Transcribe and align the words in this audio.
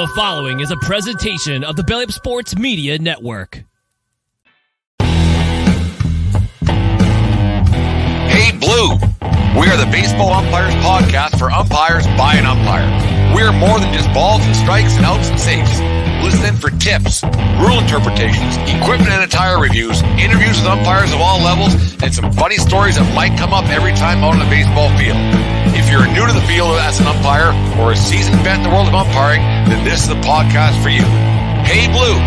The 0.00 0.08
following 0.16 0.60
is 0.60 0.70
a 0.70 0.78
presentation 0.78 1.62
of 1.62 1.76
the 1.76 1.84
Belly 1.84 2.04
Up 2.04 2.10
Sports 2.10 2.56
Media 2.56 2.98
Network. 2.98 3.64
Hey 4.96 5.12
Blue, 8.56 8.96
we 9.60 9.68
are 9.68 9.76
the 9.76 9.86
Baseball 9.92 10.32
Umpires 10.32 10.72
Podcast 10.76 11.38
for 11.38 11.50
umpires 11.50 12.06
by 12.16 12.36
an 12.36 12.46
umpire. 12.46 12.88
We 13.36 13.42
are 13.42 13.52
more 13.52 13.78
than 13.78 13.92
just 13.92 14.10
balls 14.14 14.40
and 14.46 14.56
strikes 14.56 14.96
and 14.96 15.04
outs 15.04 15.28
and 15.28 15.38
safes. 15.38 15.78
Listen 16.24 16.56
for 16.56 16.70
tips, 16.78 17.22
rule 17.60 17.78
interpretations, 17.78 18.56
equipment 18.80 19.10
and 19.10 19.22
attire 19.22 19.60
reviews, 19.60 20.00
interviews 20.16 20.56
with 20.56 20.66
umpires 20.66 21.12
of 21.12 21.20
all 21.20 21.42
levels, 21.42 21.74
and 22.02 22.14
some 22.14 22.32
funny 22.32 22.56
stories 22.56 22.96
that 22.96 23.14
might 23.14 23.36
come 23.36 23.52
up 23.52 23.68
every 23.68 23.92
time 23.92 24.24
out 24.24 24.32
on 24.32 24.38
the 24.38 24.46
baseball 24.46 24.88
field. 24.96 25.59
If 25.80 25.88
you're 25.88 26.06
new 26.06 26.26
to 26.26 26.32
the 26.32 26.44
field 26.46 26.76
as 26.76 27.00
an 27.00 27.06
umpire 27.06 27.56
or 27.80 27.92
a 27.92 27.96
seasoned 27.96 28.36
vet 28.44 28.58
in 28.58 28.62
the 28.64 28.68
world 28.68 28.86
of 28.86 28.94
umpiring, 28.94 29.40
then 29.64 29.82
this 29.82 30.02
is 30.02 30.08
the 30.08 30.20
podcast 30.20 30.76
for 30.82 30.90
you. 30.90 31.02
Hey 31.64 31.88
Blue, 31.88 32.20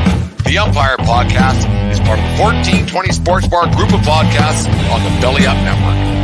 the 0.44 0.58
Umpire 0.58 0.98
Podcast 0.98 1.62
is 1.92 2.00
part 2.00 2.18
of 2.18 2.26
the 2.34 2.42
1420 2.42 3.12
Sports 3.14 3.48
Bar 3.48 3.68
group 3.76 3.94
of 3.94 4.02
podcasts 4.02 4.66
on 4.90 5.04
the 5.04 5.22
Belly 5.22 5.46
Up 5.46 5.56
Network. 5.62 6.23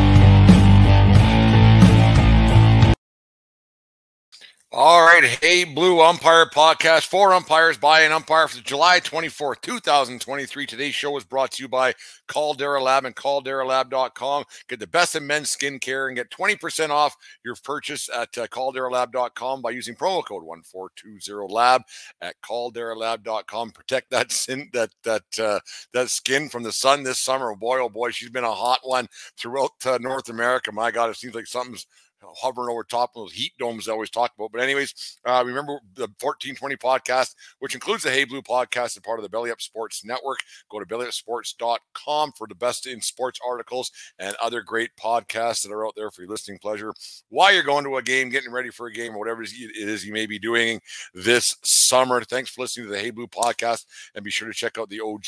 All 4.72 5.02
right. 5.02 5.23
Hey, 5.23 5.64
Blue 5.64 6.00
Umpire 6.00 6.46
Podcast 6.46 7.08
for 7.08 7.34
umpires 7.34 7.80
by 7.80 8.02
an 8.02 8.12
umpire 8.12 8.48
for 8.48 8.62
July 8.62 9.00
24th, 9.00 9.62
2023. 9.62 10.68
Today's 10.68 10.94
show 10.94 11.18
is 11.18 11.23
brought 11.23 11.54
to 11.54 11.64
you 11.64 11.68
by 11.68 11.95
Caldera 12.28 12.80
Lab 12.80 13.05
and 13.05 13.16
calderalab.com. 13.16 14.44
Get 14.68 14.80
the 14.80 14.86
best 14.86 15.16
in 15.16 15.26
men's 15.26 15.55
skincare 15.55 16.05
and 16.05 16.16
get 16.16 16.30
20% 16.30 16.92
off 16.92 17.18
your 17.44 17.55
purchase 17.64 18.12
at 18.16 18.38
uh, 18.38 18.45
calderalab.com 18.45 19.64
by 19.64 19.72
using 19.72 19.95
promo 19.95 20.23
code 20.23 20.44
1420lab 20.44 21.81
at 22.22 22.36
calderalab.com. 22.45 23.72
Protect 23.72 24.11
that 24.11 24.31
sin, 24.31 24.70
that 24.73 24.92
that 25.04 25.23
uh, 25.42 25.59
that 25.94 26.11
skin 26.11 26.48
from 26.48 26.61
the 26.61 26.72
sun 26.72 27.02
this 27.02 27.17
summer. 27.17 27.56
Boy, 27.56 27.80
oh 27.80 27.89
boy, 27.89 28.11
she's 28.11 28.30
been 28.30 28.44
a 28.44 28.54
hot 28.54 28.81
one 28.83 29.08
throughout 29.36 29.72
uh, 29.88 29.98
North 30.00 30.30
America. 30.30 30.72
My 30.72 30.92
God, 30.92 31.09
it 31.09 31.16
seems 31.16 31.33
like 31.33 31.48
something's 31.48 31.88
hovering 32.22 32.70
over 32.70 32.84
top 32.84 33.12
of 33.16 33.23
those 33.23 33.34
heat 33.34 33.53
domes 33.59 33.88
I 33.88 33.94
always 33.94 34.09
talk 34.09 34.31
about. 34.38 34.52
But 34.52 34.62
anyways, 34.62 35.17
uh, 35.25 35.44
remember 35.45 35.80
the 35.94 36.08
1420 36.20 36.76
podcast, 36.76 37.36
which 37.59 37.73
includes 37.73 38.03
the 38.03 38.11
Hey 38.11 38.23
Blue 38.23 38.42
podcast 38.42 38.95
and 38.95 39.03
part 39.03 39.20
of 39.20 39.23
the 39.23 39.30
Belly 39.30 39.52
Up 39.52 39.61
Sports 39.61 40.03
Network. 40.03 40.39
Go 40.70 40.80
to 40.80 40.86
bellyupsports.com 40.86 42.34
for 42.38 42.48
the 42.48 42.56
best 42.56 42.88
in 42.88 43.02
sports 43.02 43.39
articles 43.45 43.92
and 44.17 44.36
other 44.42 44.61
great 44.61 44.92
podcasts 45.00 45.64
that 45.64 45.72
are 45.72 45.86
out 45.86 45.94
there 45.95 46.11
for 46.11 46.22
your 46.22 46.31
listening 46.31 46.59
pleasure. 46.59 46.94
While 47.30 47.53
you're 47.53 47.64
going 47.64 47.84
to 47.86 47.98
a 47.98 48.02
game, 48.02 48.30
getting 48.30 48.52
ready 48.52 48.70
for 48.70 48.88
a 48.88 48.94
game, 48.94 49.16
or 49.16 49.20
whatever 49.20 49.44
it 49.44 49.52
is 49.54 50.06
you 50.06 50.14
may 50.14 50.26
be 50.26 50.39
doing 50.39 50.81
this 51.14 51.56
summer. 51.64 52.23
Thanks 52.23 52.50
for 52.50 52.61
listening 52.61 52.88
to 52.88 52.94
the 52.94 53.00
Hey 53.00 53.11
Blue 53.11 53.28
podcast, 53.28 53.86
and 54.16 54.23
be 54.23 54.31
sure 54.31 54.48
to 54.48 54.54
check 54.54 54.78
out 54.78 54.89
the 54.89 55.02
OG, 55.02 55.26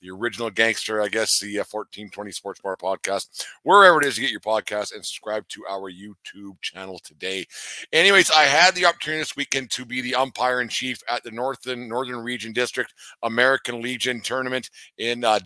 the 0.00 0.10
original 0.10 0.50
gangster, 0.50 1.00
I 1.00 1.08
guess, 1.08 1.38
the 1.40 1.58
uh, 1.58 1.64
1420 1.70 2.30
Sports 2.32 2.60
Bar 2.60 2.76
podcast, 2.76 3.44
wherever 3.62 4.00
it 4.00 4.06
is 4.06 4.16
you 4.16 4.22
get 4.22 4.30
your 4.30 4.40
podcast, 4.40 4.94
and 4.94 5.04
subscribe 5.04 5.48
to 5.48 5.64
our 5.68 5.90
YouTube 5.90 6.31
YouTube 6.34 6.60
channel 6.60 7.00
today. 7.04 7.46
Anyways, 7.92 8.30
I 8.30 8.44
had 8.44 8.74
the 8.74 8.86
opportunity 8.86 9.20
this 9.20 9.36
weekend 9.36 9.70
to 9.72 9.84
be 9.84 10.00
the 10.00 10.14
umpire 10.14 10.60
in 10.60 10.68
chief 10.68 11.00
at 11.08 11.22
the 11.22 11.30
Northern 11.30 11.88
Northern 11.88 12.18
Region 12.18 12.52
District 12.52 12.92
American 13.22 13.80
Legion 13.80 14.20
tournament 14.20 14.70
in 14.98 15.24
uh, 15.24 15.38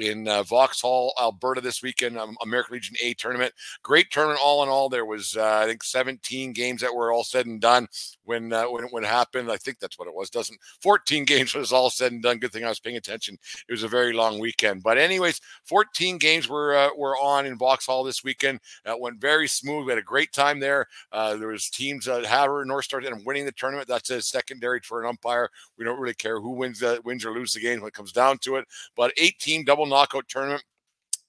in 0.00 0.28
uh, 0.28 0.42
Vauxhall, 0.42 1.12
Alberta 1.20 1.60
this 1.60 1.82
weekend, 1.82 2.18
um, 2.18 2.36
American 2.42 2.74
Legion 2.74 2.96
A 3.02 3.14
tournament. 3.14 3.52
Great 3.82 4.10
tournament, 4.10 4.40
all 4.42 4.62
in 4.62 4.68
all. 4.68 4.88
There 4.88 5.04
was, 5.04 5.36
uh, 5.36 5.60
I 5.62 5.66
think, 5.66 5.82
17 5.82 6.52
games 6.52 6.80
that 6.80 6.94
were 6.94 7.12
all 7.12 7.24
said 7.24 7.46
and 7.46 7.60
done 7.60 7.86
when 8.24 8.52
uh, 8.52 8.64
when 8.64 8.84
when 8.86 9.04
it 9.04 9.08
happened. 9.08 9.50
I 9.50 9.56
think 9.56 9.78
that's 9.78 9.98
what 9.98 10.08
it 10.08 10.14
was. 10.14 10.30
Doesn't 10.30 10.58
14 10.82 11.24
games 11.26 11.54
was 11.54 11.72
all 11.72 11.90
said 11.90 12.12
and 12.12 12.22
done. 12.22 12.38
Good 12.38 12.52
thing 12.52 12.64
I 12.64 12.68
was 12.68 12.80
paying 12.80 12.96
attention. 12.96 13.38
It 13.68 13.72
was 13.72 13.82
a 13.82 13.88
very 13.88 14.12
long 14.12 14.38
weekend, 14.38 14.82
but 14.82 14.98
anyways, 14.98 15.40
14 15.64 16.18
games 16.18 16.48
were 16.48 16.74
uh, 16.74 16.90
were 16.96 17.16
on 17.16 17.46
in 17.46 17.56
Vauxhall 17.56 18.04
this 18.04 18.24
weekend. 18.24 18.60
It 18.84 19.00
went 19.00 19.20
very 19.20 19.48
smooth. 19.48 19.86
We 19.86 19.92
had 19.92 19.98
a 19.98 20.02
great 20.02 20.32
time 20.32 20.60
there. 20.60 20.86
Uh, 21.12 21.36
there 21.36 21.48
was 21.48 21.68
teams 21.70 22.06
that 22.06 22.26
Havre 22.26 22.64
North 22.64 22.86
Star 22.86 23.00
and 23.00 23.26
winning 23.26 23.44
the 23.44 23.52
tournament. 23.52 23.88
That's 23.88 24.10
a 24.10 24.22
secondary 24.22 24.80
for 24.80 25.02
an 25.02 25.08
umpire. 25.08 25.50
We 25.78 25.84
don't 25.84 26.00
really 26.00 26.14
care 26.14 26.40
who 26.40 26.50
wins 26.50 26.82
uh, 26.82 26.98
wins 27.04 27.24
or 27.24 27.32
loses 27.32 27.54
the 27.54 27.60
game 27.60 27.80
when 27.80 27.88
it 27.88 27.94
comes 27.94 28.12
down 28.12 28.38
to 28.38 28.56
it. 28.56 28.66
But 28.96 29.12
18 29.18 29.64
double 29.74 29.86
knockout 29.86 30.28
tournament. 30.28 30.62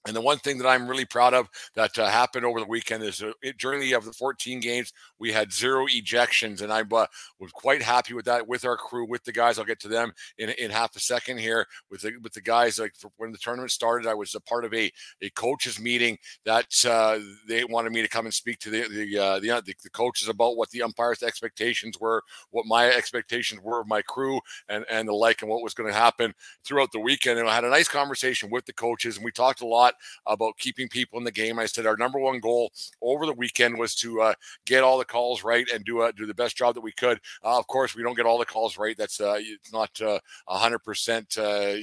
And 0.06 0.14
the 0.14 0.20
one 0.20 0.38
thing 0.38 0.58
that 0.58 0.68
I'm 0.68 0.86
really 0.86 1.04
proud 1.04 1.34
of 1.34 1.48
that 1.74 1.98
uh, 1.98 2.08
happened 2.08 2.46
over 2.46 2.60
the 2.60 2.66
weekend 2.66 3.02
is 3.02 3.22
uh, 3.22 3.32
during 3.58 3.80
the 3.80 3.92
of 3.94 4.04
the 4.04 4.12
14 4.12 4.60
games, 4.60 4.92
we 5.18 5.32
had 5.32 5.52
zero 5.52 5.86
ejections, 5.86 6.62
and 6.62 6.72
I 6.72 6.82
uh, 6.82 7.06
was 7.40 7.52
quite 7.52 7.82
happy 7.82 8.14
with 8.14 8.24
that 8.26 8.46
with 8.46 8.64
our 8.64 8.76
crew, 8.76 9.06
with 9.08 9.24
the 9.24 9.32
guys. 9.32 9.58
I'll 9.58 9.64
get 9.64 9.80
to 9.80 9.88
them 9.88 10.12
in, 10.38 10.50
in 10.50 10.70
half 10.70 10.94
a 10.94 11.00
second 11.00 11.38
here. 11.38 11.66
With 11.90 12.02
the 12.02 12.12
with 12.22 12.32
the 12.34 12.40
guys, 12.40 12.78
like 12.78 12.94
when 13.16 13.32
the 13.32 13.38
tournament 13.38 13.72
started, 13.72 14.08
I 14.08 14.14
was 14.14 14.34
a 14.34 14.40
part 14.40 14.64
of 14.64 14.72
a 14.74 14.92
a 15.22 15.30
coaches 15.30 15.80
meeting 15.80 16.18
that 16.44 16.66
uh, 16.88 17.18
they 17.48 17.64
wanted 17.64 17.92
me 17.92 18.02
to 18.02 18.08
come 18.08 18.26
and 18.26 18.34
speak 18.34 18.60
to 18.60 18.70
the 18.70 18.88
the, 18.88 19.18
uh, 19.18 19.40
the, 19.40 19.48
the 19.66 19.74
the 19.82 19.90
coaches 19.90 20.28
about 20.28 20.56
what 20.56 20.70
the 20.70 20.82
umpires' 20.82 21.22
expectations 21.22 21.98
were, 22.00 22.22
what 22.50 22.66
my 22.66 22.86
expectations 22.86 23.60
were 23.62 23.80
of 23.80 23.88
my 23.88 24.02
crew, 24.02 24.40
and 24.68 24.84
and 24.88 25.08
the 25.08 25.12
like, 25.12 25.42
and 25.42 25.50
what 25.50 25.62
was 25.62 25.74
going 25.74 25.90
to 25.90 25.98
happen 25.98 26.32
throughout 26.64 26.92
the 26.92 27.00
weekend. 27.00 27.38
And 27.40 27.48
I 27.48 27.54
had 27.54 27.64
a 27.64 27.70
nice 27.70 27.88
conversation 27.88 28.50
with 28.50 28.66
the 28.66 28.72
coaches, 28.72 29.16
and 29.16 29.24
we 29.24 29.32
talked 29.32 29.62
a 29.62 29.66
lot 29.66 29.94
about 30.26 30.56
keeping 30.58 30.88
people 30.88 31.18
in 31.18 31.24
the 31.24 31.32
game. 31.32 31.58
I 31.58 31.66
said 31.66 31.86
our 31.86 31.96
number 31.96 32.18
one 32.18 32.40
goal 32.40 32.72
over 33.02 33.26
the 33.26 33.32
weekend 33.32 33.78
was 33.78 33.94
to 33.96 34.20
uh, 34.20 34.34
get 34.64 34.82
all 34.82 34.98
the 34.98 35.04
calls 35.04 35.44
right 35.44 35.66
and 35.72 35.84
do 35.84 36.00
uh, 36.00 36.12
do 36.12 36.26
the 36.26 36.34
best 36.34 36.56
job 36.56 36.74
that 36.74 36.80
we 36.80 36.92
could. 36.92 37.18
Uh, 37.44 37.58
of 37.58 37.66
course, 37.66 37.94
we 37.94 38.02
don't 38.02 38.16
get 38.16 38.26
all 38.26 38.38
the 38.38 38.44
calls 38.44 38.78
right. 38.78 38.96
That's 38.96 39.20
uh, 39.20 39.36
it's 39.38 39.72
not 39.72 40.00
uh, 40.00 40.18
hundred 40.48 40.80
percent. 40.80 41.36
Uh, 41.38 41.74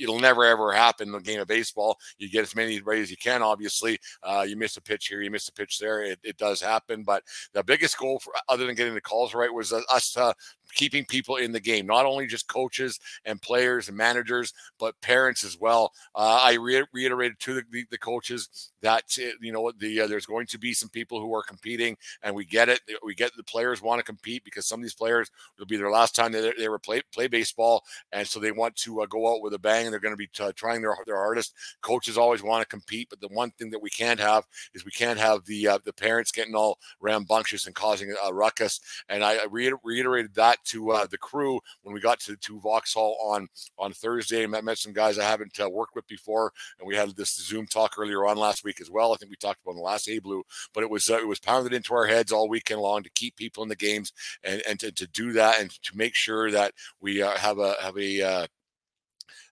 it'll 0.00 0.20
never 0.20 0.44
ever 0.44 0.72
happen 0.72 1.08
in 1.08 1.12
the 1.12 1.20
game 1.20 1.40
of 1.40 1.48
baseball. 1.48 1.98
You 2.18 2.28
get 2.28 2.42
as 2.42 2.56
many 2.56 2.80
right 2.80 3.00
as 3.00 3.10
you 3.10 3.16
can. 3.16 3.42
Obviously, 3.42 3.98
you 4.46 4.56
miss 4.56 4.76
a 4.76 4.82
pitch 4.82 5.06
here, 5.06 5.20
you 5.20 5.30
miss 5.30 5.48
a 5.48 5.52
pitch 5.52 5.78
there. 5.78 6.02
It, 6.02 6.18
it 6.22 6.36
does 6.36 6.60
happen. 6.60 7.02
But 7.02 7.22
the 7.52 7.64
biggest 7.64 7.98
goal, 7.98 8.18
for, 8.18 8.32
other 8.48 8.66
than 8.66 8.74
getting 8.74 8.94
the 8.94 9.00
calls 9.00 9.34
right, 9.34 9.52
was 9.52 9.72
us 9.72 10.16
keeping 10.74 11.04
people 11.04 11.36
in 11.36 11.52
the 11.52 11.60
game, 11.60 11.86
not 11.86 12.06
only 12.06 12.26
just 12.26 12.48
coaches 12.48 12.98
and 13.24 13.40
players 13.42 13.88
and 13.88 13.96
managers, 13.96 14.52
but 14.78 15.00
parents 15.00 15.44
as 15.44 15.58
well. 15.58 15.92
Uh, 16.14 16.40
I 16.42 16.54
re- 16.54 16.86
reiterated 16.92 17.38
to 17.40 17.54
the, 17.54 17.62
the, 17.70 17.84
the, 17.90 17.98
coaches 17.98 18.69
that 18.82 19.16
you 19.40 19.52
know 19.52 19.72
the 19.78 20.02
uh, 20.02 20.06
there's 20.06 20.26
going 20.26 20.46
to 20.46 20.58
be 20.58 20.72
some 20.72 20.88
people 20.88 21.20
who 21.20 21.34
are 21.34 21.42
competing, 21.42 21.96
and 22.22 22.34
we 22.34 22.44
get 22.44 22.68
it. 22.68 22.80
We 23.02 23.14
get 23.14 23.36
the 23.36 23.44
players 23.44 23.82
want 23.82 23.98
to 23.98 24.04
compete 24.04 24.44
because 24.44 24.66
some 24.66 24.80
of 24.80 24.84
these 24.84 24.94
players 24.94 25.30
will 25.58 25.66
be 25.66 25.76
their 25.76 25.90
last 25.90 26.14
time 26.14 26.32
they, 26.32 26.52
they 26.56 26.68
were 26.68 26.78
play 26.78 27.02
play 27.12 27.28
baseball, 27.28 27.84
and 28.12 28.26
so 28.26 28.40
they 28.40 28.52
want 28.52 28.76
to 28.76 29.02
uh, 29.02 29.06
go 29.06 29.32
out 29.32 29.42
with 29.42 29.54
a 29.54 29.58
bang, 29.58 29.86
and 29.86 29.92
they're 29.92 30.00
going 30.00 30.14
to 30.14 30.16
be 30.16 30.28
t- 30.28 30.52
trying 30.54 30.80
their 30.80 30.96
their 31.06 31.16
hardest. 31.16 31.54
Coaches 31.80 32.16
always 32.16 32.42
want 32.42 32.62
to 32.62 32.68
compete, 32.68 33.08
but 33.10 33.20
the 33.20 33.28
one 33.28 33.50
thing 33.52 33.70
that 33.70 33.82
we 33.82 33.90
can't 33.90 34.20
have 34.20 34.46
is 34.74 34.84
we 34.84 34.90
can't 34.90 35.18
have 35.18 35.44
the 35.44 35.68
uh, 35.68 35.78
the 35.84 35.92
parents 35.92 36.32
getting 36.32 36.54
all 36.54 36.78
rambunctious 37.00 37.66
and 37.66 37.74
causing 37.74 38.14
a 38.24 38.32
ruckus. 38.32 38.80
And 39.08 39.24
I 39.24 39.38
reiterated 39.50 40.34
that 40.34 40.58
to 40.66 40.92
uh, 40.92 41.06
the 41.06 41.18
crew 41.18 41.60
when 41.82 41.94
we 41.94 42.00
got 42.00 42.20
to, 42.20 42.36
to 42.36 42.60
Vauxhall 42.60 43.16
on 43.22 43.48
on 43.78 43.92
Thursday. 43.92 44.44
I 44.44 44.46
met, 44.46 44.64
met 44.64 44.78
some 44.78 44.92
guys 44.92 45.18
I 45.18 45.24
haven't 45.24 45.58
uh, 45.60 45.68
worked 45.68 45.94
with 45.94 46.06
before, 46.06 46.52
and 46.78 46.86
we 46.86 46.96
had 46.96 47.14
this 47.16 47.36
Zoom 47.36 47.66
talk 47.66 47.94
earlier 47.98 48.26
on 48.26 48.36
last 48.36 48.64
week 48.64 48.69
as 48.80 48.90
well. 48.90 49.12
I 49.12 49.16
think 49.16 49.30
we 49.30 49.36
talked 49.36 49.60
about 49.62 49.72
in 49.72 49.78
the 49.78 49.82
last 49.82 50.06
Hey 50.06 50.18
Blue, 50.18 50.42
but 50.74 50.84
it 50.84 50.90
was 50.90 51.08
uh, 51.08 51.18
it 51.18 51.26
was 51.26 51.40
pounded 51.40 51.72
into 51.72 51.94
our 51.94 52.06
heads 52.06 52.32
all 52.32 52.48
weekend 52.48 52.80
long 52.80 53.02
to 53.02 53.10
keep 53.10 53.36
people 53.36 53.62
in 53.62 53.68
the 53.68 53.76
games 53.76 54.12
and 54.44 54.62
and 54.68 54.78
to, 54.80 54.92
to 54.92 55.06
do 55.08 55.32
that 55.32 55.60
and 55.60 55.70
to 55.70 55.96
make 55.96 56.14
sure 56.14 56.50
that 56.50 56.74
we 57.00 57.22
uh, 57.22 57.36
have 57.36 57.58
a 57.58 57.74
have 57.80 57.96
a 57.96 58.22
uh, 58.22 58.46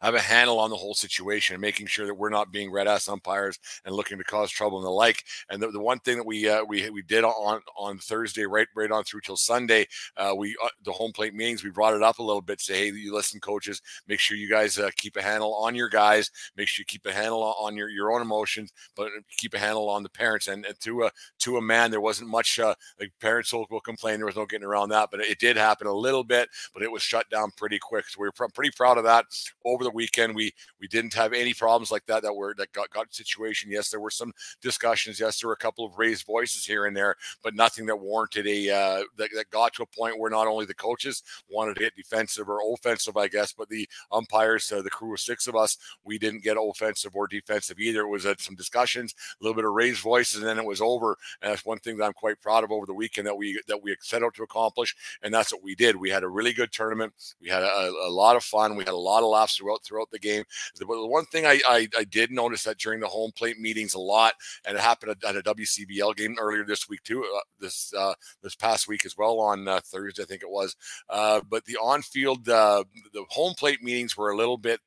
have 0.00 0.14
a 0.14 0.20
handle 0.20 0.58
on 0.58 0.70
the 0.70 0.76
whole 0.76 0.94
situation 0.94 1.54
and 1.54 1.60
making 1.60 1.86
sure 1.86 2.06
that 2.06 2.14
we're 2.14 2.28
not 2.28 2.52
being 2.52 2.70
red 2.70 2.88
ass 2.88 3.08
umpires 3.08 3.58
and 3.84 3.94
looking 3.94 4.18
to 4.18 4.24
cause 4.24 4.50
trouble 4.50 4.78
and 4.78 4.86
the 4.86 4.90
like. 4.90 5.24
And 5.50 5.62
the, 5.62 5.70
the 5.70 5.80
one 5.80 5.98
thing 6.00 6.16
that 6.16 6.26
we 6.26 6.48
uh, 6.48 6.64
we 6.64 6.88
we 6.90 7.02
did 7.02 7.24
on 7.24 7.60
on 7.76 7.98
Thursday, 7.98 8.44
right 8.44 8.68
right 8.74 8.90
on 8.90 9.04
through 9.04 9.20
till 9.22 9.36
Sunday, 9.36 9.86
uh, 10.16 10.34
we 10.36 10.56
uh, 10.62 10.68
the 10.84 10.92
home 10.92 11.12
plate 11.12 11.34
meetings 11.34 11.64
we 11.64 11.70
brought 11.70 11.94
it 11.94 12.02
up 12.02 12.18
a 12.18 12.22
little 12.22 12.42
bit. 12.42 12.60
Say, 12.60 12.90
hey, 12.90 12.96
you 12.96 13.14
listen, 13.14 13.40
coaches, 13.40 13.80
make 14.06 14.20
sure 14.20 14.36
you 14.36 14.48
guys 14.48 14.78
uh, 14.78 14.90
keep 14.96 15.16
a 15.16 15.22
handle 15.22 15.54
on 15.54 15.74
your 15.74 15.88
guys, 15.88 16.30
make 16.56 16.68
sure 16.68 16.82
you 16.82 16.86
keep 16.86 17.06
a 17.06 17.12
handle 17.12 17.42
on 17.42 17.76
your 17.76 17.88
your 17.88 18.12
own 18.12 18.22
emotions, 18.22 18.72
but 18.96 19.10
keep 19.36 19.54
a 19.54 19.58
handle 19.58 19.88
on 19.88 20.02
the 20.02 20.08
parents. 20.08 20.48
And, 20.48 20.64
and 20.66 20.78
to 20.80 21.04
a 21.04 21.10
to 21.40 21.56
a 21.56 21.62
man, 21.62 21.90
there 21.90 22.00
wasn't 22.00 22.30
much 22.30 22.58
uh, 22.58 22.74
like 23.00 23.12
parents 23.20 23.52
will, 23.52 23.66
will 23.70 23.80
complain. 23.80 24.18
There 24.18 24.26
was 24.26 24.36
no 24.36 24.46
getting 24.46 24.66
around 24.66 24.90
that, 24.90 25.10
but 25.10 25.20
it, 25.20 25.30
it 25.30 25.38
did 25.38 25.56
happen 25.56 25.86
a 25.86 25.92
little 25.92 26.24
bit, 26.24 26.48
but 26.74 26.82
it 26.82 26.90
was 26.90 27.02
shut 27.02 27.28
down 27.30 27.50
pretty 27.56 27.78
quick. 27.78 28.08
So 28.08 28.20
we 28.20 28.28
were 28.28 28.32
pr- 28.32 28.46
pretty 28.54 28.72
proud 28.76 28.98
of 28.98 29.04
that 29.04 29.26
over 29.68 29.84
the 29.84 29.90
weekend, 29.90 30.34
we 30.34 30.52
we 30.80 30.88
didn't 30.88 31.14
have 31.14 31.32
any 31.32 31.54
problems 31.54 31.90
like 31.90 32.06
that 32.06 32.22
that 32.22 32.34
were 32.34 32.54
that 32.58 32.72
got 32.72 32.90
got 32.90 33.12
situation. 33.14 33.70
Yes, 33.70 33.90
there 33.90 34.00
were 34.00 34.10
some 34.10 34.32
discussions. 34.60 35.20
Yes, 35.20 35.40
there 35.40 35.48
were 35.48 35.54
a 35.54 35.56
couple 35.56 35.84
of 35.84 35.98
raised 35.98 36.26
voices 36.26 36.64
here 36.64 36.86
and 36.86 36.96
there, 36.96 37.14
but 37.42 37.54
nothing 37.54 37.86
that 37.86 37.96
warranted 37.96 38.46
a 38.46 38.70
uh, 38.70 39.02
that, 39.16 39.30
that 39.34 39.50
got 39.50 39.72
to 39.74 39.82
a 39.82 39.86
point 39.86 40.18
where 40.18 40.30
not 40.30 40.46
only 40.46 40.66
the 40.66 40.74
coaches 40.74 41.22
wanted 41.50 41.74
to 41.74 41.80
get 41.80 41.96
defensive 41.96 42.48
or 42.48 42.60
offensive, 42.72 43.16
I 43.16 43.28
guess, 43.28 43.52
but 43.52 43.68
the 43.68 43.88
umpires, 44.12 44.70
uh, 44.72 44.82
the 44.82 44.90
crew 44.90 45.12
of 45.12 45.20
six 45.20 45.46
of 45.46 45.56
us, 45.56 45.76
we 46.04 46.18
didn't 46.18 46.42
get 46.42 46.56
offensive 46.60 47.14
or 47.14 47.26
defensive 47.26 47.78
either. 47.78 48.00
It 48.00 48.08
was 48.08 48.26
uh, 48.26 48.34
some 48.38 48.54
discussions, 48.54 49.14
a 49.40 49.44
little 49.44 49.54
bit 49.54 49.64
of 49.64 49.72
raised 49.72 50.00
voices, 50.00 50.38
and 50.38 50.46
then 50.46 50.58
it 50.58 50.64
was 50.64 50.80
over. 50.80 51.16
And 51.42 51.52
that's 51.52 51.64
one 51.64 51.78
thing 51.78 51.96
that 51.98 52.04
I'm 52.04 52.12
quite 52.12 52.40
proud 52.40 52.64
of 52.64 52.72
over 52.72 52.86
the 52.86 52.94
weekend 52.94 53.26
that 53.26 53.36
we 53.36 53.60
that 53.68 53.82
we 53.82 53.96
set 54.00 54.22
out 54.22 54.34
to 54.34 54.42
accomplish, 54.42 54.94
and 55.22 55.32
that's 55.32 55.52
what 55.52 55.62
we 55.62 55.74
did. 55.74 55.96
We 55.96 56.10
had 56.10 56.24
a 56.24 56.28
really 56.28 56.52
good 56.52 56.72
tournament. 56.72 57.12
We 57.40 57.48
had 57.48 57.62
a, 57.62 57.92
a 58.06 58.10
lot 58.10 58.36
of 58.36 58.44
fun. 58.44 58.76
We 58.76 58.84
had 58.84 58.94
a 58.94 58.96
lot 58.96 59.22
of 59.22 59.28
laughs 59.28 59.57
throughout 59.58 59.84
throughout 59.84 60.10
the 60.10 60.18
game. 60.18 60.44
The, 60.76 60.86
the 60.86 61.06
one 61.06 61.26
thing 61.26 61.46
I, 61.46 61.60
I, 61.68 61.88
I 61.98 62.04
did 62.04 62.30
notice 62.30 62.62
that 62.64 62.78
during 62.78 63.00
the 63.00 63.08
home 63.08 63.32
plate 63.36 63.58
meetings 63.58 63.94
a 63.94 63.98
lot, 63.98 64.34
and 64.64 64.76
it 64.76 64.80
happened 64.80 65.16
at, 65.22 65.36
at 65.36 65.36
a 65.36 65.54
WCBL 65.54 66.16
game 66.16 66.36
earlier 66.40 66.64
this 66.64 66.88
week 66.88 67.02
too. 67.02 67.24
Uh, 67.24 67.40
this 67.58 67.92
uh, 67.94 68.14
this 68.42 68.54
past 68.54 68.88
week 68.88 69.04
as 69.04 69.16
well 69.16 69.40
on 69.40 69.66
uh, 69.68 69.80
Thursday, 69.84 70.22
I 70.22 70.26
think 70.26 70.42
it 70.42 70.50
was. 70.50 70.76
Uh, 71.08 71.40
but 71.48 71.64
the 71.64 71.76
on 71.76 72.02
field, 72.02 72.48
uh, 72.48 72.84
the 73.12 73.24
home 73.28 73.54
plate 73.54 73.82
meetings 73.82 74.16
were 74.16 74.30
a 74.30 74.36
little 74.36 74.58
bit 74.58 74.80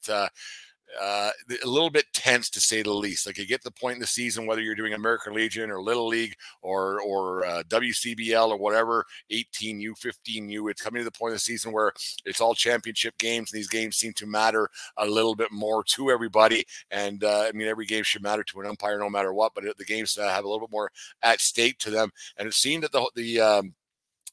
uh, 1.00 1.32
a 1.64 1.68
little 1.68 1.90
bit 1.90 2.06
tense 2.14 2.50
to 2.50 2.60
say 2.60 2.82
the 2.82 2.94
least. 2.94 3.26
Like 3.26 3.38
you 3.38 3.46
get 3.46 3.64
the 3.64 3.72
point 3.72 3.96
in 3.96 4.00
the 4.02 4.08
season, 4.08 4.46
whether 4.46 4.62
you're 4.62 4.76
doing 4.76 4.94
American 4.94 5.34
Legion 5.34 5.70
or 5.72 5.82
Little 5.82 6.08
League 6.08 6.36
or 6.62 7.02
or 7.02 7.46
uh, 7.46 7.64
WCBL 7.64 8.50
or 8.50 8.58
whatever, 8.58 9.06
18U, 9.32 9.92
15U, 9.92 10.70
it's 10.70 10.82
coming 10.82 11.00
to 11.00 11.06
the 11.06 11.12
point 11.12 11.32
of 11.32 11.36
the 11.36 11.40
season 11.40 11.72
where 11.72 11.92
it's 12.26 12.42
all 12.42 12.56
championship 12.56 13.18
games, 13.18 13.52
and 13.52 13.58
these 13.58 13.70
games 13.70 13.98
seem 13.98 14.14
to 14.14 14.26
matter 14.26 14.70
a 14.98 15.06
little 15.06 15.36
bit 15.36 15.52
more 15.52 15.84
to 15.84 16.12
everybody. 16.12 16.66
And 16.90 17.24
uh, 17.24 17.46
I 17.48 17.52
mean, 17.54 17.68
every 17.68 17.86
game 17.86 18.04
should 18.04 18.24
matter 18.24 18.44
to 18.44 18.62
an 18.62 18.68
umpire, 18.68 19.00
no 19.00 19.10
matter 19.10 19.34
what. 19.34 19.54
But 19.56 19.66
the 19.78 19.86
games 19.86 20.18
uh, 20.18 20.30
have 20.30 20.44
a 20.44 20.48
little 20.48 20.66
bit 20.68 20.72
more 20.72 20.92
at 21.22 21.42
stake 21.42 21.78
to 21.80 21.92
them. 21.92 22.12
And 22.38 22.48
it 22.48 22.54
seemed 22.54 22.84
that 22.84 22.92
the 22.92 23.10
the 23.16 23.42
um, 23.42 23.74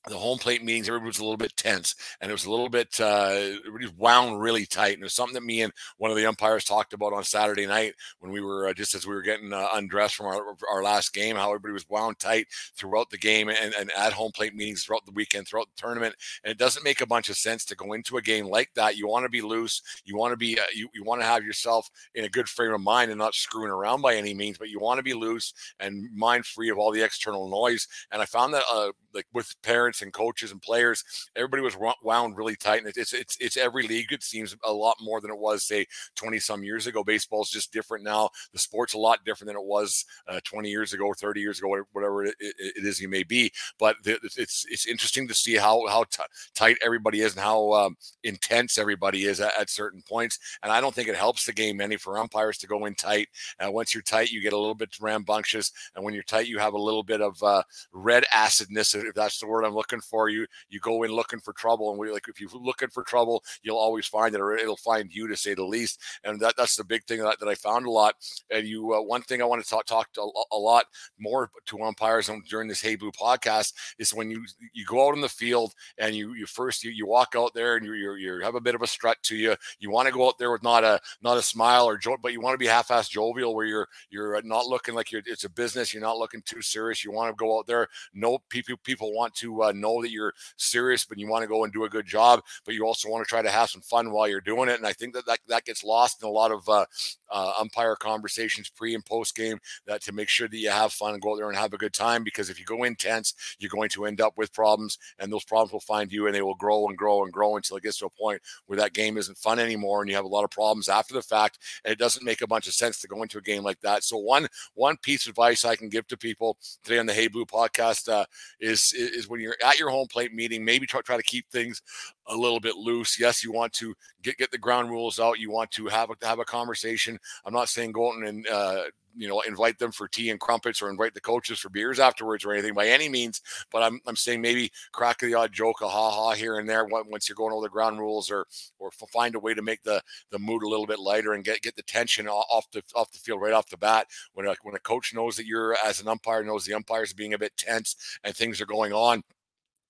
the 0.07 0.17
home 0.17 0.39
plate 0.39 0.65
meetings, 0.65 0.89
everybody 0.89 1.09
was 1.09 1.19
a 1.19 1.25
little 1.25 1.37
bit 1.37 1.57
tense 1.57 1.95
and 2.21 2.31
it 2.31 2.35
was 2.35 2.45
a 2.45 2.51
little 2.51 2.69
bit, 2.69 2.99
uh, 3.01 3.51
wound 3.97 4.41
really 4.41 4.65
tight. 4.65 4.95
And 4.95 5.03
it 5.03 5.05
was 5.05 5.15
something 5.15 5.35
that 5.35 5.45
me 5.45 5.63
and 5.63 5.73
one 5.99 6.11
of 6.11 6.17
the 6.17 6.27
umpires 6.27 6.65
talked 6.65 6.93
about 6.93 7.13
on 7.13 7.25
Saturday 7.25 7.67
night 7.67 7.95
when 8.21 8.33
we 8.33 8.41
were 8.41 8.69
uh, 8.69 8.75
just 8.75 8.95
as 8.95 9.07
we 9.07 9.15
were 9.15 9.23
getting 9.23 9.53
uh, 9.53 9.69
undressed 9.75 10.15
from 10.15 10.27
our, 10.27 10.57
our 10.71 10.83
last 10.83 11.13
game, 11.13 11.37
how 11.37 11.49
everybody 11.49 11.73
was 11.73 11.89
wound 11.89 12.19
tight 12.19 12.47
throughout 12.77 13.11
the 13.11 13.19
game 13.19 13.49
and, 13.49 13.75
and 13.75 13.91
at 13.97 14.13
home 14.13 14.33
plate 14.33 14.55
meetings 14.55 14.85
throughout 14.85 15.05
the 15.05 15.13
weekend, 15.13 15.47
throughout 15.47 15.69
the 15.75 15.83
tournament. 15.83 16.15
And 16.45 16.51
it 16.51 16.59
doesn't 16.59 16.85
make 16.85 17.01
a 17.01 17.07
bunch 17.07 17.29
of 17.29 17.37
sense 17.37 17.65
to 17.67 17.77
go 17.77 17.93
into 17.93 18.17
a 18.17 18.23
game 18.23 18.47
like 18.47 18.71
that. 18.75 18.97
You 18.97 19.09
want 19.09 19.25
to 19.25 19.31
be 19.31 19.43
loose. 19.43 19.83
You 20.05 20.17
want 20.17 20.33
to 20.33 20.37
be, 20.37 20.59
uh, 20.59 20.65
you, 20.75 20.89
you 20.95 21.05
want 21.05 21.21
to 21.21 21.27
have 21.27 21.45
yourself 21.45 21.89
in 22.15 22.25
a 22.25 22.29
good 22.29 22.49
frame 22.49 22.73
of 22.73 22.81
mind 22.81 23.11
and 23.11 23.19
not 23.19 23.35
screwing 23.35 23.71
around 23.71 24.01
by 24.03 24.15
any 24.15 24.35
means, 24.35 24.59
but 24.59 24.69
you 24.69 24.81
want 24.81 24.99
to 24.99 25.03
be 25.03 25.15
loose 25.15 25.53
and 25.81 26.09
mind 26.15 26.47
free 26.47 26.71
of 26.71 26.79
all 26.79 26.93
the 26.93 27.03
external 27.03 27.49
noise. 27.49 27.87
And 28.13 28.23
I 28.23 28.25
found 28.25 28.55
that, 28.55 28.65
uh, 28.73 28.93
like 29.15 29.27
with 29.33 29.55
parents 29.63 29.98
and 30.03 30.13
coaches 30.13 30.53
and 30.53 30.63
players, 30.63 31.05
everybody 31.37 31.63
was 31.63 31.77
wound 32.03 32.37
really 32.37 32.57
tight. 32.57 32.85
And 32.85 32.93
it's 32.97 33.13
it's 33.13 33.37
it's 33.41 33.57
every 33.57 33.87
league. 33.87 34.13
It 34.13 34.23
seems 34.23 34.55
a 34.65 34.73
lot 34.73 34.97
more 35.01 35.21
than 35.21 35.31
it 35.31 35.39
was 35.39 35.65
say 35.65 35.87
20 36.17 36.39
some 36.39 36.65
years 36.65 36.87
ago. 36.87 37.05
Baseball 37.05 37.43
is 37.43 37.51
just 37.51 37.73
different 37.73 38.05
now. 38.05 38.31
The 38.53 38.59
sport's 38.59 38.95
a 38.95 38.99
lot 38.99 39.25
different 39.25 39.49
than 39.49 39.57
it 39.57 39.67
was 39.67 40.05
uh, 40.27 40.41
20 40.45 40.69
years 40.69 40.93
ago, 40.93 41.05
or 41.05 41.15
30 41.15 41.41
years 41.41 41.59
ago, 41.59 41.77
whatever 41.93 42.25
it, 42.25 42.35
it, 42.41 42.55
it 42.59 42.85
is 42.85 43.01
you 43.01 43.09
may 43.09 43.23
be. 43.23 43.53
But 43.79 43.97
it's 44.05 44.67
it's 44.69 44.87
interesting 44.87 45.29
to 45.29 45.35
see 45.35 45.57
how 45.57 45.87
how 45.87 46.05
t- 46.05 46.23
tight 46.55 46.77
everybody 46.85 47.21
is 47.21 47.35
and 47.35 47.43
how 47.43 47.73
um, 47.73 47.97
intense 48.23 48.79
everybody 48.79 49.25
is 49.25 49.41
at, 49.41 49.53
at, 49.59 49.71
certain 49.71 50.03
points. 50.09 50.39
And 50.63 50.73
I 50.73 50.81
don't 50.81 50.95
think 50.95 51.09
it 51.09 51.17
helps 51.17 51.45
the 51.45 51.53
game 51.53 51.81
any 51.81 51.97
for 51.97 52.19
umpires 52.19 52.59
to 52.59 52.67
go 52.67 52.87
in 52.87 52.95
tight. 52.95 53.29
And 53.59 53.73
once 53.73 53.95
you're 53.95 54.03
tight, 54.03 54.31
you 54.31 54.41
get 54.41 54.53
a 54.53 54.59
little 54.59 54.75
bit 54.75 54.97
rambunctious. 55.01 55.73
And 55.95 56.05
when 56.05 56.15
you're 56.15 56.23
tight, 56.23 56.49
you 56.49 56.59
have 56.59 56.75
a 56.75 56.79
little 56.79 57.03
bit 57.03 57.21
of 57.21 57.41
uh, 57.43 57.63
red 57.93 58.25
acidness 58.35 58.95
if 58.95 59.15
that's 59.15 59.39
the 59.39 59.47
word 59.47 59.65
I'm 59.65 59.75
looking 59.79 60.03
for. 60.11 60.29
You 60.29 60.47
you 60.69 60.81
go 60.81 61.03
in 61.05 61.13
looking 61.13 61.41
for 61.41 61.53
trouble, 61.53 61.91
and 61.91 61.99
we 61.99 62.11
like 62.11 62.29
if 62.29 62.41
you're 62.41 62.51
looking 62.71 62.91
for 62.91 63.03
trouble, 63.03 63.43
you'll 63.63 63.85
always 63.87 64.07
find 64.07 64.35
it, 64.35 64.41
or 64.41 64.57
it'll 64.57 64.77
find 64.91 65.15
you 65.17 65.29
to 65.29 65.37
say 65.37 65.55
the 65.55 65.65
least. 65.65 66.01
And 66.25 66.41
that 66.41 66.55
that's 66.57 66.77
the 66.77 66.85
big 66.85 67.05
thing 67.05 67.21
that, 67.21 67.39
that 67.41 67.49
I 67.49 67.55
found 67.55 67.87
a 67.87 67.91
lot. 67.91 68.15
And 68.51 68.67
you 68.67 68.95
uh, 68.95 69.03
one 69.03 69.23
thing 69.23 69.41
I 69.41 69.51
want 69.51 69.63
to 69.63 69.69
talk 69.69 69.87
talk 69.87 70.13
to 70.15 70.23
a, 70.23 70.43
a 70.53 70.59
lot 70.59 70.85
more 71.19 71.51
to 71.67 71.83
umpires 71.83 72.31
during 72.49 72.69
this 72.69 72.83
Hey 72.83 72.97
Blue 72.97 73.13
podcast 73.13 73.73
is 73.99 74.15
when 74.15 74.31
you 74.31 74.45
you 74.73 74.85
go 74.85 75.09
out 75.09 75.15
in 75.15 75.21
the 75.21 75.29
field 75.29 75.75
and 75.99 76.15
you 76.15 76.35
you 76.35 76.47
first 76.47 76.85
you, 76.85 76.91
you 76.91 77.07
walk 77.07 77.35
out 77.37 77.55
there 77.55 77.77
and 77.77 77.87
you 77.87 77.95
you 77.95 78.15
you 78.15 78.41
have 78.43 78.55
a 78.55 78.61
bit 78.61 78.75
of 78.75 78.83
a 78.83 78.87
strut 78.87 79.19
to 79.23 79.37
you. 79.37 79.55
You 79.79 79.91
want 79.91 80.09
to 80.09 80.15
go 80.15 80.27
out 80.27 80.39
there 80.39 80.53
with 80.53 80.63
not 80.63 80.85
a 80.85 81.01
not 81.23 81.37
a 81.37 81.43
smile 81.43 81.87
or 81.87 81.97
joke, 81.97 82.21
but 82.23 82.33
you 82.33 82.41
want 82.41 82.55
to 82.55 82.59
be 82.59 82.67
half-ass 82.67 83.09
jovial 83.09 83.55
where 83.55 83.67
you're 83.67 83.89
you're 84.11 84.41
not 84.43 84.67
looking 84.67 84.95
like 84.95 85.13
you're 85.13 85.23
it's 85.27 85.45
a 85.45 85.51
business. 85.51 85.93
You're 85.93 86.03
not 86.03 86.19
looking 86.19 86.43
too 86.43 86.63
serious. 86.63 87.05
You 87.05 87.13
want 87.13 87.31
to 87.31 87.37
go 87.37 87.59
out 87.59 87.67
there. 87.67 87.89
No 88.15 88.39
people 88.49 88.77
people 88.83 89.13
want 89.13 89.35
to 89.37 89.63
uh, 89.63 89.68
know 89.73 90.03
that 90.03 90.11
you're 90.11 90.35
serious, 90.57 91.05
but 91.05 91.19
you 91.19 91.29
want 91.29 91.43
to 91.43 91.49
go 91.49 91.65
and 91.65 91.73
do 91.73 91.85
a 91.85 91.89
good 91.89 92.07
job, 92.07 92.43
but 92.65 92.75
you 92.75 92.85
also 92.85 93.09
want 93.09 93.25
to 93.25 93.29
try 93.29 93.43
to 93.43 93.51
have 93.51 93.71
some 93.71 93.83
fun 93.83 94.11
while 94.11 94.29
you're 94.29 94.41
doing 94.41 94.69
it. 94.69 94.77
And 94.77 94.87
I 94.87 94.93
think 94.93 95.15
that 95.15 95.27
that, 95.27 95.41
that 95.49 95.65
gets 95.65 95.85
lost 95.85 96.23
in 96.23 96.29
a 96.29 96.33
lot 96.33 96.51
of 96.51 96.69
uh, 96.69 96.87
uh, 97.31 97.53
umpire 97.61 97.97
conversations 97.97 98.71
pre 98.71 98.95
and 98.95 99.05
post 99.05 99.35
game 99.35 99.59
that 99.87 100.03
to 100.03 100.13
make 100.13 100.29
sure 100.29 100.49
that 100.49 100.57
you 100.57 100.71
have 100.71 100.93
fun 100.93 101.13
and 101.15 101.23
go 101.23 101.33
out 101.33 101.37
there 101.37 101.49
and 101.49 101.59
have 101.59 101.73
a 101.73 101.79
good 101.79 101.93
time. 101.93 102.25
Because 102.25 102.51
if 102.51 102.59
you 102.59 102.65
go 102.65 102.85
intense, 102.85 103.35
you're 103.59 103.71
going 103.71 103.89
to 103.91 104.07
end 104.07 104.21
up 104.21 104.37
with 104.37 104.53
problems, 104.53 104.99
and 105.19 105.33
those 105.33 105.45
problems 105.45 105.73
will 105.73 105.81
find 105.81 106.13
you, 106.13 106.27
and 106.27 106.35
they 106.35 106.43
will 106.43 106.55
grow 106.55 106.89
and 106.89 106.97
grow 106.97 107.25
and 107.25 107.33
grow 107.33 107.57
until 107.57 107.77
it 107.77 107.83
gets 107.83 107.99
to 107.99 108.07
a 108.07 108.11
point 108.11 108.41
where 108.67 108.79
that 108.79 108.93
game 108.93 109.17
isn't 109.17 109.39
fun 109.39 109.59
anymore, 109.59 110.01
and 110.01 110.09
you 110.09 110.17
have 110.17 110.25
a 110.25 110.29
lot 110.29 110.45
of 110.45 110.51
problems 110.51 110.89
after 110.89 111.15
the 111.15 111.23
fact. 111.23 111.59
And 111.85 111.93
it 111.93 111.99
doesn't 111.99 112.25
make 112.25 112.43
a 112.43 112.47
bunch 112.47 112.67
of 112.67 112.75
sense 112.75 113.01
to 113.01 113.09
go 113.09 113.23
into 113.23 113.39
a 113.39 113.43
game 113.43 113.63
like 113.63 113.81
that. 113.81 114.05
So 114.05 114.17
one 114.17 114.49
one 114.75 114.97
piece 114.97 115.27
of 115.27 115.31
advice 115.31 115.65
I 115.65 115.77
can 115.77 115.89
give 115.89 116.07
to 116.09 116.17
people 116.17 116.57
today 116.83 116.99
on 116.99 117.07
the 117.07 117.15
Hey 117.15 117.29
Blue 117.29 117.47
podcast 117.47 118.09
uh, 118.09 118.25
is 118.61 118.93
is 118.95 119.29
when 119.29 119.41
you're 119.41 119.57
at 119.65 119.79
your 119.79 119.91
home 119.91 120.07
plate 120.09 120.35
meeting, 120.35 120.65
maybe 120.65 120.87
try, 120.87 121.01
try 121.01 121.17
to 121.17 121.23
keep 121.23 121.49
things 121.51 121.83
a 122.27 122.37
little 122.37 122.61
bit 122.61 122.77
loose. 122.77 123.19
Yes, 123.19 123.43
you 123.43 123.53
want 123.53 123.73
to 123.75 123.95
get 124.23 124.37
get 124.37 124.51
the 124.51 124.59
ground 124.59 124.91
rules 124.91 125.19
out. 125.19 125.39
You 125.39 125.51
want 125.51 125.71
to 125.73 125.87
have 125.87 126.11
a 126.11 126.27
have 126.27 126.39
a 126.39 126.45
conversation. 126.45 127.19
I'm 127.45 127.55
not 127.55 127.69
saying 127.69 127.93
go 127.93 128.09
out 128.09 128.23
and 128.23 128.47
uh, 128.49 128.85
you 129.17 129.29
know 129.29 129.41
invite 129.41 129.79
them 129.79 129.93
for 129.93 130.09
tea 130.09 130.31
and 130.31 130.39
crumpets 130.39 130.81
or 130.81 130.91
invite 130.91 131.15
the 131.15 131.21
coaches 131.21 131.59
for 131.59 131.69
beers 131.71 131.99
afterwards 131.99 132.45
or 132.45 132.53
anything 132.53 132.75
by 132.75 132.87
any 132.87 133.09
means. 133.09 133.43
But 133.71 133.83
I'm 133.83 134.01
I'm 134.07 134.17
saying 134.17 134.41
maybe 134.41 134.71
crack 134.93 135.19
the 135.19 135.35
odd 135.35 135.53
joke, 135.53 135.81
a 135.81 135.89
ha 135.89 136.11
ha 136.11 136.33
here 136.33 136.59
and 136.59 136.69
there 136.69 136.85
once 136.85 137.29
you're 137.29 137.37
going 137.37 137.53
over 137.53 137.65
the 137.65 137.71
ground 137.71 137.99
rules, 137.99 138.31
or 138.31 138.47
or 138.79 138.91
find 138.91 139.35
a 139.35 139.41
way 139.41 139.55
to 139.55 139.63
make 139.63 139.83
the 139.83 140.01
the 140.31 140.39
mood 140.39 140.63
a 140.63 140.69
little 140.69 140.87
bit 140.87 141.01
lighter 141.01 141.33
and 141.35 141.45
get 141.45 141.63
get 141.63 141.77
the 141.77 141.83
tension 141.83 142.29
off 142.29 142.71
the 142.71 142.83
off 142.95 143.11
the 143.13 143.19
field 143.19 143.41
right 143.41 143.53
off 143.53 143.69
the 143.69 143.77
bat. 143.77 144.07
When 144.35 144.47
a, 144.47 144.55
when 144.63 144.75
a 144.77 144.81
coach 144.81 145.15
knows 145.15 145.37
that 145.37 145.47
you're 145.47 145.77
as 145.85 146.01
an 146.01 146.09
umpire 146.09 146.45
knows 146.45 146.65
the 146.65 146.75
umpires 146.75 147.13
being 147.13 147.35
a 147.35 147.39
bit 147.39 147.57
tense 147.57 147.97
and 148.25 148.35
things 148.37 148.61
are 148.61 148.67
going 148.67 148.93
on 148.93 149.23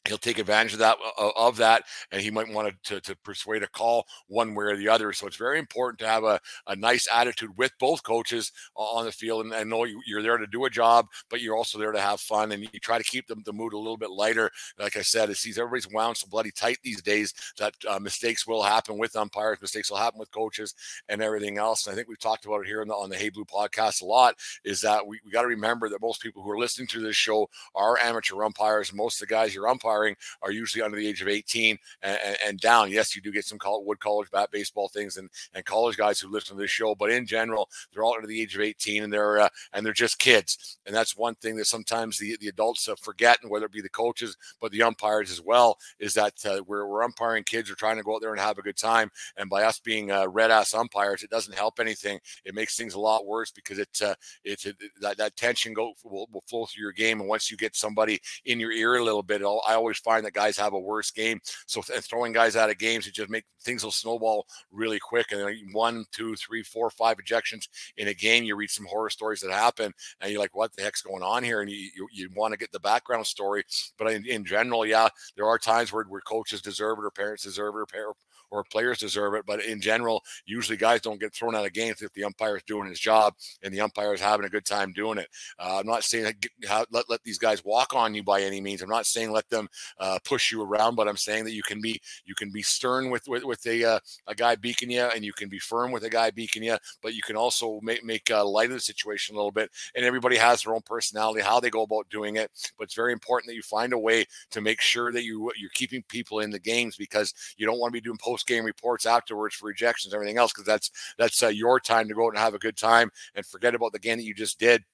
he'll 0.07 0.19
take 0.19 0.39
advantage 0.39 0.73
of 0.73 0.79
that 0.79 0.97
of 1.37 1.57
that 1.57 1.85
and 2.11 2.23
he 2.23 2.31
might 2.31 2.53
want 2.53 2.75
to, 2.85 3.01
to, 3.01 3.17
persuade 3.17 3.63
a 3.63 3.69
call 3.69 4.07
one 4.29 4.55
way 4.55 4.65
or 4.65 4.77
the 4.77 4.89
other. 4.89 5.13
So 5.13 5.27
it's 5.27 5.37
very 5.37 5.59
important 5.59 5.99
to 6.01 6.07
have 6.07 6.25
a, 6.25 6.41
a 6.67 6.77
nice 6.77 7.07
attitude 7.13 7.51
with 7.57 7.73
both 7.79 8.03
coaches 8.03 8.53
on 8.75 9.05
the 9.05 9.13
field 9.13 9.45
and, 9.45 9.55
and 9.55 9.69
know 9.69 9.85
you, 9.85 10.01
are 10.17 10.23
there 10.23 10.39
to 10.39 10.47
do 10.47 10.65
a 10.65 10.71
job 10.71 11.07
but 11.29 11.41
you're 11.41 11.57
also 11.57 11.79
there 11.79 11.93
to 11.93 12.01
have 12.01 12.21
fun 12.21 12.53
and 12.53 12.63
you 12.63 12.81
try 12.81 12.97
to 12.97 13.05
keep 13.05 13.27
them 13.27 13.43
the 13.45 13.53
mood 13.53 13.73
a 13.73 13.79
little 13.79 13.97
bit 13.97 14.11
lighter. 14.11 14.51
Like 14.79 14.97
i 14.97 15.03
said 15.03 15.31
it 15.31 15.37
sees 15.37 15.59
everybody's 15.59 15.93
wound 15.93 16.17
so 16.17 16.27
bloody 16.29 16.51
tight 16.51 16.79
these 16.83 17.03
days 17.03 17.35
that 17.59 17.75
uh, 17.89 17.99
mistakes 17.99 18.47
will 18.47 18.63
happen 18.63 18.99
with 18.99 19.17
umpires 19.17 19.61
mistakes 19.61 19.91
will 19.91 19.99
happen 19.99 20.19
with 20.19 20.31
coaches 20.31 20.75
and 21.09 21.23
everything 21.23 21.59
else. 21.59 21.87
And 21.87 21.93
i 21.93 21.97
think 21.97 22.09
we've 22.09 22.19
talked 22.19 22.47
about 22.47 22.61
it 22.61 22.67
here 22.67 22.81
on 22.81 22.89
the, 22.89 22.95
on 22.95 23.11
the 23.11 23.17
hey 23.17 23.29
blue 23.29 23.45
podcast 23.45 24.03
a 24.03 24.07
lot 24.07 24.37
is 24.65 24.81
that 24.81 25.07
we, 25.07 25.21
we 25.25 25.31
got 25.31 25.43
to 25.43 25.49
remember 25.49 25.89
that 25.89 26.01
most 26.01 26.23
people 26.23 26.43
who 26.43 26.51
are 26.51 26.59
listening 26.59 26.89
to 26.89 27.01
this 27.01 27.17
show 27.17 27.49
are 27.75 27.99
amateur 27.99 28.43
umpires. 28.43 28.93
Most 28.93 29.21
of 29.21 29.29
the 29.29 29.35
guys 29.35 29.55
you're 29.55 29.69
umpiring 29.69 29.88
umpiring 29.89 30.17
are 30.43 30.51
usually 30.51 30.83
under 30.83 30.97
the 30.97 31.07
age 31.07 31.23
of 31.23 31.29
18 31.29 31.79
and, 32.03 32.37
and, 32.47 32.61
down. 32.61 32.91
Yes, 32.91 33.15
you 33.15 33.23
do 33.23 33.33
get 33.33 33.45
some 33.45 33.59
college, 33.59 33.87
wood 33.87 34.01
college 34.01 34.31
bat 34.31 34.51
baseball 34.51 34.89
things 34.89 35.17
and, 35.17 35.31
and 35.55 35.65
college 35.65 35.97
guys 35.97 36.21
who 36.21 36.29
listen 36.29 36.57
to 36.57 36.63
this 36.63 36.71
show, 36.71 36.95
but 36.95 37.11
in 37.11 37.27
general, 37.27 37.69
they're 37.93 38.03
all 38.03 38.15
under 38.15 38.27
the 38.27 38.41
age 38.41 38.55
of 38.55 38.61
18 38.61 39.05
and 39.05 39.13
they're 39.13 39.39
uh, 39.39 39.49
and 39.73 39.85
they're 39.85 39.93
just 39.93 40.19
kids. 40.19 40.79
And 40.87 40.95
that's 40.95 41.17
one 41.17 41.35
thing 41.37 41.57
that 41.57 41.67
sometimes 41.67 42.19
the, 42.19 42.37
the 42.41 42.49
adults 42.49 42.89
uh, 42.89 42.95
forget, 43.01 43.39
and 43.43 43.51
whether 43.51 43.67
it 43.67 43.73
be 43.73 43.81
the 43.81 43.89
coaches, 43.89 44.37
but 44.61 44.73
the 44.73 44.83
umpires 44.83 45.31
as 45.31 45.41
well, 45.41 45.79
is 45.99 46.15
that 46.15 46.35
uh, 46.45 46.63
we're, 46.67 46.87
we're 46.87 47.03
umpiring 47.03 47.45
kids 47.45 47.71
are 47.71 47.75
trying 47.75 47.97
to 47.97 48.03
go 48.03 48.17
out 48.17 48.21
there 48.21 48.33
and 48.33 48.41
have 48.41 48.59
a 48.59 48.63
good 48.63 48.77
time. 48.77 49.11
And 49.37 49.49
by 49.49 49.63
us 49.63 49.79
being 49.79 50.11
uh, 50.11 50.27
red 50.29 50.51
ass 50.51 50.75
umpires, 50.75 51.23
it 51.23 51.31
doesn't 51.31 51.55
help 51.55 51.81
anything. 51.81 52.19
It 52.45 52.55
makes 52.55 52.77
things 52.77 52.95
a 52.95 53.01
lot 53.01 53.27
worse 53.27 53.51
because 53.51 53.79
it, 53.79 54.01
uh, 54.03 54.15
it's 54.45 54.67
it, 54.67 54.77
that, 55.01 55.19
that 55.19 55.37
tension 55.37 55.73
go 55.73 55.93
will, 56.05 56.29
will 56.33 56.45
flow 56.49 56.67
through 56.67 56.83
your 56.83 56.93
game. 56.93 57.21
And 57.21 57.29
once 57.29 57.51
you 57.51 57.57
get 57.57 57.77
somebody 57.77 58.21
in 58.45 58.59
your 58.61 58.73
ear 58.73 58.97
a 58.97 59.05
little 59.05 59.23
bit, 59.23 59.43
I 59.67 59.78
always 59.79 59.99
find 59.99 60.25
that 60.25 60.33
guys 60.33 60.57
have 60.57 60.73
a 60.73 60.79
worse 60.79 61.11
game. 61.11 61.41
So 61.67 61.83
throwing 61.83 62.33
guys 62.33 62.57
out 62.57 62.71
of 62.71 62.79
games, 62.79 63.07
it 63.07 63.15
just 63.15 63.31
make 63.31 63.45
things 63.63 63.85
will 63.85 63.91
snowball 63.91 64.47
really 64.71 64.99
quick. 64.99 65.33
And 65.33 65.73
one, 65.73 66.05
two, 66.13 66.37
three, 66.37 66.63
four, 66.63 66.91
five 66.91 67.17
ejections 67.19 67.69
in 67.97 68.09
a 68.09 68.15
game, 68.15 68.45
you 68.45 68.57
read 68.57 68.71
some 68.71 68.87
horror 68.87 69.11
stories 69.11 69.41
that 69.41 69.53
happen, 69.53 69.93
and 70.21 70.31
you're 70.31 70.41
like, 70.41 70.57
"What 70.57 70.75
the 70.75 70.83
heck's 70.83 71.03
going 71.03 71.23
on 71.23 71.43
here?" 71.43 71.61
And 71.61 71.71
you 71.71 71.91
you, 71.95 72.09
you 72.13 72.31
want 72.35 72.53
to 72.53 72.59
get 72.59 72.73
the 72.73 72.81
background 72.81 73.27
story. 73.27 73.65
But 73.99 74.13
in, 74.13 74.27
in 74.27 74.45
general, 74.45 74.87
yeah, 74.87 75.09
there 75.37 75.47
are 75.47 75.59
times 75.59 75.93
where, 75.93 76.05
where 76.05 76.21
coaches 76.21 76.63
deserve 76.63 76.99
it 76.99 77.05
or 77.05 77.11
parents 77.11 77.45
deserve 77.45 77.75
it 77.77 77.97
or 77.97 78.15
or 78.51 78.65
players 78.65 78.99
deserve 78.99 79.35
it. 79.35 79.45
But 79.47 79.65
in 79.65 79.81
general, 79.81 80.23
usually 80.47 80.77
guys 80.77 81.01
don't 81.01 81.21
get 81.21 81.35
thrown 81.35 81.55
out 81.55 81.67
of 81.67 81.73
games 81.73 82.03
if 82.03 82.13
the 82.13 82.25
umpire 82.25 82.57
is 82.57 82.63
doing 82.65 82.89
his 82.89 83.01
job 83.01 83.35
and 83.63 83.73
the 83.73 83.81
umpire 83.81 84.15
is 84.15 84.21
having 84.21 84.47
a 84.47 84.51
good 84.51 84.65
time 84.65 84.93
doing 84.93 85.19
it. 85.19 85.29
Uh, 85.59 85.79
I'm 85.81 85.87
not 85.87 86.05
saying 86.05 86.25
that, 86.63 86.87
let, 86.91 87.09
let 87.09 87.23
these 87.25 87.39
guys 87.39 87.65
walk 87.65 87.95
on 87.95 88.15
you 88.15 88.23
by 88.23 88.43
any 88.43 88.61
means. 88.61 88.83
I'm 88.83 88.89
not 88.89 89.07
saying 89.07 89.31
let 89.31 89.49
them 89.49 89.68
uh, 89.99 90.19
push 90.25 90.53
you 90.53 90.63
around, 90.63 90.95
but 90.95 91.09
I'm 91.09 91.17
saying 91.17 91.45
that 91.45 91.53
you 91.53 91.63
can 91.63 91.81
be 91.81 92.01
you 92.25 92.35
can 92.35 92.51
be 92.51 92.63
stern 92.63 93.11
with 93.11 93.29
with, 93.29 93.45
with 93.45 93.67
a 93.67 93.85
uh, 93.85 93.99
a 94.27 94.35
guy 94.35 94.57
beaking 94.57 94.91
you, 94.91 95.03
and 95.03 95.25
you 95.25 95.33
can 95.33 95.49
be 95.49 95.59
firm 95.59 95.93
with 95.93 96.05
a 96.05 96.11
guy 96.11 96.31
beaking 96.31 96.63
you, 96.63 96.77
but 97.03 97.15
you 97.15 97.23
can 97.23 97.37
also 97.37 97.81
make 97.83 98.05
make 98.05 98.31
uh, 98.31 98.45
light 98.45 98.71
of 98.71 98.75
the 98.75 98.81
situation 98.81 99.35
a 99.35 99.39
little 99.39 99.53
bit. 99.53 99.71
And 99.95 100.05
everybody 100.05 100.37
has 100.37 100.63
their 100.63 100.75
own 100.75 100.83
personality, 100.83 101.43
how 101.43 101.61
they 101.61 101.71
go 101.71 101.83
about 101.83 102.09
doing 102.11 102.37
it. 102.37 102.51
But 102.79 102.85
it's 102.85 102.95
very 102.95 103.13
important 103.13 103.49
that 103.49 103.57
you 103.57 103.63
find 103.63 103.93
a 103.93 103.99
way 103.99 104.27
to 104.51 104.61
make 104.61 104.81
sure 104.81 105.13
that 105.13 105.25
you 105.25 105.51
you're 105.57 105.71
keeping 105.75 106.03
people 106.09 106.41
in 106.41 106.51
the 106.51 106.59
games 106.59 106.97
because 106.97 107.35
you 107.57 107.67
don't 107.67 107.79
want 107.79 107.93
to 107.93 108.01
be 108.01 108.05
doing 108.05 108.19
post 108.19 108.47
game 108.47 108.65
reports 108.65 109.07
afterwards 109.07 109.55
for 109.55 109.67
rejections, 109.67 110.15
everything 110.15 110.39
else, 110.39 110.53
because 110.53 110.67
that's 110.67 110.91
that's 111.17 111.43
uh, 111.43 111.49
your 111.49 111.81
time 111.81 112.09
to 112.09 112.15
go 112.15 112.27
out 112.27 112.31
and 112.31 112.39
have 112.39 112.55
a 112.55 112.59
good 112.59 112.77
time 112.77 113.11
and 113.35 113.45
forget 113.47 113.75
about 113.75 113.93
the 113.93 113.99
game 113.99 114.19
that 114.19 114.25
you 114.25 114.35
just 114.35 114.59
did 114.59 114.85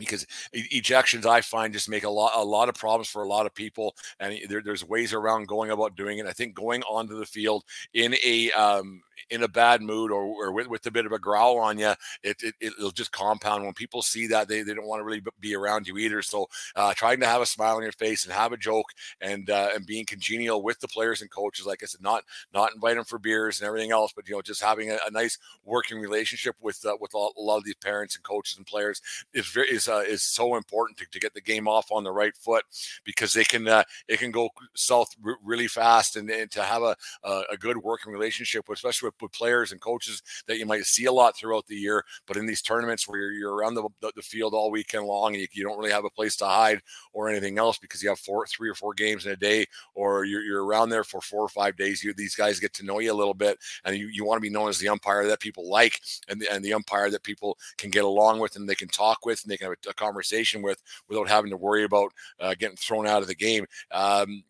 because 0.00 0.26
ejections 0.52 1.26
I 1.26 1.40
find 1.40 1.72
just 1.72 1.88
make 1.88 2.02
a 2.04 2.10
lot 2.10 2.32
a 2.34 2.42
lot 2.42 2.68
of 2.68 2.74
problems 2.74 3.08
for 3.08 3.22
a 3.22 3.28
lot 3.28 3.46
of 3.46 3.54
people, 3.54 3.94
and 4.18 4.36
there, 4.48 4.62
there's 4.62 4.84
ways 4.84 5.12
around 5.12 5.46
going 5.46 5.70
about 5.70 5.94
doing 5.94 6.18
it. 6.18 6.26
I 6.26 6.32
think 6.32 6.54
going 6.54 6.82
onto 6.82 7.16
the 7.16 7.26
field 7.26 7.62
in 7.94 8.16
a 8.24 8.50
um, 8.52 9.02
in 9.28 9.42
a 9.42 9.48
bad 9.48 9.82
mood 9.82 10.10
or, 10.10 10.22
or 10.22 10.52
with, 10.52 10.68
with 10.68 10.86
a 10.86 10.90
bit 10.90 11.06
of 11.06 11.12
a 11.12 11.18
growl 11.18 11.58
on 11.58 11.78
you, 11.78 11.92
it, 12.22 12.42
it 12.60 12.72
will 12.78 12.90
just 12.90 13.12
compound. 13.12 13.64
When 13.64 13.74
people 13.74 14.02
see 14.02 14.26
that, 14.28 14.48
they, 14.48 14.62
they 14.62 14.74
don't 14.74 14.86
want 14.86 15.00
to 15.00 15.04
really 15.04 15.22
be 15.40 15.54
around 15.54 15.86
you 15.86 15.98
either. 15.98 16.22
So 16.22 16.48
uh, 16.76 16.94
trying 16.94 17.20
to 17.20 17.26
have 17.26 17.42
a 17.42 17.46
smile 17.46 17.76
on 17.76 17.82
your 17.82 17.92
face 17.92 18.24
and 18.24 18.32
have 18.32 18.52
a 18.52 18.56
joke 18.56 18.86
and 19.20 19.48
uh, 19.50 19.70
and 19.74 19.86
being 19.86 20.06
congenial 20.06 20.62
with 20.62 20.80
the 20.80 20.88
players 20.88 21.20
and 21.20 21.30
coaches, 21.30 21.66
like 21.66 21.82
I 21.82 21.86
said, 21.86 22.02
not 22.02 22.24
not 22.52 22.74
invite 22.74 22.96
them 22.96 23.04
for 23.04 23.18
beers 23.18 23.60
and 23.60 23.66
everything 23.66 23.92
else, 23.92 24.12
but 24.14 24.28
you 24.28 24.34
know 24.34 24.42
just 24.42 24.62
having 24.62 24.90
a, 24.90 24.98
a 25.06 25.10
nice 25.10 25.38
working 25.64 25.98
relationship 25.98 26.56
with 26.60 26.84
uh, 26.84 26.96
with 27.00 27.14
a 27.14 27.18
lot 27.38 27.58
of 27.58 27.64
these 27.64 27.74
parents 27.76 28.16
and 28.16 28.24
coaches 28.24 28.56
and 28.56 28.66
players 28.66 29.02
is 29.34 29.46
very 29.48 29.68
is 29.68 29.88
uh, 29.88 30.02
is 30.06 30.22
so 30.22 30.56
important 30.56 30.98
to, 30.98 31.06
to 31.10 31.20
get 31.20 31.34
the 31.34 31.40
game 31.40 31.68
off 31.68 31.90
on 31.90 32.04
the 32.04 32.12
right 32.12 32.36
foot 32.36 32.64
because 33.04 33.32
they 33.32 33.44
can 33.44 33.68
uh, 33.68 33.84
it 34.08 34.18
can 34.18 34.30
go 34.30 34.48
south 34.74 35.14
really 35.42 35.68
fast 35.68 36.16
and, 36.16 36.30
and 36.30 36.50
to 36.50 36.62
have 36.62 36.82
a, 36.82 36.96
a, 37.24 37.56
good 37.56 37.76
working 37.76 38.12
relationship, 38.12 38.68
especially 38.68 39.09
with, 39.10 39.22
with, 39.22 39.32
players 39.32 39.72
and 39.72 39.80
coaches 39.80 40.22
that 40.46 40.58
you 40.58 40.66
might 40.66 40.84
see 40.84 41.06
a 41.06 41.12
lot 41.12 41.36
throughout 41.36 41.66
the 41.66 41.76
year. 41.76 42.04
But 42.26 42.36
in 42.36 42.46
these 42.46 42.62
tournaments 42.62 43.08
where 43.08 43.20
you're, 43.20 43.32
you're 43.32 43.54
around 43.54 43.74
the, 43.74 43.88
the, 44.00 44.12
the, 44.16 44.22
field 44.22 44.54
all 44.54 44.70
weekend 44.70 45.06
long 45.06 45.32
and 45.32 45.40
you, 45.40 45.48
you, 45.52 45.64
don't 45.64 45.78
really 45.78 45.92
have 45.92 46.04
a 46.04 46.10
place 46.10 46.36
to 46.36 46.44
hide 46.44 46.80
or 47.12 47.28
anything 47.28 47.58
else 47.58 47.78
because 47.78 48.02
you 48.02 48.08
have 48.08 48.18
four, 48.18 48.46
three 48.46 48.68
or 48.68 48.74
four 48.74 48.92
games 48.94 49.26
in 49.26 49.32
a 49.32 49.36
day, 49.36 49.66
or 49.94 50.24
you're, 50.24 50.42
you're 50.42 50.64
around 50.64 50.90
there 50.90 51.04
for 51.04 51.20
four 51.20 51.42
or 51.42 51.48
five 51.48 51.76
days. 51.76 52.02
You, 52.04 52.12
these 52.12 52.34
guys 52.34 52.60
get 52.60 52.72
to 52.74 52.84
know 52.84 52.98
you 52.98 53.12
a 53.12 53.14
little 53.14 53.34
bit, 53.34 53.58
and 53.84 53.96
you, 53.96 54.08
you 54.08 54.24
want 54.24 54.36
to 54.36 54.42
be 54.42 54.50
known 54.50 54.68
as 54.68 54.78
the 54.78 54.88
umpire 54.88 55.26
that 55.26 55.40
people 55.40 55.68
like 55.68 56.00
and 56.28 56.40
the, 56.40 56.52
and 56.52 56.64
the 56.64 56.74
umpire 56.74 57.10
that 57.10 57.22
people 57.22 57.56
can 57.78 57.90
get 57.90 58.04
along 58.04 58.40
with 58.40 58.56
and 58.56 58.68
they 58.68 58.74
can 58.74 58.88
talk 58.88 59.24
with 59.24 59.42
and 59.42 59.50
they 59.50 59.56
can 59.56 59.68
have 59.68 59.76
a, 59.86 59.90
a 59.90 59.94
conversation 59.94 60.62
with 60.62 60.82
without 61.08 61.28
having 61.28 61.50
to 61.50 61.56
worry 61.56 61.84
about 61.84 62.12
uh, 62.40 62.54
getting 62.58 62.76
thrown 62.76 63.06
out 63.06 63.22
of 63.22 63.28
the 63.28 63.34
game. 63.34 63.66
Um, 63.90 64.44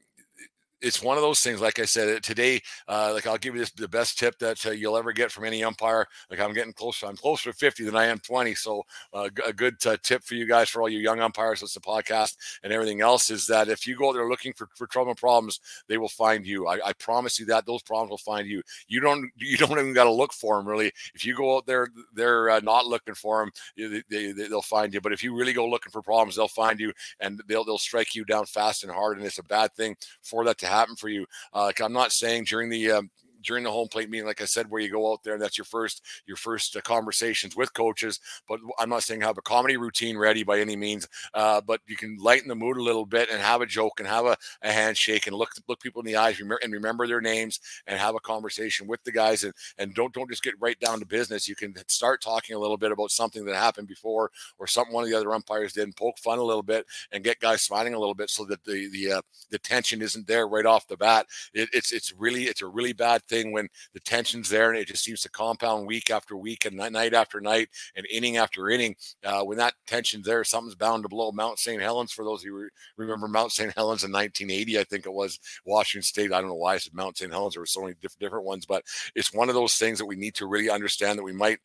it's 0.80 1.02
one 1.02 1.16
of 1.16 1.22
those 1.22 1.40
things. 1.40 1.60
Like 1.60 1.78
I 1.78 1.84
said 1.84 2.22
today, 2.22 2.60
uh, 2.88 3.10
like 3.14 3.26
I'll 3.26 3.38
give 3.38 3.54
you 3.54 3.60
this 3.60 3.70
the 3.72 3.88
best 3.88 4.18
tip 4.18 4.38
that 4.38 4.64
uh, 4.66 4.70
you'll 4.70 4.96
ever 4.96 5.12
get 5.12 5.30
from 5.30 5.44
any 5.44 5.62
umpire. 5.62 6.06
Like 6.30 6.40
I'm 6.40 6.54
getting 6.54 6.72
closer. 6.72 7.06
I'm 7.06 7.16
closer 7.16 7.50
to 7.50 7.56
50 7.56 7.84
than 7.84 7.96
I 7.96 8.06
am 8.06 8.18
20. 8.18 8.54
So 8.54 8.84
uh, 9.12 9.28
a 9.46 9.52
good 9.52 9.74
uh, 9.86 9.96
tip 10.02 10.22
for 10.22 10.34
you 10.34 10.46
guys, 10.46 10.68
for 10.68 10.82
all 10.82 10.88
you 10.88 10.98
young 10.98 11.20
umpires, 11.20 11.62
with 11.62 11.72
the 11.74 11.80
podcast 11.80 12.36
and 12.62 12.72
everything 12.72 13.00
else, 13.00 13.30
is 13.30 13.46
that 13.46 13.68
if 13.68 13.86
you 13.86 13.96
go 13.96 14.10
out 14.10 14.12
there 14.12 14.28
looking 14.28 14.52
for, 14.52 14.68
for 14.74 14.86
trouble 14.86 15.14
problems, 15.14 15.60
they 15.88 15.98
will 15.98 16.08
find 16.08 16.46
you. 16.46 16.66
I, 16.66 16.78
I, 16.88 16.92
promise 16.94 17.38
you 17.38 17.46
that 17.46 17.66
those 17.66 17.82
problems 17.82 18.10
will 18.10 18.18
find 18.18 18.46
you. 18.46 18.62
You 18.88 19.00
don't 19.00 19.30
you 19.36 19.56
don't 19.56 19.72
even 19.72 19.92
got 19.92 20.04
to 20.04 20.12
look 20.12 20.32
for 20.32 20.56
them 20.56 20.66
really. 20.66 20.92
If 21.14 21.24
you 21.24 21.34
go 21.34 21.56
out 21.56 21.66
there, 21.66 21.88
they're 22.14 22.50
uh, 22.50 22.60
not 22.60 22.86
looking 22.86 23.14
for 23.14 23.40
them. 23.40 23.52
They, 23.76 24.02
they, 24.10 24.48
they'll 24.48 24.62
find 24.62 24.92
you. 24.94 25.00
But 25.00 25.12
if 25.12 25.22
you 25.22 25.36
really 25.36 25.52
go 25.52 25.68
looking 25.68 25.92
for 25.92 26.02
problems, 26.02 26.36
they'll 26.36 26.48
find 26.48 26.80
you 26.80 26.92
and 27.20 27.42
they'll 27.46 27.64
they'll 27.64 27.78
strike 27.78 28.14
you 28.14 28.24
down 28.24 28.46
fast 28.46 28.84
and 28.84 28.92
hard. 28.92 29.18
And 29.18 29.26
it's 29.26 29.38
a 29.38 29.44
bad 29.44 29.74
thing 29.74 29.96
for 30.22 30.44
that 30.44 30.58
to 30.58 30.69
happen 30.70 30.96
for 30.96 31.08
you. 31.08 31.26
Uh, 31.52 31.72
I'm 31.80 31.92
not 31.92 32.12
saying 32.12 32.44
during 32.44 32.70
the 32.70 32.90
um, 32.92 33.10
during 33.42 33.64
the 33.64 33.70
home 33.70 33.88
plate 33.88 34.10
meeting, 34.10 34.26
like 34.26 34.40
I 34.40 34.46
said, 34.46 34.70
where 34.70 34.80
you 34.80 34.90
go 34.90 35.12
out 35.12 35.22
there 35.22 35.34
and 35.34 35.42
that's 35.42 35.58
your 35.58 35.64
first 35.64 36.02
your 36.26 36.36
first 36.36 36.76
uh, 36.76 36.80
conversations 36.80 37.56
with 37.56 37.72
coaches. 37.74 38.20
But 38.48 38.60
I'm 38.78 38.88
not 38.90 39.02
saying 39.02 39.20
have 39.22 39.38
a 39.38 39.42
comedy 39.42 39.76
routine 39.76 40.16
ready 40.16 40.42
by 40.42 40.60
any 40.60 40.76
means, 40.76 41.08
uh, 41.34 41.60
but 41.60 41.80
you 41.86 41.96
can 41.96 42.16
lighten 42.18 42.48
the 42.48 42.54
mood 42.54 42.76
a 42.76 42.82
little 42.82 43.06
bit 43.06 43.28
and 43.30 43.40
have 43.40 43.60
a 43.60 43.66
joke 43.66 44.00
and 44.00 44.08
have 44.08 44.26
a, 44.26 44.36
a 44.62 44.72
handshake 44.72 45.26
and 45.26 45.36
look 45.36 45.50
look 45.68 45.80
people 45.80 46.00
in 46.00 46.06
the 46.06 46.16
eyes 46.16 46.40
and 46.40 46.72
remember 46.72 47.06
their 47.06 47.20
names 47.20 47.60
and 47.86 47.98
have 47.98 48.14
a 48.14 48.20
conversation 48.20 48.86
with 48.86 49.02
the 49.04 49.12
guys 49.12 49.44
and 49.44 49.54
and 49.78 49.94
don't 49.94 50.12
don't 50.14 50.30
just 50.30 50.42
get 50.42 50.54
right 50.60 50.78
down 50.80 50.98
to 50.98 51.06
business. 51.06 51.48
You 51.48 51.56
can 51.56 51.74
start 51.88 52.22
talking 52.22 52.56
a 52.56 52.58
little 52.58 52.76
bit 52.76 52.92
about 52.92 53.10
something 53.10 53.44
that 53.44 53.56
happened 53.56 53.88
before 53.88 54.30
or 54.58 54.66
something 54.66 54.94
one 54.94 55.04
of 55.04 55.10
the 55.10 55.16
other 55.16 55.32
umpires 55.32 55.72
did 55.72 55.84
and 55.84 55.96
poke 55.96 56.18
fun 56.18 56.38
a 56.38 56.42
little 56.42 56.62
bit 56.62 56.86
and 57.12 57.24
get 57.24 57.40
guys 57.40 57.62
smiling 57.62 57.94
a 57.94 57.98
little 57.98 58.14
bit 58.14 58.30
so 58.30 58.44
that 58.44 58.64
the 58.64 58.88
the 58.90 59.12
uh, 59.12 59.22
the 59.50 59.58
tension 59.58 60.02
isn't 60.02 60.26
there 60.26 60.48
right 60.48 60.66
off 60.66 60.86
the 60.86 60.96
bat. 60.96 61.26
It, 61.54 61.68
it's 61.72 61.92
it's 61.92 62.12
really 62.12 62.44
it's 62.44 62.62
a 62.62 62.66
really 62.66 62.92
bad 62.92 63.22
thing 63.30 63.52
when 63.52 63.68
the 63.94 64.00
tension's 64.00 64.50
there 64.50 64.70
and 64.70 64.78
it 64.78 64.88
just 64.88 65.04
seems 65.04 65.22
to 65.22 65.30
compound 65.30 65.86
week 65.86 66.10
after 66.10 66.36
week 66.36 66.66
and 66.66 66.76
night 66.76 67.14
after 67.14 67.40
night 67.40 67.68
and 67.96 68.06
inning 68.10 68.36
after 68.36 68.68
inning. 68.68 68.94
Uh, 69.24 69.42
when 69.42 69.56
that 69.56 69.74
tension's 69.86 70.26
there, 70.26 70.44
something's 70.44 70.74
bound 70.74 71.04
to 71.04 71.08
blow. 71.08 71.32
Mount 71.32 71.58
St. 71.58 71.80
Helens, 71.80 72.12
for 72.12 72.24
those 72.24 72.42
who 72.42 72.54
re- 72.54 72.68
remember 72.98 73.28
Mount 73.28 73.52
St. 73.52 73.72
Helens 73.74 74.04
in 74.04 74.12
1980, 74.12 74.78
I 74.78 74.84
think 74.84 75.06
it 75.06 75.12
was 75.12 75.38
Washington 75.64 76.02
State. 76.02 76.32
I 76.32 76.40
don't 76.40 76.50
know 76.50 76.54
why 76.56 76.74
I 76.74 76.78
said 76.78 76.92
Mount 76.92 77.16
St. 77.16 77.32
Helens. 77.32 77.54
There 77.54 77.62
were 77.62 77.66
so 77.66 77.82
many 77.82 77.94
different 78.18 78.44
ones, 78.44 78.66
but 78.66 78.84
it's 79.14 79.32
one 79.32 79.48
of 79.48 79.54
those 79.54 79.74
things 79.74 79.98
that 79.98 80.06
we 80.06 80.16
need 80.16 80.34
to 80.34 80.46
really 80.46 80.68
understand 80.68 81.18
that 81.18 81.24
we 81.24 81.32
might 81.32 81.58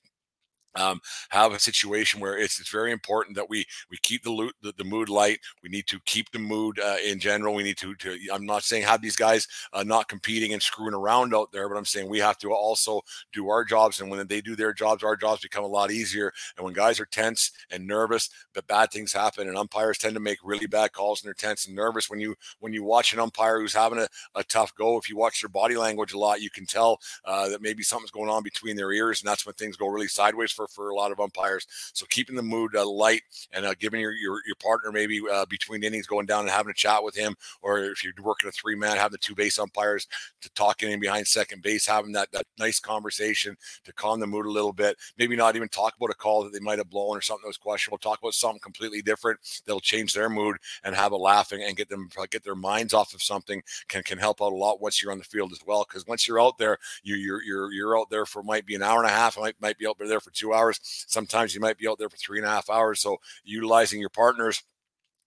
um, 0.76 1.02
have 1.30 1.54
a 1.54 1.60
situation 1.60 2.20
where 2.20 2.38
it's 2.38 2.60
it's 2.60 2.70
very 2.70 2.92
important 2.92 3.36
that 3.36 3.50
we 3.50 3.66
we 3.90 3.98
keep 3.98 4.24
the, 4.24 4.32
loot, 4.32 4.56
the, 4.62 4.74
the 4.78 4.84
mood 4.84 5.10
light. 5.10 5.40
We 5.64 5.70
need 5.70 5.88
to 5.88 6.00
keep 6.06 6.32
the 6.32 6.40
mood 6.40 6.80
uh, 6.80 6.98
in 7.06 7.20
general. 7.20 7.54
We 7.54 7.64
need 7.64 7.78
to, 7.78 7.96
to 7.96 8.18
I'm 8.34 8.46
not 8.46 8.64
saying 8.64 8.84
have 8.84 9.02
these 9.02 9.16
guys 9.16 9.48
uh, 9.74 9.84
not 9.84 10.08
competing 10.08 10.54
and 10.54 10.62
screwing 10.62 10.94
around 10.94 11.34
out 11.34 11.52
there, 11.52 11.70
but 11.70 11.78
I'm 11.78 11.86
saying 11.86 12.10
we 12.10 12.20
have 12.20 12.38
to 12.40 12.52
also 12.52 13.02
do 13.34 13.50
our 13.50 13.64
jobs. 13.64 14.02
And 14.02 14.10
when 14.10 14.26
they 14.28 14.42
do 14.42 14.56
their 14.56 14.74
jobs, 14.74 15.04
our 15.04 15.16
jobs 15.16 15.42
become 15.42 15.64
a 15.64 15.68
lot 15.68 15.92
easier. 15.92 16.32
And 16.58 16.66
when 16.66 16.74
guys 16.74 17.00
are 17.00 17.06
tense 17.06 17.52
and 17.72 17.86
nervous, 17.86 18.30
but 18.54 18.68
bad 18.68 18.92
things 18.92 19.14
happen. 19.14 19.48
And 19.48 19.58
umpires 19.58 19.98
tend 19.98 20.14
to 20.16 20.20
make 20.20 20.40
really 20.44 20.68
bad 20.68 20.94
calls 20.94 21.22
and 21.22 21.28
they're 21.28 21.34
tense 21.34 21.68
and 21.68 21.76
nervous. 21.76 22.10
When 22.10 22.20
you 22.20 22.36
when 22.60 22.74
you 22.74 22.84
watch 22.84 23.14
an 23.14 23.20
umpire 23.20 23.60
who's 23.60 23.74
having 23.74 24.00
a, 24.00 24.08
a 24.36 24.44
tough 24.44 24.74
go, 24.76 24.98
if 24.98 25.10
you 25.10 25.18
watch 25.18 25.42
their 25.42 25.50
body 25.50 25.78
language 25.78 26.14
a 26.14 26.20
lot, 26.20 26.42
you 26.42 26.50
can 26.50 26.66
tell 26.66 27.00
uh, 27.26 27.50
that 27.50 27.62
maybe 27.62 27.84
something's 27.84 28.12
going 28.12 28.30
on 28.30 28.44
between 28.44 28.76
their 28.76 28.92
ears, 28.92 29.22
and 29.22 29.30
that's 29.30 29.46
when 29.46 29.54
things 29.56 29.78
go 29.78 29.88
really 29.88 30.08
sideways 30.08 30.52
for 30.52 30.65
for 30.68 30.86
for 30.86 30.92
a 30.92 30.96
lot 30.96 31.12
of 31.12 31.20
umpires. 31.20 31.66
So 31.94 32.06
keeping 32.10 32.36
the 32.36 32.44
mood 32.44 32.76
uh, 32.76 32.88
light 32.88 33.22
and 33.52 33.66
uh, 33.66 33.74
giving 33.80 34.00
your, 34.00 34.14
your, 34.14 34.40
your 34.46 34.56
partner 34.62 34.92
maybe 34.92 35.20
uh, 35.32 35.46
between 35.46 35.84
innings 35.84 36.06
going 36.06 36.26
down 36.26 36.42
and 36.42 36.50
having 36.50 36.70
a 36.70 36.74
chat 36.74 37.04
with 37.04 37.16
him, 37.16 37.36
or 37.62 37.80
if 37.80 38.04
you're 38.04 38.14
working 38.22 38.48
a 38.48 38.52
three 38.52 38.76
man, 38.76 38.98
having 38.98 39.14
the 39.14 39.18
two 39.18 39.36
base 39.36 39.58
umpires 39.58 40.08
to 40.42 40.50
talk 40.54 40.84
in 40.84 41.00
behind 41.00 41.28
second 41.28 41.62
base, 41.62 41.88
having 41.88 42.12
that 42.12 42.32
that 42.32 42.46
nice 42.60 42.80
conversation 42.80 43.58
to 43.84 43.94
calm 43.94 44.20
the 44.20 44.28
mood 44.28 44.46
a 44.46 44.52
little 44.52 44.74
bit. 44.74 44.98
Maybe 45.18 45.36
not 45.36 45.56
even 45.56 45.70
talk 45.70 45.96
about 45.98 46.12
a 46.12 46.16
call 46.16 46.44
that 46.44 46.54
they 46.54 46.60
might 46.60 46.78
have 46.78 46.90
blown 46.90 47.18
or 47.18 47.22
something 47.22 47.44
that 47.44 47.50
was 47.50 47.58
questionable. 47.58 47.98
Talk 47.98 48.20
about 48.20 48.34
something 48.34 48.60
completely 48.60 49.02
different 49.02 49.40
that'll 49.66 49.80
change 49.80 50.14
their 50.14 50.30
mood 50.30 50.58
and 50.84 50.96
have 50.96 51.12
a 51.12 51.18
laughing 51.18 51.64
and 51.64 51.76
get 51.76 51.90
them 51.90 52.10
get 52.30 52.44
their 52.44 52.56
minds 52.56 52.94
off 52.94 53.14
of 53.14 53.24
something 53.24 53.62
can 53.88 54.04
can 54.04 54.18
help 54.18 54.42
out 54.42 54.54
a 54.54 54.56
lot 54.56 54.82
once 54.82 55.02
you're 55.02 55.12
on 55.12 55.18
the 55.18 55.24
field 55.24 55.52
as 55.52 55.60
well. 55.66 55.86
Because 55.88 56.06
once 56.06 56.28
you're 56.28 56.42
out 56.42 56.58
there, 56.58 56.78
you 57.04 57.16
you're 57.16 57.44
you're 57.44 57.72
you're 57.72 57.98
out 57.98 58.10
there 58.10 58.26
for 58.26 58.44
might 58.44 58.66
be 58.66 58.76
an 58.76 58.84
hour 58.84 59.00
and 59.00 59.10
a 59.10 59.14
half, 59.14 59.38
might 59.38 59.60
might 59.62 59.78
be 59.78 59.88
out 59.88 59.98
there 59.98 60.20
for 60.20 60.32
two 60.32 60.54
hours. 60.56 60.80
Sometimes 61.08 61.54
you 61.54 61.62
might 61.62 61.78
be 61.78 61.88
out 61.88 62.00
there 62.00 62.10
for 62.10 62.18
three 62.18 62.40
and 62.40 62.48
a 62.48 62.50
half 62.50 62.70
hours. 62.70 63.02
So 63.02 63.18
utilizing 63.44 64.00
your 64.00 64.10
partners 64.10 64.64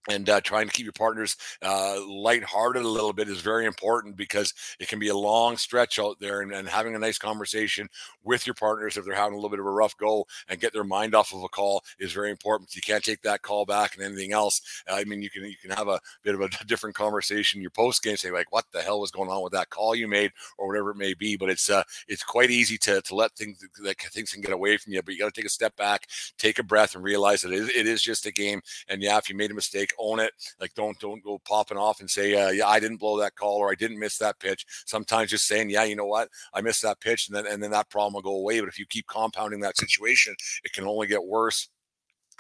and 0.09 0.29
uh, 0.29 0.41
trying 0.41 0.67
to 0.67 0.73
keep 0.73 0.85
your 0.85 0.93
partners 0.93 1.37
uh, 1.63 1.99
lighthearted 2.07 2.83
a 2.83 2.89
little 2.89 3.13
bit 3.13 3.29
is 3.29 3.41
very 3.41 3.67
important 3.67 4.17
because 4.17 4.55
it 4.81 4.89
can 4.89 4.99
be 4.99 5.09
a 5.09 5.17
long 5.17 5.57
stretch 5.57 5.99
out 5.99 6.19
there 6.21 6.41
and, 6.41 6.53
and, 6.53 6.69
having 6.69 6.95
a 6.95 6.99
nice 6.99 7.19
conversation 7.19 7.89
with 8.25 8.47
your 8.47 8.55
partners 8.55 8.97
if 8.97 9.05
they're 9.05 9.15
having 9.15 9.33
a 9.33 9.37
little 9.37 9.51
bit 9.51 9.59
of 9.59 9.67
a 9.67 9.71
rough 9.71 9.97
go 9.97 10.27
and 10.49 10.61
get 10.61 10.73
their 10.73 10.85
mind 10.85 11.15
off 11.15 11.33
of 11.33 11.43
a 11.43 11.49
call 11.49 11.83
is 11.99 12.13
very 12.13 12.31
important. 12.31 12.75
You 12.77 12.83
can't 12.83 13.03
take 13.03 13.23
that 13.23 13.43
call 13.43 13.65
back 13.65 13.95
and 13.95 14.05
anything 14.05 14.33
else. 14.33 14.61
I 14.89 15.05
mean, 15.05 15.23
you 15.23 15.31
can 15.31 15.45
you 15.45 15.57
can 15.61 15.71
have 15.71 15.89
a 15.89 15.99
bit 16.23 16.35
of 16.35 16.41
a 16.43 16.49
different 16.67 16.95
conversation 16.95 17.61
your 17.61 17.71
post 17.71 18.03
game, 18.03 18.17
say 18.17 18.31
like, 18.31 18.53
"What 18.53 18.67
the 18.73 18.83
hell 18.83 19.01
was 19.01 19.11
going 19.11 19.31
on 19.31 19.43
with 19.43 19.53
that 19.55 19.71
call 19.71 19.95
you 19.95 20.09
made?" 20.09 20.33
or 20.59 20.69
whatever 20.69 20.91
it 20.91 20.97
may 20.97 21.15
be. 21.15 21.37
But 21.37 21.51
it's 21.51 21.71
uh, 21.71 21.83
it's 22.07 22.23
quite 22.23 22.51
easy 22.51 22.77
to 22.79 23.01
to 23.01 23.15
let 23.15 23.33
things 23.33 23.65
that 23.83 23.99
things 23.99 24.33
can 24.33 24.43
get 24.43 24.53
away 24.53 24.77
from 24.77 24.93
you. 24.93 25.03
But 25.03 25.15
you 25.15 25.21
got 25.21 25.33
to 25.33 25.41
take 25.41 25.47
a 25.47 25.51
step 25.51 25.77
back, 25.77 26.07
take 26.37 26.59
a 26.59 26.63
breath, 26.63 26.95
and 26.95 27.03
realize 27.03 27.43
that 27.43 27.53
it 27.53 27.61
is, 27.61 27.69
it 27.71 27.87
is 27.87 28.03
just 28.03 28.27
a 28.27 28.33
game. 28.33 28.61
And 28.89 29.03
yeah, 29.03 29.19
if 29.19 29.29
you 29.29 29.37
made 29.37 29.51
a 29.51 29.55
mistake 29.55 29.88
own 29.99 30.21
it. 30.21 30.33
Like 30.61 30.75
don't 30.75 30.99
don't 31.01 31.23
go 31.23 31.41
popping 31.47 31.79
off 31.79 32.01
and 32.01 32.11
say, 32.11 32.35
uh, 32.35 32.51
yeah, 32.51 32.67
I 32.69 32.81
didn't 32.81 32.99
blow 32.99 33.19
that 33.19 33.35
call 33.35 33.57
or 33.57 33.71
I 33.71 33.75
didn't 33.75 33.99
miss 33.99 34.19
that 34.19 34.39
pitch. 34.39 34.65
Sometimes 34.87 35.31
just 35.31 35.47
saying, 35.47 35.71
yeah, 35.71 35.85
you 35.85 35.97
know 35.97 36.07
what, 36.07 36.29
I 36.55 36.61
missed 36.61 36.83
that 36.83 37.01
pitch, 37.01 37.29
and 37.29 37.37
then 37.37 37.47
and 37.47 37.63
then 37.63 37.71
that 37.73 37.91
problem 37.91 38.15
will 38.15 38.23
go 38.23 38.37
away. 38.37 38.61
But 38.61 38.69
if 38.69 38.79
you 38.79 38.87
keep 38.87 39.07
compounding 39.07 39.61
that 39.61 39.77
situation, 39.77 40.35
it 40.65 40.73
can 40.73 40.87
only 40.87 41.07
get 41.07 41.25
worse 41.25 41.69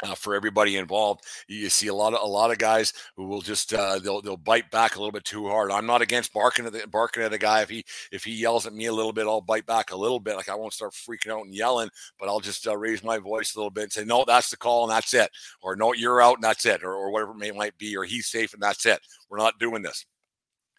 uh, 0.02 0.14
for 0.14 0.34
everybody 0.34 0.76
involved. 0.76 1.24
You 1.48 1.68
see 1.68 1.88
a 1.88 1.94
lot 1.94 2.14
of 2.14 2.20
a 2.22 2.26
lot 2.26 2.50
of 2.50 2.58
guys 2.58 2.92
who 3.16 3.26
will 3.26 3.40
just 3.40 3.74
uh, 3.74 3.98
they'll 3.98 4.20
they'll 4.20 4.36
bite 4.36 4.70
back 4.70 4.96
a 4.96 4.98
little 4.98 5.12
bit 5.12 5.24
too 5.24 5.48
hard. 5.48 5.70
I'm 5.70 5.86
not 5.86 6.02
against 6.02 6.32
barking 6.32 6.66
at 6.66 6.72
the 6.72 6.86
barking 6.86 7.22
at 7.22 7.32
a 7.32 7.38
guy 7.38 7.62
if 7.62 7.70
he 7.70 7.84
if 8.12 8.24
he 8.24 8.32
yells 8.32 8.66
at 8.66 8.72
me 8.72 8.86
a 8.86 8.92
little 8.92 9.12
bit, 9.12 9.26
I'll 9.26 9.40
bite 9.40 9.66
back 9.66 9.92
a 9.92 9.96
little 9.96 10.20
bit. 10.20 10.36
Like 10.36 10.48
I 10.48 10.54
won't 10.54 10.72
start 10.72 10.92
freaking 10.92 11.32
out 11.32 11.44
and 11.44 11.54
yelling, 11.54 11.90
but 12.18 12.28
I'll 12.28 12.40
just 12.40 12.66
uh, 12.66 12.76
raise 12.76 13.02
my 13.02 13.18
voice 13.18 13.54
a 13.54 13.58
little 13.58 13.70
bit 13.70 13.84
and 13.84 13.92
say, 13.92 14.04
"No, 14.04 14.24
that's 14.26 14.50
the 14.50 14.56
call 14.56 14.84
and 14.84 14.92
that's 14.92 15.14
it," 15.14 15.30
or 15.62 15.76
"No, 15.76 15.92
you're 15.92 16.22
out 16.22 16.36
and 16.36 16.44
that's 16.44 16.66
it," 16.66 16.82
or, 16.82 16.94
or 16.94 17.10
whatever 17.10 17.32
it 17.32 17.38
may 17.38 17.50
might 17.50 17.76
be, 17.78 17.96
or 17.96 18.04
"He's 18.04 18.28
safe 18.28 18.54
and 18.54 18.62
that's 18.62 18.86
it." 18.86 19.00
We're 19.30 19.38
not 19.38 19.58
doing 19.58 19.82
this 19.82 20.04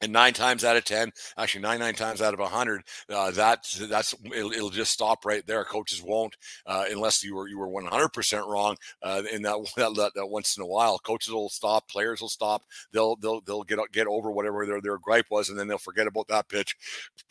and 0.01 0.11
nine 0.11 0.33
times 0.33 0.63
out 0.63 0.77
of 0.77 0.85
ten, 0.85 1.11
actually 1.37 1.61
nine 1.61 1.79
nine 1.79 1.95
times 1.95 2.21
out 2.21 2.33
of 2.33 2.39
a 2.39 2.47
hundred, 2.47 2.83
uh, 3.09 3.31
that's 3.31 3.77
that's 3.87 4.15
it'll, 4.25 4.51
it'll, 4.51 4.69
just 4.69 4.91
stop 4.91 5.25
right 5.25 5.45
there. 5.45 5.63
Coaches 5.65 6.01
won't 6.01 6.37
uh, 6.65 6.85
unless 6.89 7.23
you 7.23 7.35
were 7.35 7.47
you 7.47 7.57
were 7.57 7.67
one 7.67 7.85
hundred 7.85 8.09
percent 8.09 8.45
wrong 8.47 8.77
uh, 9.03 9.23
in 9.31 9.41
that, 9.43 9.57
that, 9.75 10.11
that 10.15 10.27
once 10.27 10.57
in 10.57 10.63
a 10.63 10.67
while. 10.67 10.97
Coaches 10.99 11.33
will 11.33 11.49
stop, 11.49 11.87
players 11.89 12.21
will 12.21 12.29
stop. 12.29 12.63
They'll 12.91 13.15
they'll 13.17 13.41
they'll 13.41 13.63
get 13.63 13.79
get 13.91 14.07
over 14.07 14.31
whatever 14.31 14.65
their 14.65 14.81
their 14.81 14.97
gripe 14.97 15.27
was, 15.29 15.49
and 15.49 15.59
then 15.59 15.67
they'll 15.67 15.77
forget 15.77 16.07
about 16.07 16.27
that 16.29 16.47
pitch 16.47 16.75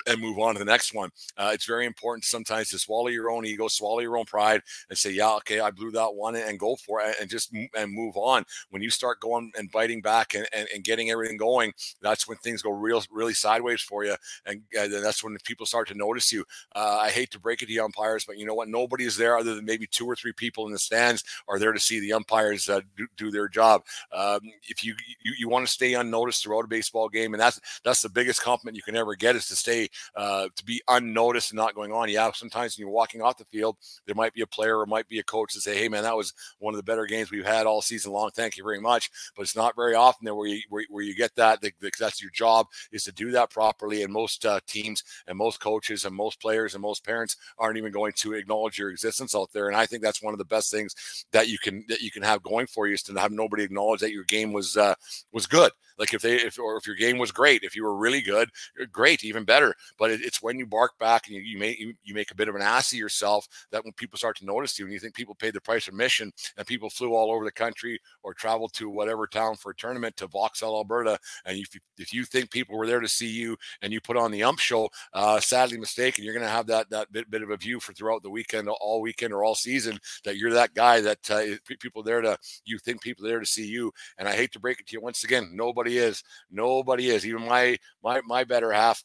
and 0.06 0.20
move 0.20 0.38
on 0.38 0.54
to 0.54 0.58
the 0.58 0.64
next 0.64 0.94
one. 0.94 1.10
Uh, 1.36 1.50
it's 1.52 1.66
very 1.66 1.86
important 1.86 2.24
sometimes 2.24 2.70
to 2.70 2.78
swallow 2.78 3.08
your 3.08 3.30
own 3.30 3.44
ego, 3.44 3.68
swallow 3.68 4.00
your 4.00 4.16
own 4.16 4.24
pride, 4.24 4.62
and 4.88 4.98
say, 4.98 5.10
yeah, 5.10 5.34
okay, 5.36 5.60
I 5.60 5.70
blew 5.70 5.90
that 5.92 6.14
one, 6.14 6.36
and 6.36 6.58
go 6.58 6.76
for 6.76 7.00
it, 7.00 7.16
and 7.20 7.28
just 7.28 7.52
and 7.76 7.92
move 7.92 8.16
on. 8.16 8.44
When 8.70 8.82
you 8.82 8.90
start 8.90 9.20
going 9.20 9.52
and 9.56 9.70
biting 9.70 10.00
back 10.00 10.34
and, 10.34 10.46
and, 10.52 10.68
and 10.74 10.84
getting 10.84 11.10
everything 11.10 11.36
going, 11.36 11.72
that's 12.00 12.26
when 12.28 12.38
things 12.38 12.57
things 12.58 12.62
go 12.62 12.70
real 12.70 13.02
really 13.10 13.34
sideways 13.34 13.80
for 13.80 14.04
you, 14.04 14.16
and, 14.46 14.62
and 14.76 14.92
that's 14.92 15.22
when 15.22 15.36
people 15.44 15.66
start 15.66 15.88
to 15.88 15.94
notice 15.94 16.32
you. 16.32 16.44
Uh, 16.74 16.98
I 17.02 17.10
hate 17.10 17.30
to 17.32 17.40
break 17.40 17.62
it 17.62 17.66
to 17.66 17.78
umpires, 17.78 18.24
but 18.24 18.38
you 18.38 18.46
know 18.46 18.54
what? 18.54 18.68
Nobody 18.68 19.04
is 19.04 19.16
there 19.16 19.36
other 19.36 19.54
than 19.54 19.64
maybe 19.64 19.86
two 19.86 20.06
or 20.06 20.16
three 20.16 20.32
people 20.32 20.66
in 20.66 20.72
the 20.72 20.78
stands 20.78 21.24
are 21.48 21.58
there 21.58 21.72
to 21.72 21.80
see 21.80 22.00
the 22.00 22.12
umpires 22.12 22.68
uh, 22.68 22.80
do, 22.96 23.06
do, 23.16 23.30
their 23.30 23.48
job. 23.48 23.82
Um, 24.12 24.40
if 24.68 24.82
you, 24.82 24.94
you 25.22 25.32
you 25.38 25.48
want 25.48 25.66
to 25.66 25.72
stay 25.72 25.94
unnoticed 25.94 26.42
throughout 26.42 26.64
a 26.64 26.68
baseball 26.68 27.08
game, 27.08 27.34
and 27.34 27.40
that's 27.40 27.60
that's 27.84 28.02
the 28.02 28.08
biggest 28.08 28.42
compliment 28.42 28.76
you 28.76 28.82
can 28.82 28.96
ever 28.96 29.14
get 29.14 29.36
is 29.36 29.46
to 29.48 29.56
stay 29.56 29.88
uh, 30.16 30.48
to 30.56 30.64
be 30.64 30.82
unnoticed 30.88 31.50
and 31.50 31.56
not 31.56 31.74
going 31.74 31.92
on. 31.92 32.08
Yeah, 32.08 32.30
sometimes 32.32 32.76
when 32.76 32.86
you're 32.86 32.94
walking 32.94 33.22
off 33.22 33.38
the 33.38 33.44
field, 33.46 33.76
there 34.06 34.14
might 34.14 34.34
be 34.34 34.42
a 34.42 34.46
player 34.46 34.78
or 34.78 34.86
might 34.86 35.08
be 35.08 35.18
a 35.18 35.24
coach 35.24 35.52
to 35.54 35.60
say, 35.60 35.76
"Hey, 35.76 35.88
man, 35.88 36.02
that 36.02 36.16
was 36.16 36.32
one 36.58 36.74
of 36.74 36.78
the 36.78 36.82
better 36.82 37.06
games 37.06 37.30
we've 37.30 37.44
had 37.44 37.66
all 37.66 37.82
season 37.82 38.12
long. 38.12 38.30
Thank 38.30 38.56
you 38.56 38.64
very 38.64 38.80
much." 38.80 39.10
But 39.36 39.42
it's 39.42 39.56
not 39.56 39.76
very 39.76 39.94
often 39.94 40.24
that 40.24 40.34
where 40.34 40.48
you 40.48 40.60
where, 40.68 40.84
where 40.88 41.04
you 41.04 41.14
get 41.14 41.34
that 41.36 41.60
because 41.60 41.98
that's 41.98 42.22
your 42.22 42.30
job 42.30 42.47
job 42.48 42.66
is 42.92 43.04
to 43.04 43.12
do 43.12 43.30
that 43.32 43.50
properly. 43.50 44.02
And 44.02 44.12
most 44.12 44.44
uh, 44.44 44.60
teams 44.66 45.02
and 45.26 45.36
most 45.36 45.60
coaches 45.60 46.04
and 46.04 46.14
most 46.14 46.40
players 46.40 46.74
and 46.74 46.82
most 46.82 47.04
parents 47.04 47.36
aren't 47.58 47.78
even 47.78 47.92
going 47.92 48.12
to 48.16 48.34
acknowledge 48.34 48.78
your 48.78 48.90
existence 48.90 49.34
out 49.34 49.50
there. 49.52 49.68
And 49.68 49.76
I 49.76 49.86
think 49.86 50.02
that's 50.02 50.22
one 50.22 50.34
of 50.34 50.38
the 50.38 50.44
best 50.44 50.70
things 50.70 50.94
that 51.32 51.48
you 51.48 51.58
can 51.58 51.84
that 51.88 52.00
you 52.00 52.10
can 52.10 52.22
have 52.22 52.42
going 52.42 52.66
for 52.66 52.86
you 52.86 52.94
is 52.94 53.02
to 53.04 53.18
have 53.18 53.32
nobody 53.32 53.62
acknowledge 53.64 54.00
that 54.00 54.12
your 54.12 54.24
game 54.24 54.52
was 54.52 54.76
uh, 54.76 54.94
was 55.32 55.46
good. 55.46 55.72
Like 55.98 56.14
if 56.14 56.22
they 56.22 56.36
if 56.36 56.58
or 56.58 56.76
if 56.76 56.86
your 56.86 56.96
game 56.96 57.18
was 57.18 57.32
great, 57.32 57.62
if 57.62 57.74
you 57.74 57.84
were 57.84 57.96
really 57.96 58.20
good, 58.20 58.50
great, 58.92 59.24
even 59.24 59.44
better. 59.44 59.74
But 59.98 60.10
it, 60.10 60.20
it's 60.22 60.42
when 60.42 60.58
you 60.58 60.66
bark 60.66 60.98
back 60.98 61.26
and 61.26 61.36
you, 61.36 61.42
you 61.42 61.58
make 61.58 61.78
you, 61.78 61.94
you, 62.02 62.14
make 62.14 62.30
a 62.30 62.34
bit 62.34 62.48
of 62.48 62.54
an 62.54 62.62
ass 62.62 62.92
of 62.92 62.98
yourself 62.98 63.46
that 63.70 63.84
when 63.84 63.92
people 63.94 64.18
start 64.18 64.36
to 64.38 64.44
notice 64.44 64.78
you 64.78 64.84
and 64.84 64.92
you 64.92 65.00
think 65.00 65.14
people 65.14 65.34
paid 65.34 65.54
the 65.54 65.60
price 65.60 65.88
of 65.88 65.94
admission 65.94 66.32
and 66.56 66.66
people 66.66 66.90
flew 66.90 67.14
all 67.14 67.32
over 67.32 67.44
the 67.44 67.52
country 67.52 67.98
or 68.22 68.34
traveled 68.34 68.72
to 68.74 68.88
whatever 68.88 69.26
town 69.26 69.56
for 69.56 69.70
a 69.70 69.76
tournament 69.76 70.16
to 70.16 70.26
Vauxhall, 70.26 70.76
Alberta, 70.76 71.18
and 71.44 71.58
if 71.58 71.74
you, 71.74 71.80
if 71.98 72.12
you 72.12 72.24
think 72.24 72.50
people 72.50 72.76
were 72.76 72.86
there 72.86 73.00
to 73.00 73.08
see 73.08 73.28
you 73.28 73.56
and 73.82 73.92
you 73.92 74.00
put 74.00 74.16
on 74.16 74.30
the 74.30 74.42
ump 74.42 74.58
show, 74.58 74.88
uh, 75.12 75.40
sadly 75.40 75.78
mistaken, 75.78 76.24
you're 76.24 76.34
going 76.34 76.44
to 76.44 76.50
have 76.50 76.66
that 76.66 76.88
that 76.90 77.10
bit, 77.12 77.30
bit 77.30 77.42
of 77.42 77.50
a 77.50 77.56
view 77.56 77.80
for 77.80 77.92
throughout 77.92 78.22
the 78.22 78.30
weekend, 78.30 78.68
all 78.68 79.00
weekend 79.00 79.32
or 79.32 79.44
all 79.44 79.54
season 79.54 79.98
that 80.24 80.36
you're 80.36 80.52
that 80.52 80.74
guy 80.74 81.00
that 81.00 81.30
uh, 81.30 81.42
people 81.80 82.02
there 82.02 82.20
to 82.20 82.36
you 82.64 82.78
think 82.78 83.00
people 83.00 83.24
there 83.24 83.40
to 83.40 83.46
see 83.46 83.66
you. 83.66 83.92
And 84.18 84.28
I 84.28 84.32
hate 84.32 84.52
to 84.52 84.60
break 84.60 84.80
it 84.80 84.86
to 84.88 84.92
you 84.94 85.00
once 85.00 85.24
again, 85.24 85.50
nobody 85.54 85.87
nobody 85.88 85.98
is. 85.98 86.22
Nobody 86.50 87.10
is. 87.10 87.26
Even 87.26 87.46
my 87.46 87.78
my 88.02 88.20
my 88.26 88.44
better 88.44 88.72
half 88.72 89.02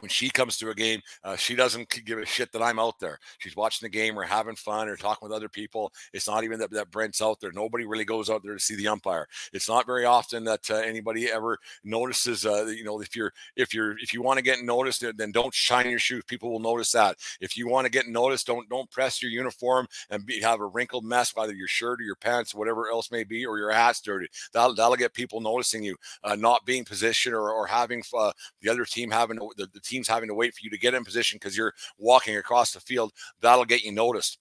when 0.00 0.08
she 0.08 0.30
comes 0.30 0.56
to 0.58 0.70
a 0.70 0.74
game, 0.74 1.00
uh, 1.24 1.36
she 1.36 1.54
doesn't 1.54 1.88
give 2.04 2.18
a 2.18 2.26
shit 2.26 2.52
that 2.52 2.62
I'm 2.62 2.78
out 2.78 2.98
there. 3.00 3.18
She's 3.38 3.56
watching 3.56 3.86
the 3.86 3.90
game 3.90 4.18
or 4.18 4.22
having 4.22 4.54
fun 4.54 4.88
or 4.88 4.96
talking 4.96 5.28
with 5.28 5.36
other 5.36 5.48
people. 5.48 5.92
It's 6.12 6.28
not 6.28 6.44
even 6.44 6.58
that, 6.60 6.70
that 6.70 6.90
Brent's 6.90 7.20
out 7.20 7.40
there. 7.40 7.52
Nobody 7.52 7.84
really 7.84 8.04
goes 8.04 8.30
out 8.30 8.42
there 8.42 8.54
to 8.54 8.60
see 8.60 8.76
the 8.76 8.88
umpire. 8.88 9.26
It's 9.52 9.68
not 9.68 9.86
very 9.86 10.04
often 10.04 10.44
that 10.44 10.70
uh, 10.70 10.76
anybody 10.76 11.30
ever 11.30 11.58
notices. 11.84 12.46
Uh, 12.46 12.66
you 12.66 12.84
know, 12.84 13.00
if 13.00 13.16
you're 13.16 13.32
if 13.56 13.74
you're 13.74 13.98
if 13.98 14.12
you 14.12 14.22
want 14.22 14.38
to 14.38 14.44
get 14.44 14.62
noticed, 14.62 15.04
then 15.16 15.32
don't 15.32 15.54
shine 15.54 15.90
your 15.90 15.98
shoes. 15.98 16.22
People 16.26 16.50
will 16.50 16.60
notice 16.60 16.92
that. 16.92 17.16
If 17.40 17.56
you 17.56 17.68
want 17.68 17.86
to 17.86 17.90
get 17.90 18.06
noticed, 18.06 18.46
don't 18.46 18.68
don't 18.68 18.90
press 18.90 19.22
your 19.22 19.30
uniform 19.30 19.86
and 20.10 20.24
be, 20.24 20.40
have 20.40 20.60
a 20.60 20.66
wrinkled 20.66 21.04
mess, 21.04 21.32
either 21.36 21.54
your 21.54 21.68
shirt 21.68 22.00
or 22.00 22.04
your 22.04 22.16
pants, 22.16 22.54
whatever 22.54 22.88
else 22.88 23.10
may 23.10 23.24
be, 23.24 23.44
or 23.44 23.58
your 23.58 23.70
hat's 23.70 24.00
dirty. 24.00 24.28
That'll 24.52 24.74
that'll 24.74 24.96
get 24.96 25.14
people 25.14 25.40
noticing 25.40 25.82
you. 25.82 25.96
Uh, 26.22 26.36
not 26.36 26.64
being 26.64 26.84
positioned 26.84 27.34
or, 27.34 27.50
or 27.50 27.66
having 27.66 28.02
uh, 28.16 28.32
the 28.60 28.68
other 28.68 28.84
team 28.84 29.10
having 29.10 29.38
the, 29.56 29.68
the 29.72 29.80
teams 29.88 30.08
having 30.08 30.28
to 30.28 30.34
wait 30.34 30.54
for 30.54 30.60
you 30.62 30.70
to 30.70 30.78
get 30.78 30.94
in 30.94 31.04
position 31.04 31.36
because 31.36 31.56
you're 31.56 31.74
walking 31.98 32.36
across 32.36 32.72
the 32.72 32.80
field, 32.80 33.12
that'll 33.40 33.64
get 33.64 33.82
you 33.82 33.92
noticed. 33.92 34.38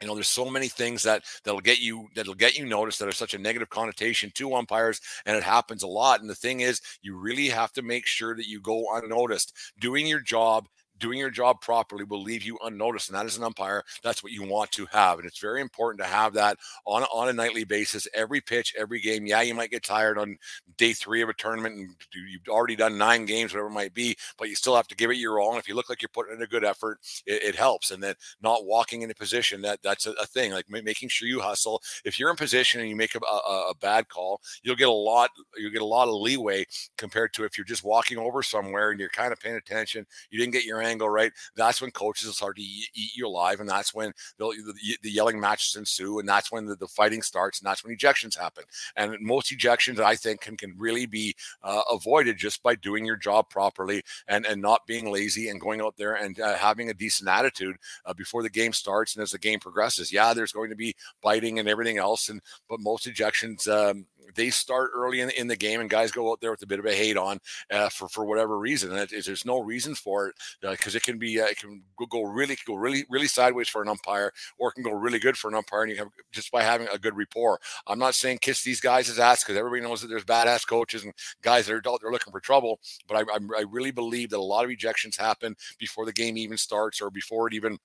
You 0.00 0.08
know 0.08 0.14
there's 0.14 0.28
so 0.28 0.48
many 0.48 0.68
things 0.68 1.02
that 1.02 1.24
that'll 1.44 1.60
get 1.60 1.78
you 1.78 2.08
that'll 2.14 2.34
get 2.34 2.56
you 2.56 2.64
noticed 2.64 2.98
that 3.00 3.08
are 3.08 3.12
such 3.12 3.34
a 3.34 3.38
negative 3.38 3.68
connotation 3.68 4.32
to 4.34 4.54
umpires 4.54 4.98
and 5.26 5.36
it 5.36 5.42
happens 5.42 5.82
a 5.82 5.86
lot 5.86 6.22
and 6.22 6.30
the 6.30 6.34
thing 6.34 6.60
is 6.60 6.80
you 7.02 7.18
really 7.18 7.48
have 7.48 7.70
to 7.72 7.82
make 7.82 8.06
sure 8.06 8.34
that 8.34 8.46
you 8.46 8.62
go 8.62 8.86
unnoticed. 8.94 9.54
Doing 9.78 10.06
your 10.06 10.20
job 10.20 10.68
doing 11.00 11.18
your 11.18 11.30
job 11.30 11.60
properly 11.60 12.04
will 12.04 12.22
leave 12.22 12.44
you 12.44 12.58
unnoticed. 12.62 13.08
And 13.08 13.18
that 13.18 13.26
is 13.26 13.36
an 13.36 13.42
umpire. 13.42 13.82
That's 14.02 14.22
what 14.22 14.32
you 14.32 14.44
want 14.44 14.70
to 14.72 14.86
have. 14.86 15.18
And 15.18 15.26
it's 15.26 15.40
very 15.40 15.60
important 15.60 16.02
to 16.02 16.08
have 16.08 16.34
that 16.34 16.58
on, 16.86 17.02
on 17.04 17.28
a 17.28 17.32
nightly 17.32 17.64
basis, 17.64 18.06
every 18.14 18.40
pitch, 18.40 18.74
every 18.78 19.00
game. 19.00 19.26
Yeah, 19.26 19.40
you 19.40 19.54
might 19.54 19.70
get 19.70 19.82
tired 19.82 20.18
on 20.18 20.36
day 20.76 20.92
three 20.92 21.22
of 21.22 21.28
a 21.28 21.34
tournament 21.34 21.76
and 21.76 21.90
you've 22.14 22.48
already 22.48 22.76
done 22.76 22.98
nine 22.98 23.24
games, 23.24 23.52
whatever 23.52 23.68
it 23.68 23.72
might 23.72 23.94
be, 23.94 24.16
but 24.38 24.48
you 24.48 24.54
still 24.54 24.76
have 24.76 24.88
to 24.88 24.94
give 24.94 25.10
it 25.10 25.16
your 25.16 25.40
all. 25.40 25.50
And 25.50 25.58
if 25.58 25.68
you 25.68 25.74
look 25.74 25.88
like 25.88 26.02
you're 26.02 26.10
putting 26.10 26.36
in 26.36 26.42
a 26.42 26.46
good 26.46 26.64
effort, 26.64 26.98
it, 27.26 27.42
it 27.42 27.54
helps. 27.54 27.90
And 27.90 28.02
then 28.02 28.14
not 28.42 28.66
walking 28.66 29.02
in 29.02 29.10
a 29.10 29.14
position 29.14 29.62
that 29.62 29.80
that's 29.82 30.06
a, 30.06 30.12
a, 30.12 30.26
thing, 30.26 30.52
like 30.52 30.66
making 30.68 31.08
sure 31.08 31.26
you 31.26 31.40
hustle. 31.40 31.82
If 32.04 32.18
you're 32.18 32.30
in 32.30 32.36
position 32.36 32.80
and 32.80 32.88
you 32.88 32.94
make 32.94 33.14
a, 33.14 33.20
a, 33.24 33.70
a 33.70 33.74
bad 33.80 34.08
call, 34.08 34.40
you'll 34.62 34.76
get 34.76 34.88
a 34.88 34.92
lot, 34.92 35.30
you'll 35.56 35.72
get 35.72 35.82
a 35.82 35.84
lot 35.84 36.08
of 36.08 36.14
leeway 36.14 36.66
compared 36.96 37.32
to 37.34 37.44
if 37.44 37.58
you're 37.58 37.64
just 37.64 37.84
walking 37.84 38.18
over 38.18 38.42
somewhere 38.42 38.90
and 38.90 39.00
you're 39.00 39.08
kind 39.08 39.32
of 39.32 39.40
paying 39.40 39.56
attention, 39.56 40.06
you 40.30 40.38
didn't 40.38 40.52
get 40.52 40.64
your 40.64 40.82
angle 40.90 41.08
right, 41.08 41.32
that's 41.56 41.80
when 41.80 41.90
coaches 41.90 42.26
will 42.26 42.34
start 42.34 42.56
to 42.56 42.62
eat, 42.62 42.88
you 42.94 43.26
alive, 43.26 43.60
and 43.60 43.68
that's 43.68 43.94
when 43.94 44.12
the, 44.38 44.74
the, 45.02 45.10
yelling 45.10 45.40
matches 45.40 45.76
ensue, 45.76 46.18
and 46.18 46.28
that's 46.28 46.52
when 46.52 46.66
the, 46.66 46.76
the, 46.76 46.86
fighting 46.88 47.22
starts, 47.22 47.60
and 47.60 47.66
that's 47.66 47.84
when 47.84 47.96
ejections 47.96 48.38
happen. 48.38 48.64
And 48.96 49.16
most 49.20 49.50
ejections, 49.50 50.00
I 50.00 50.16
think, 50.16 50.40
can 50.40 50.56
can 50.56 50.74
really 50.76 51.06
be 51.06 51.34
uh, 51.62 51.82
avoided 51.90 52.36
just 52.36 52.62
by 52.62 52.74
doing 52.74 53.04
your 53.04 53.16
job 53.16 53.48
properly 53.50 54.02
and 54.28 54.44
and 54.46 54.60
not 54.60 54.86
being 54.86 55.10
lazy 55.10 55.48
and 55.48 55.60
going 55.60 55.80
out 55.80 55.96
there 55.96 56.14
and 56.14 56.38
uh, 56.40 56.56
having 56.56 56.90
a 56.90 56.94
decent 56.94 57.28
attitude 57.28 57.76
uh, 58.04 58.14
before 58.14 58.42
the 58.42 58.50
game 58.50 58.72
starts 58.72 59.14
and 59.14 59.22
as 59.22 59.30
the 59.30 59.38
game 59.38 59.60
progresses. 59.60 60.12
Yeah, 60.12 60.34
there's 60.34 60.52
going 60.52 60.70
to 60.70 60.76
be 60.76 60.94
biting 61.22 61.58
and 61.58 61.68
everything 61.68 61.98
else, 61.98 62.28
and 62.28 62.40
but 62.68 62.80
most 62.80 63.06
ejections. 63.06 63.68
Um, 63.68 64.06
they 64.34 64.50
start 64.50 64.90
early 64.94 65.20
in, 65.20 65.30
in 65.30 65.46
the 65.46 65.56
game, 65.56 65.80
and 65.80 65.90
guys 65.90 66.10
go 66.10 66.30
out 66.30 66.40
there 66.40 66.50
with 66.50 66.62
a 66.62 66.66
bit 66.66 66.78
of 66.78 66.86
a 66.86 66.94
hate 66.94 67.16
on 67.16 67.38
uh, 67.70 67.88
for 67.88 68.08
for 68.08 68.24
whatever 68.24 68.58
reason. 68.58 68.90
And 68.90 69.12
it, 69.12 69.24
there's 69.24 69.44
no 69.44 69.60
reason 69.60 69.94
for 69.94 70.28
it 70.28 70.34
because 70.60 70.94
uh, 70.94 70.98
it 70.98 71.02
can 71.02 71.18
be 71.18 71.40
uh, 71.40 71.46
it 71.46 71.58
can 71.58 71.82
go 72.10 72.22
really 72.22 72.56
go 72.66 72.74
really 72.74 73.04
really 73.08 73.28
sideways 73.28 73.68
for 73.68 73.82
an 73.82 73.88
umpire, 73.88 74.32
or 74.58 74.70
it 74.70 74.74
can 74.74 74.84
go 74.84 74.92
really 74.92 75.18
good 75.18 75.36
for 75.36 75.48
an 75.48 75.54
umpire, 75.54 75.82
and 75.82 75.92
you 75.92 75.98
have 75.98 76.08
just 76.32 76.50
by 76.50 76.62
having 76.62 76.88
a 76.92 76.98
good 76.98 77.16
rapport. 77.16 77.58
I'm 77.86 77.98
not 77.98 78.14
saying 78.14 78.38
kiss 78.38 78.62
these 78.62 78.80
guys' 78.80 79.18
ass 79.18 79.42
because 79.42 79.56
everybody 79.56 79.82
knows 79.82 80.00
that 80.02 80.08
there's 80.08 80.24
badass 80.24 80.66
coaches 80.66 81.04
and 81.04 81.12
guys 81.42 81.66
that 81.66 81.74
are 81.74 81.98
they're 82.00 82.12
looking 82.12 82.32
for 82.32 82.40
trouble. 82.40 82.80
But 83.08 83.16
I, 83.28 83.34
I 83.34 83.38
I 83.58 83.64
really 83.70 83.90
believe 83.90 84.30
that 84.30 84.38
a 84.38 84.42
lot 84.42 84.64
of 84.64 84.70
ejections 84.70 85.18
happen 85.18 85.56
before 85.78 86.06
the 86.06 86.12
game 86.12 86.36
even 86.36 86.56
starts 86.56 87.00
or 87.00 87.10
before 87.10 87.48
it 87.48 87.54
even 87.54 87.78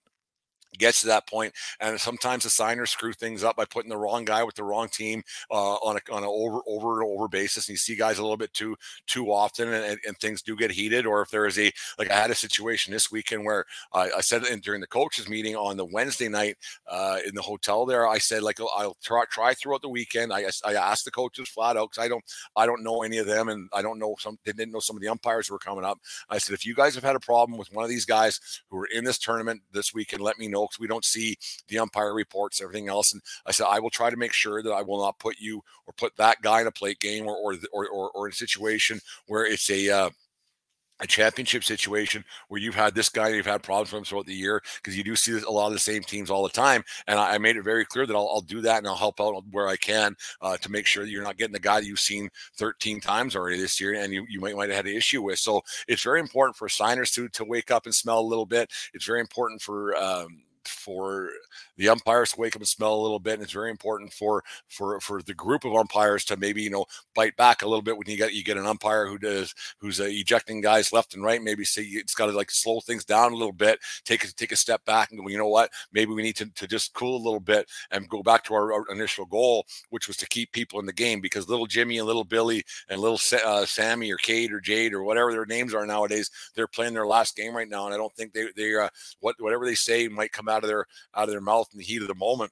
gets 0.77 1.01
to 1.01 1.07
that 1.07 1.27
point 1.27 1.53
and 1.79 1.99
sometimes 1.99 2.43
the 2.43 2.49
signers 2.49 2.89
screw 2.89 3.13
things 3.13 3.43
up 3.43 3.55
by 3.55 3.65
putting 3.65 3.89
the 3.89 3.97
wrong 3.97 4.25
guy 4.25 4.43
with 4.43 4.55
the 4.55 4.63
wrong 4.63 4.88
team 4.89 5.23
uh, 5.51 5.75
on 5.75 5.97
a 5.97 6.13
on 6.13 6.23
an 6.23 6.29
over 6.31 6.59
over 6.67 7.01
and 7.01 7.09
over 7.09 7.27
basis 7.27 7.67
and 7.67 7.73
you 7.73 7.77
see 7.77 7.95
guys 7.95 8.17
a 8.17 8.21
little 8.21 8.38
bit 8.38 8.53
too 8.53 8.75
too 9.07 9.31
often 9.31 9.73
and, 9.73 9.99
and, 10.05 10.15
things 10.19 10.41
do 10.41 10.55
get 10.55 10.71
heated 10.71 11.05
or 11.05 11.21
if 11.21 11.29
there 11.29 11.45
is 11.45 11.59
a 11.59 11.71
like 11.99 12.09
i 12.09 12.15
had 12.15 12.31
a 12.31 12.35
situation 12.35 12.93
this 12.93 13.11
weekend 13.11 13.43
where 13.43 13.65
i, 13.93 14.21
said 14.21 14.45
in, 14.45 14.59
during 14.59 14.79
the 14.79 14.88
coaches 14.88 15.27
meeting 15.27 15.55
on 15.55 15.75
the 15.75 15.85
wednesday 15.85 16.29
night 16.29 16.55
uh, 16.88 17.17
in 17.27 17.35
the 17.35 17.41
hotel 17.41 17.85
there 17.85 18.07
i 18.07 18.17
said 18.17 18.41
like 18.41 18.59
i'll 18.77 18.95
try, 19.03 19.23
try 19.29 19.53
throughout 19.53 19.81
the 19.81 19.89
weekend. 19.89 20.31
I 20.31 20.45
i 20.63 20.73
asked 20.73 21.05
the 21.05 21.11
coaches 21.11 21.49
flat 21.49 21.75
out 21.75 21.91
because 21.91 22.03
i 22.03 22.07
don't 22.07 22.23
i 22.55 22.65
don't 22.65 22.83
know 22.83 23.03
any 23.03 23.17
of 23.17 23.27
them 23.27 23.49
and 23.49 23.69
i 23.73 23.81
don't 23.81 23.99
know 23.99 24.15
some 24.19 24.38
they 24.45 24.51
didn't 24.53 24.71
know 24.71 24.79
some 24.79 24.95
of 24.95 25.01
the 25.01 25.07
umpires 25.07 25.49
were 25.49 25.59
coming 25.59 25.83
up. 25.83 25.99
I 26.29 26.38
said 26.38 26.53
if 26.53 26.65
you 26.65 26.73
guys 26.73 26.95
have 26.95 27.03
had 27.03 27.15
a 27.15 27.19
problem 27.19 27.57
with 27.57 27.71
one 27.73 27.83
of 27.83 27.89
these 27.89 28.05
guys 28.05 28.39
who 28.69 28.77
are 28.77 28.88
in 28.88 29.03
this 29.03 29.17
tournament 29.17 29.61
this 29.71 29.93
weekend 29.93 30.21
let 30.21 30.39
me 30.39 30.47
know 30.47 30.64
we 30.80 30.88
don't 30.88 31.06
see 31.06 31.38
the 31.67 31.80
umpire 31.80 32.13
reports, 32.13 32.62
everything 32.62 32.89
else. 32.89 33.13
And 33.13 33.21
I 33.45 33.51
said, 33.51 33.67
I 33.69 33.80
will 33.80 33.89
try 33.89 34.10
to 34.10 34.17
make 34.17 34.34
sure 34.34 34.62
that 34.63 34.71
I 34.71 34.82
will 34.82 35.01
not 35.01 35.19
put 35.19 35.38
you 35.39 35.62
or 35.88 35.93
put 35.93 36.15
that 36.17 36.41
guy 36.41 36.62
in 36.62 36.67
a 36.67 36.71
plate 36.71 36.99
game 36.99 37.28
or 37.28 37.36
or 37.36 37.56
or, 37.71 37.88
or, 37.88 38.12
or 38.12 38.28
in 38.28 38.32
a 38.32 38.36
situation 38.36 38.99
where 39.28 39.45
it's 39.45 39.69
a 39.69 39.89
uh, 39.89 40.10
a 41.01 41.08
championship 41.08 41.63
situation 41.63 42.23
where 42.47 42.62
you've 42.62 42.75
had 42.75 42.95
this 42.95 43.10
guy, 43.10 43.28
and 43.28 43.36
you've 43.36 43.45
had 43.45 43.63
problems 43.63 43.91
with 43.91 43.99
him 43.99 44.06
throughout 44.06 44.25
the 44.25 44.34
year 44.34 44.62
because 44.78 44.97
you 44.97 45.04
do 45.04 45.15
see 45.15 45.38
a 45.38 45.51
lot 45.51 45.67
of 45.67 45.73
the 45.73 45.80
same 45.80 46.04
teams 46.04 46.30
all 46.30 46.43
the 46.43 46.49
time. 46.49 46.84
And 47.08 47.19
I, 47.19 47.36
I 47.36 47.38
made 47.38 47.58
it 47.58 47.63
very 47.63 47.84
clear 47.86 48.06
that 48.06 48.15
I'll, 48.15 48.30
I'll, 48.30 48.41
do 48.45 48.62
that 48.62 48.78
and 48.78 48.88
I'll 48.88 48.95
help 48.95 49.19
out 49.19 49.43
where 49.51 49.67
I 49.67 49.75
can 49.75 50.15
uh, 50.41 50.56
to 50.58 50.71
make 50.71 50.86
sure 50.86 51.04
that 51.04 51.10
you're 51.10 51.23
not 51.23 51.38
getting 51.38 51.54
the 51.54 51.60
guy 51.60 51.80
that 51.80 51.88
you've 51.88 51.99
seen 51.99 52.30
13 52.58 53.01
times 53.01 53.36
already 53.36 53.60
this 53.60 53.80
year 53.82 53.95
and 53.95 54.13
you, 54.13 54.25
you 54.30 54.39
might, 54.39 54.56
might 54.56 54.69
have 54.69 54.78
had 54.78 54.86
an 54.86 54.95
issue 54.95 55.23
with. 55.23 55.39
So 55.39 55.62
it's 55.88 56.04
very 56.04 56.19
important 56.19 56.56
for 56.56 56.69
signers 56.69 57.12
to, 57.12 57.28
to 57.30 57.43
wake 57.43 57.71
up 57.71 57.86
and 57.86 57.95
smell 57.95 58.19
a 58.19 58.21
little 58.21 58.45
bit. 58.45 58.71
It's 58.93 59.06
very 59.06 59.19
important 59.19 59.62
for, 59.62 59.95
um, 59.97 60.44
for 60.67 61.30
the 61.77 61.89
umpires 61.89 62.31
to 62.31 62.39
wake 62.39 62.55
up 62.55 62.61
and 62.61 62.67
smell 62.67 62.93
a 62.93 63.01
little 63.01 63.19
bit. 63.19 63.35
And 63.35 63.43
it's 63.43 63.51
very 63.51 63.69
important 63.69 64.13
for 64.13 64.43
for 64.69 64.99
for 64.99 65.21
the 65.21 65.33
group 65.33 65.65
of 65.65 65.75
umpires 65.75 66.25
to 66.25 66.38
maybe 66.38 66.61
you 66.61 66.69
know 66.69 66.85
bite 67.13 67.35
back 67.35 67.61
a 67.61 67.67
little 67.67 67.81
bit 67.81 67.97
when 67.97 68.09
you 68.09 68.17
get 68.17 68.33
you 68.33 68.43
get 68.43 68.57
an 68.57 68.65
umpire 68.65 69.07
who 69.07 69.17
does 69.17 69.53
who's 69.79 69.99
uh, 69.99 70.05
ejecting 70.05 70.61
guys 70.61 70.93
left 70.93 71.13
and 71.13 71.23
right. 71.23 71.41
Maybe 71.41 71.65
say 71.65 71.83
it's 71.83 72.15
got 72.15 72.27
to 72.27 72.31
like 72.31 72.51
slow 72.51 72.79
things 72.79 73.05
down 73.05 73.33
a 73.33 73.35
little 73.35 73.53
bit, 73.53 73.79
take 74.03 74.23
a 74.23 74.33
take 74.33 74.51
a 74.51 74.55
step 74.55 74.83
back, 74.85 75.11
and 75.11 75.19
go. 75.19 75.27
You 75.27 75.38
know 75.38 75.47
what? 75.47 75.71
Maybe 75.91 76.13
we 76.13 76.21
need 76.21 76.35
to, 76.38 76.45
to 76.45 76.67
just 76.67 76.93
cool 76.93 77.17
a 77.17 77.23
little 77.23 77.39
bit 77.39 77.69
and 77.91 78.09
go 78.09 78.23
back 78.23 78.43
to 78.45 78.53
our, 78.53 78.73
our 78.73 78.85
initial 78.91 79.25
goal, 79.25 79.65
which 79.89 80.07
was 80.07 80.17
to 80.17 80.27
keep 80.27 80.51
people 80.51 80.79
in 80.79 80.85
the 80.85 80.93
game. 80.93 81.21
Because 81.21 81.49
little 81.49 81.65
Jimmy 81.65 81.97
and 81.97 82.07
little 82.07 82.23
Billy 82.23 82.63
and 82.89 83.01
little 83.01 83.19
uh, 83.45 83.65
Sammy 83.65 84.11
or 84.11 84.17
Kate 84.17 84.53
or 84.53 84.59
Jade 84.59 84.93
or 84.93 85.03
whatever 85.03 85.31
their 85.31 85.45
names 85.45 85.73
are 85.73 85.85
nowadays, 85.85 86.29
they're 86.55 86.67
playing 86.67 86.93
their 86.93 87.07
last 87.07 87.35
game 87.35 87.55
right 87.55 87.69
now, 87.69 87.85
and 87.85 87.93
I 87.93 87.97
don't 87.97 88.13
think 88.15 88.33
they 88.33 88.47
they 88.55 88.75
uh, 88.75 88.89
what 89.19 89.35
whatever 89.39 89.65
they 89.65 89.75
say 89.75 90.07
might 90.07 90.31
come 90.31 90.47
out 90.47 90.63
of 90.63 90.69
their 90.69 90.85
out 91.15 91.25
of 91.25 91.29
their 91.29 91.41
mouth 91.41 91.64
in 91.73 91.80
the 91.80 91.86
heat 91.86 92.01
of 92.01 92.08
the 92.08 92.15
moment 92.15 92.51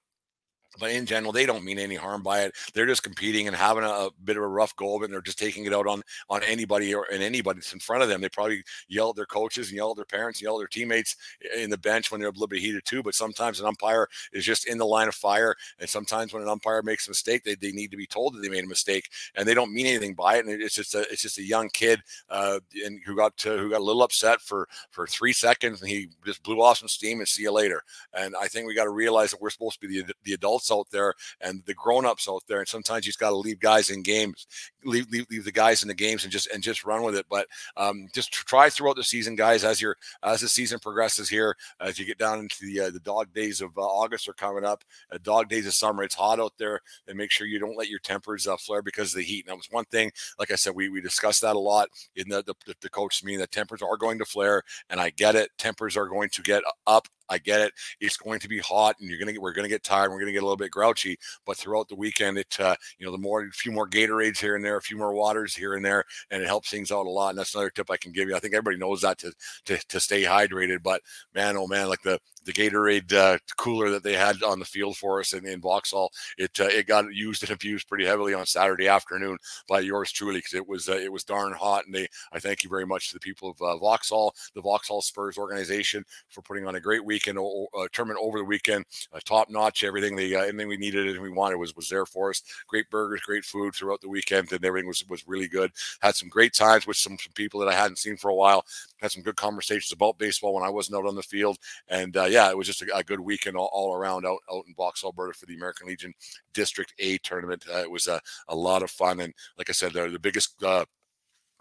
but 0.79 0.91
in 0.91 1.05
general, 1.05 1.31
they 1.31 1.45
don't 1.45 1.63
mean 1.63 1.79
any 1.79 1.95
harm 1.95 2.23
by 2.23 2.41
it. 2.41 2.55
They're 2.73 2.87
just 2.87 3.03
competing 3.03 3.47
and 3.47 3.55
having 3.55 3.83
a, 3.83 3.87
a, 3.87 4.09
bit 4.23 4.37
of 4.37 4.43
a 4.43 4.47
rough 4.47 4.75
go 4.75 4.95
of 4.95 5.01
it. 5.01 5.05
And 5.05 5.13
they're 5.13 5.21
just 5.21 5.39
taking 5.39 5.65
it 5.65 5.73
out 5.73 5.87
on 5.87 6.01
on 6.29 6.41
anybody 6.43 6.93
or 6.93 7.05
and 7.11 7.21
anybody 7.21 7.59
that's 7.59 7.73
in 7.73 7.79
front 7.79 8.03
of 8.03 8.09
them. 8.09 8.21
They 8.21 8.29
probably 8.29 8.63
yell 8.87 9.09
at 9.09 9.15
their 9.15 9.25
coaches 9.25 9.69
and 9.69 9.77
yell 9.77 9.91
at 9.91 9.97
their 9.97 10.05
parents, 10.05 10.39
and 10.39 10.45
yell 10.45 10.55
at 10.55 10.59
their 10.59 10.67
teammates 10.67 11.15
in 11.55 11.69
the 11.69 11.77
bench 11.77 12.11
when 12.11 12.19
they're 12.19 12.29
a 12.29 12.33
little 12.33 12.47
bit 12.47 12.61
heated 12.61 12.85
too. 12.85 13.03
But 13.03 13.15
sometimes 13.15 13.59
an 13.59 13.65
umpire 13.65 14.07
is 14.31 14.45
just 14.45 14.67
in 14.67 14.77
the 14.77 14.85
line 14.85 15.07
of 15.07 15.15
fire, 15.15 15.55
and 15.79 15.89
sometimes 15.89 16.33
when 16.33 16.43
an 16.43 16.49
umpire 16.49 16.81
makes 16.81 17.07
a 17.07 17.11
mistake, 17.11 17.43
they, 17.43 17.55
they 17.55 17.71
need 17.71 17.91
to 17.91 17.97
be 17.97 18.07
told 18.07 18.35
that 18.35 18.41
they 18.41 18.49
made 18.49 18.63
a 18.63 18.67
mistake, 18.67 19.09
and 19.35 19.47
they 19.47 19.53
don't 19.53 19.73
mean 19.73 19.85
anything 19.85 20.13
by 20.13 20.37
it. 20.37 20.45
And 20.45 20.61
it's 20.61 20.75
just 20.75 20.95
a 20.95 21.01
it's 21.11 21.21
just 21.21 21.37
a 21.37 21.43
young 21.43 21.69
kid 21.69 22.01
uh, 22.29 22.59
and 22.85 22.99
who 23.05 23.15
got 23.15 23.37
to, 23.37 23.57
who 23.57 23.69
got 23.69 23.81
a 23.81 23.83
little 23.83 24.03
upset 24.03 24.41
for 24.41 24.67
for 24.89 25.05
three 25.07 25.33
seconds, 25.33 25.81
and 25.81 25.89
he 25.89 26.09
just 26.25 26.43
blew 26.43 26.61
off 26.61 26.79
some 26.79 26.87
steam 26.87 27.19
and 27.19 27.27
see 27.27 27.43
you 27.43 27.51
later. 27.51 27.83
And 28.13 28.35
I 28.35 28.47
think 28.47 28.67
we 28.67 28.75
got 28.75 28.85
to 28.85 28.89
realize 28.89 29.31
that 29.31 29.41
we're 29.41 29.49
supposed 29.49 29.79
to 29.81 29.87
be 29.87 30.01
the 30.01 30.13
the 30.23 30.33
adults 30.33 30.62
out 30.71 30.87
there 30.91 31.13
and 31.41 31.63
the 31.65 31.73
grown-ups 31.73 32.27
out 32.29 32.43
there. 32.47 32.59
And 32.59 32.67
sometimes 32.67 33.05
you 33.05 33.09
just 33.09 33.19
got 33.19 33.29
to 33.29 33.35
leave 33.35 33.59
guys 33.59 33.89
in 33.89 34.03
games, 34.03 34.47
leave, 34.83 35.09
leave, 35.11 35.25
leave 35.29 35.45
the 35.45 35.51
guys 35.51 35.81
in 35.81 35.87
the 35.87 35.93
games 35.93 36.23
and 36.23 36.31
just 36.31 36.47
and 36.47 36.63
just 36.63 36.85
run 36.85 37.03
with 37.03 37.15
it. 37.15 37.25
But 37.29 37.47
um, 37.77 38.07
just 38.13 38.31
try 38.31 38.69
throughout 38.69 38.95
the 38.95 39.03
season, 39.03 39.35
guys, 39.35 39.63
as 39.63 39.81
your 39.81 39.97
as 40.23 40.41
the 40.41 40.49
season 40.49 40.79
progresses 40.79 41.29
here, 41.29 41.55
as 41.79 41.99
you 41.99 42.05
get 42.05 42.17
down 42.17 42.39
into 42.39 42.65
the 42.65 42.79
uh, 42.81 42.89
the 42.89 42.99
dog 42.99 43.33
days 43.33 43.61
of 43.61 43.77
uh, 43.77 43.81
August 43.81 44.27
are 44.27 44.33
coming 44.33 44.65
up, 44.65 44.83
uh, 45.11 45.17
dog 45.23 45.49
days 45.49 45.67
of 45.67 45.73
summer. 45.73 46.03
It's 46.03 46.15
hot 46.15 46.39
out 46.39 46.53
there, 46.57 46.79
and 47.07 47.17
make 47.17 47.31
sure 47.31 47.47
you 47.47 47.59
don't 47.59 47.77
let 47.77 47.89
your 47.89 47.99
tempers 47.99 48.47
uh, 48.47 48.57
flare 48.57 48.81
because 48.81 49.13
of 49.13 49.17
the 49.17 49.23
heat. 49.23 49.45
And 49.45 49.51
that 49.51 49.57
was 49.57 49.67
one 49.71 49.85
thing, 49.85 50.11
like 50.39 50.51
I 50.51 50.55
said, 50.55 50.75
we 50.75 50.89
we 50.89 51.01
discussed 51.01 51.41
that 51.41 51.55
a 51.55 51.59
lot 51.59 51.89
in 52.15 52.29
the 52.29 52.43
the, 52.43 52.75
the 52.81 52.89
coach 52.89 53.23
meeting 53.23 53.39
that 53.39 53.51
tempers 53.51 53.81
are 53.81 53.97
going 53.97 54.19
to 54.19 54.25
flare, 54.25 54.63
and 54.89 54.99
I 54.99 55.09
get 55.09 55.35
it. 55.35 55.49
Tempers 55.57 55.97
are 55.97 56.07
going 56.07 56.29
to 56.29 56.41
get 56.41 56.63
up 56.87 57.07
I 57.33 57.39
get 57.39 57.61
it. 57.61 57.73
It's 57.99 58.17
going 58.17 58.39
to 58.39 58.47
be 58.47 58.59
hot, 58.59 58.95
and 58.99 59.09
you're 59.09 59.19
gonna 59.19 59.33
get 59.33 59.41
we're 59.41 59.53
gonna 59.53 59.67
get 59.67 59.83
tired. 59.83 60.11
We're 60.11 60.19
gonna 60.19 60.31
get 60.31 60.43
a 60.43 60.45
little 60.45 60.57
bit 60.57 60.71
grouchy. 60.71 61.17
But 61.45 61.57
throughout 61.57 61.89
the 61.89 61.95
weekend, 61.95 62.37
it 62.37 62.55
uh, 62.59 62.75
you 62.99 63.05
know 63.05 63.11
the 63.11 63.17
more 63.17 63.43
a 63.43 63.51
few 63.51 63.71
more 63.71 63.89
Gatorades 63.89 64.37
here 64.37 64.55
and 64.55 64.63
there, 64.63 64.77
a 64.77 64.81
few 64.81 64.97
more 64.97 65.13
waters 65.13 65.55
here 65.55 65.73
and 65.73 65.83
there, 65.83 66.05
and 66.31 66.41
it 66.41 66.47
helps 66.47 66.69
things 66.69 66.91
out 66.91 67.05
a 67.05 67.09
lot. 67.09 67.29
And 67.29 67.39
that's 67.39 67.55
another 67.55 67.71
tip 67.71 67.89
I 67.89 67.97
can 67.97 68.11
give 68.11 68.29
you. 68.29 68.35
I 68.35 68.39
think 68.39 68.53
everybody 68.53 68.77
knows 68.77 69.01
that 69.01 69.17
to 69.19 69.33
to, 69.65 69.77
to 69.89 69.99
stay 69.99 70.23
hydrated. 70.23 70.83
But 70.83 71.01
man, 71.33 71.57
oh 71.57 71.67
man, 71.67 71.89
like 71.89 72.03
the 72.03 72.19
the 72.45 72.53
Gatorade 72.53 73.13
uh, 73.13 73.37
cooler 73.57 73.89
that 73.89 74.03
they 74.03 74.13
had 74.13 74.43
on 74.43 74.59
the 74.59 74.65
field 74.65 74.97
for 74.97 75.19
us 75.19 75.33
in, 75.33 75.47
in 75.47 75.61
Vauxhall. 75.61 76.11
It 76.37 76.59
uh, 76.59 76.65
it 76.65 76.87
got 76.87 77.13
used 77.13 77.43
and 77.43 77.51
abused 77.63 77.87
pretty 77.87 78.05
heavily 78.05 78.33
on 78.33 78.45
Saturday 78.45 78.87
afternoon 78.87 79.37
by 79.67 79.79
yours 79.79 80.11
truly 80.11 80.39
because 80.39 80.53
it 80.53 80.67
was 80.67 80.89
uh, 80.89 80.97
it 80.97 81.11
was 81.11 81.23
darn 81.23 81.53
hot. 81.53 81.85
And 81.85 81.95
they 81.95 82.07
I 82.31 82.39
thank 82.39 82.63
you 82.63 82.69
very 82.69 82.85
much 82.85 83.07
to 83.07 83.13
the 83.13 83.19
people 83.19 83.49
of 83.49 83.61
uh, 83.61 83.77
Vauxhall, 83.77 84.33
the 84.55 84.61
Vauxhall 84.61 85.01
Spurs 85.01 85.37
organization 85.37 86.03
for 86.29 86.41
putting 86.41 86.67
on 86.67 86.75
a 86.75 86.81
great 86.81 87.03
weekend 87.03 87.22
uh, 87.31 87.87
tournament 87.91 88.19
over 88.21 88.37
the 88.37 88.43
weekend, 88.43 88.85
uh, 89.13 89.19
top 89.25 89.49
notch. 89.49 89.83
Everything 89.83 90.15
they 90.15 90.35
anything 90.35 90.67
we 90.67 90.77
needed 90.77 91.07
and 91.07 91.21
we 91.21 91.29
wanted 91.29 91.57
was 91.57 91.75
was 91.75 91.89
there 91.89 92.05
for 92.05 92.29
us. 92.29 92.41
Great 92.67 92.89
burgers, 92.89 93.21
great 93.21 93.45
food 93.45 93.73
throughout 93.73 94.01
the 94.01 94.09
weekend, 94.09 94.51
and 94.51 94.63
everything 94.65 94.87
was 94.87 95.03
was 95.09 95.27
really 95.27 95.47
good. 95.47 95.71
Had 96.01 96.15
some 96.15 96.29
great 96.29 96.53
times 96.53 96.87
with 96.87 96.97
some, 96.97 97.17
some 97.19 97.33
people 97.33 97.59
that 97.59 97.69
I 97.69 97.73
hadn't 97.73 97.97
seen 97.97 98.17
for 98.17 98.29
a 98.29 98.35
while. 98.35 98.65
Had 99.01 99.11
some 99.11 99.23
good 99.23 99.35
conversations 99.35 99.91
about 99.91 100.17
baseball 100.17 100.53
when 100.53 100.63
I 100.63 100.69
wasn't 100.69 100.97
out 100.97 101.07
on 101.07 101.15
the 101.15 101.23
field, 101.23 101.57
and 101.87 102.15
yeah, 102.15 102.49
it 102.49 102.57
was 102.57 102.67
just 102.67 102.81
a, 102.81 102.97
a 102.97 103.03
good 103.03 103.19
weekend 103.19 103.57
all, 103.57 103.69
all, 103.73 103.93
around 103.93 104.25
out, 104.25 104.39
out 104.51 104.65
in 104.67 104.73
Box, 104.73 105.03
Alberta 105.03 105.33
for 105.33 105.45
the 105.45 105.55
American 105.55 105.87
Legion 105.87 106.13
District 106.53 106.93
A 106.99 107.17
tournament. 107.19 107.65
Uh, 107.71 107.77
it 107.77 107.91
was 107.91 108.07
a, 108.07 108.19
a 108.47 108.55
lot 108.55 108.83
of 108.83 108.91
fun. 108.91 109.19
And 109.19 109.33
like 109.57 109.69
I 109.69 109.73
said, 109.73 109.93
the, 109.93 110.09
the 110.09 110.19
biggest 110.19 110.61
uh, 110.63 110.85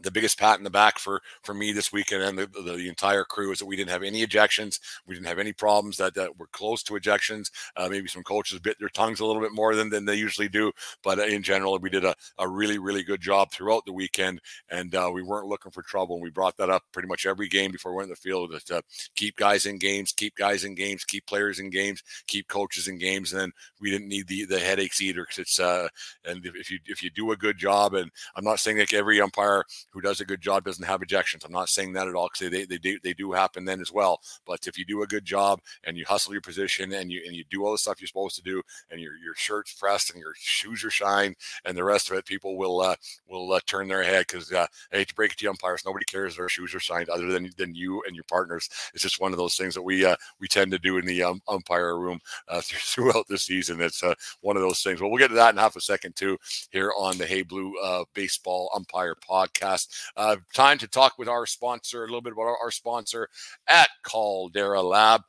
the 0.03 0.11
biggest 0.11 0.39
pat 0.39 0.59
in 0.59 0.65
the 0.65 0.71
back 0.71 0.99
for 0.99 1.21
for 1.43 1.55
me 1.55 1.73
this 1.73 1.93
weekend 1.93 2.23
and 2.23 2.39
the, 2.39 2.47
the, 2.47 2.73
the, 2.75 2.89
entire 2.89 3.25
crew 3.25 3.53
is 3.53 3.59
that 3.59 3.67
we 3.67 3.77
didn't 3.77 3.91
have 3.91 4.03
any 4.03 4.25
ejections. 4.27 4.79
We 5.07 5.15
didn't 5.15 5.27
have 5.27 5.39
any 5.39 5.53
problems 5.53 5.97
that, 5.97 6.15
that 6.15 6.39
were 6.39 6.49
close 6.49 6.83
to 6.85 6.95
ejections. 6.95 7.51
Uh, 7.77 7.89
maybe 7.89 8.09
some 8.09 8.23
coaches 8.23 8.59
bit 8.59 8.79
their 8.79 8.89
tongues 8.89 9.21
a 9.21 9.27
little 9.27 9.43
bit 9.43 9.53
more 9.53 9.75
than, 9.75 9.89
than 9.89 10.05
they 10.05 10.15
usually 10.15 10.49
do 10.49 10.73
but 11.03 11.19
in 11.19 11.43
general 11.43 11.79
we 11.79 11.91
did 11.91 12.05
a, 12.05 12.15
a 12.39 12.49
really 12.49 12.79
really 12.79 13.03
good 13.03 13.21
job 13.21 13.51
throughout 13.51 13.85
the 13.85 13.93
weekend 13.93 14.41
and 14.71 14.95
uh, 14.95 15.11
we 15.13 15.23
weren't 15.23 15.47
looking 15.47 15.73
for 15.73 15.83
trouble 15.83 16.17
and 16.17 16.23
we 16.23 16.31
brought 16.31 16.57
that 16.57 16.71
up 16.71 16.83
pretty 16.93 17.09
much 17.09 17.27
every 17.27 17.49
game 17.49 17.71
before 17.71 17.93
we 17.93 17.97
went 17.97 18.07
in 18.07 18.11
the 18.11 18.17
field 18.17 18.53
to 18.65 18.83
keep 19.15 19.37
guys 19.37 19.67
in 19.67 19.79
games 19.79 20.13
keep 20.13 20.35
guys 20.37 20.65
in 20.65 20.75
games 20.75 21.05
keep 21.05 21.27
players 21.27 21.59
in 21.59 21.71
games 21.71 22.03
keep 22.27 22.49
coaches 22.49 22.89
in 22.89 22.99
games 22.99 23.33
and 23.33 23.41
then 23.41 23.53
we 23.81 23.91
didn't 23.91 24.09
need 24.09 24.27
the 24.29 24.45
the 24.45 24.59
headaches 24.59 25.01
either 25.01 25.23
because 25.23 25.39
it's 25.39 25.61
uh 25.61 25.89
and 26.25 26.45
if 26.47 26.71
you 26.71 26.79
if 26.87 27.03
you 27.03 27.11
do 27.11 27.33
a 27.33 27.37
good 27.37 27.59
job 27.59 27.95
and 27.95 28.11
i'm 28.37 28.45
not 28.45 28.61
saying 28.61 28.79
like 28.79 28.93
every 28.93 29.21
umpire 29.21 29.65
who 29.93 30.01
does 30.01 30.21
a 30.21 30.25
good 30.25 30.41
job 30.41 30.65
doesn't 30.65 30.85
have 30.85 31.01
ejections. 31.01 31.45
I'm 31.45 31.53
not 31.53 31.69
saying 31.69 31.93
that 31.93 32.09
at 32.09 32.15
all 32.15 32.29
because 32.33 32.51
they, 32.51 32.65
they 32.65 32.79
do 32.79 32.99
they 33.03 33.13
do 33.13 33.33
happen 33.33 33.65
then 33.65 33.81
as 33.81 33.93
well. 33.93 34.21
But 34.47 34.67
if 34.67 34.79
you 34.79 34.85
do 34.85 35.03
a 35.03 35.07
good 35.07 35.25
job 35.25 35.61
and 35.85 35.97
you 35.97 36.05
hustle 36.07 36.33
your 36.33 36.43
position 36.43 36.93
and 36.93 37.11
you 37.11 37.23
and 37.27 37.35
you 37.35 37.45
do 37.51 37.65
all 37.65 37.73
the 37.73 37.79
stuff 37.79 38.01
you're 38.01 38.09
supposed 38.09 38.37
to 38.37 38.43
do 38.43 38.63
and 38.91 39.01
your 39.01 39.17
your 39.17 39.35
shirt's 39.35 39.75
pressed 39.75 40.11
and 40.11 40.21
your 40.21 40.33
shoes 40.37 40.85
are 40.85 40.91
shined 40.91 41.37
and 41.65 41.77
the 41.77 41.85
rest 41.85 42.11
of 42.11 42.17
it, 42.17 42.25
people 42.25 42.57
will 42.57 42.81
uh, 42.81 42.97
will 43.29 43.53
uh, 43.53 43.61
turn 43.67 43.89
their 43.89 44.03
head 44.03 44.27
because 44.29 44.51
uh, 44.53 44.67
I 44.93 44.97
hate 44.97 45.09
to 45.09 45.15
break 45.15 45.33
it 45.33 45.39
to 45.39 45.49
umpires, 45.49 45.83
nobody 45.85 46.05
cares 46.05 46.37
their 46.37 46.49
shoes 46.49 46.75
are 46.75 46.81
signed 46.81 47.09
other 47.09 47.27
than 47.31 47.51
than 47.57 47.75
you 47.75 48.03
and 48.07 48.15
your 48.15 48.25
partners. 48.25 48.69
It's 48.95 49.03
just 49.03 49.21
one 49.21 49.33
of 49.33 49.39
those 49.39 49.57
things 49.57 49.75
that 49.75 49.83
we 49.83 50.05
uh, 50.05 50.17
we 50.41 50.49
tend 50.49 50.71
to 50.73 50.79
do 50.79 50.99
in 50.99 51.07
the 51.07 51.23
um, 51.23 51.43
umpire 51.49 51.99
room 51.99 52.21
uh, 52.49 52.61
throughout 52.65 53.27
the 53.29 53.39
season. 53.39 53.81
It's 53.81 54.03
uh, 54.03 54.15
one 54.41 54.57
of 54.57 54.63
those 54.63 54.83
things. 54.83 55.01
Well, 55.01 55.11
we'll 55.11 55.19
get 55.19 55.29
to 55.29 55.35
that 55.35 55.55
in 55.55 55.59
half 55.59 55.77
a 55.77 55.81
second 55.81 56.17
too 56.17 56.39
here 56.71 56.93
on 56.99 57.19
the 57.19 57.27
Hey 57.27 57.43
Blue 57.43 57.75
uh, 57.83 58.05
Baseball 58.15 58.71
Umpire 58.75 59.15
Podcast. 59.17 59.82
Uh, 60.17 60.37
time 60.55 60.79
to 60.79 60.89
talk 60.89 61.15
with 61.19 61.29
our 61.29 61.47
sponsor, 61.47 62.03
a 62.03 62.07
little 62.07 62.23
bit 62.23 62.33
about 62.33 62.43
our, 62.43 62.59
our 62.59 62.71
sponsor 62.71 63.29
at 63.69 63.89
Caldera 64.03 64.83
Lab. 64.83 65.23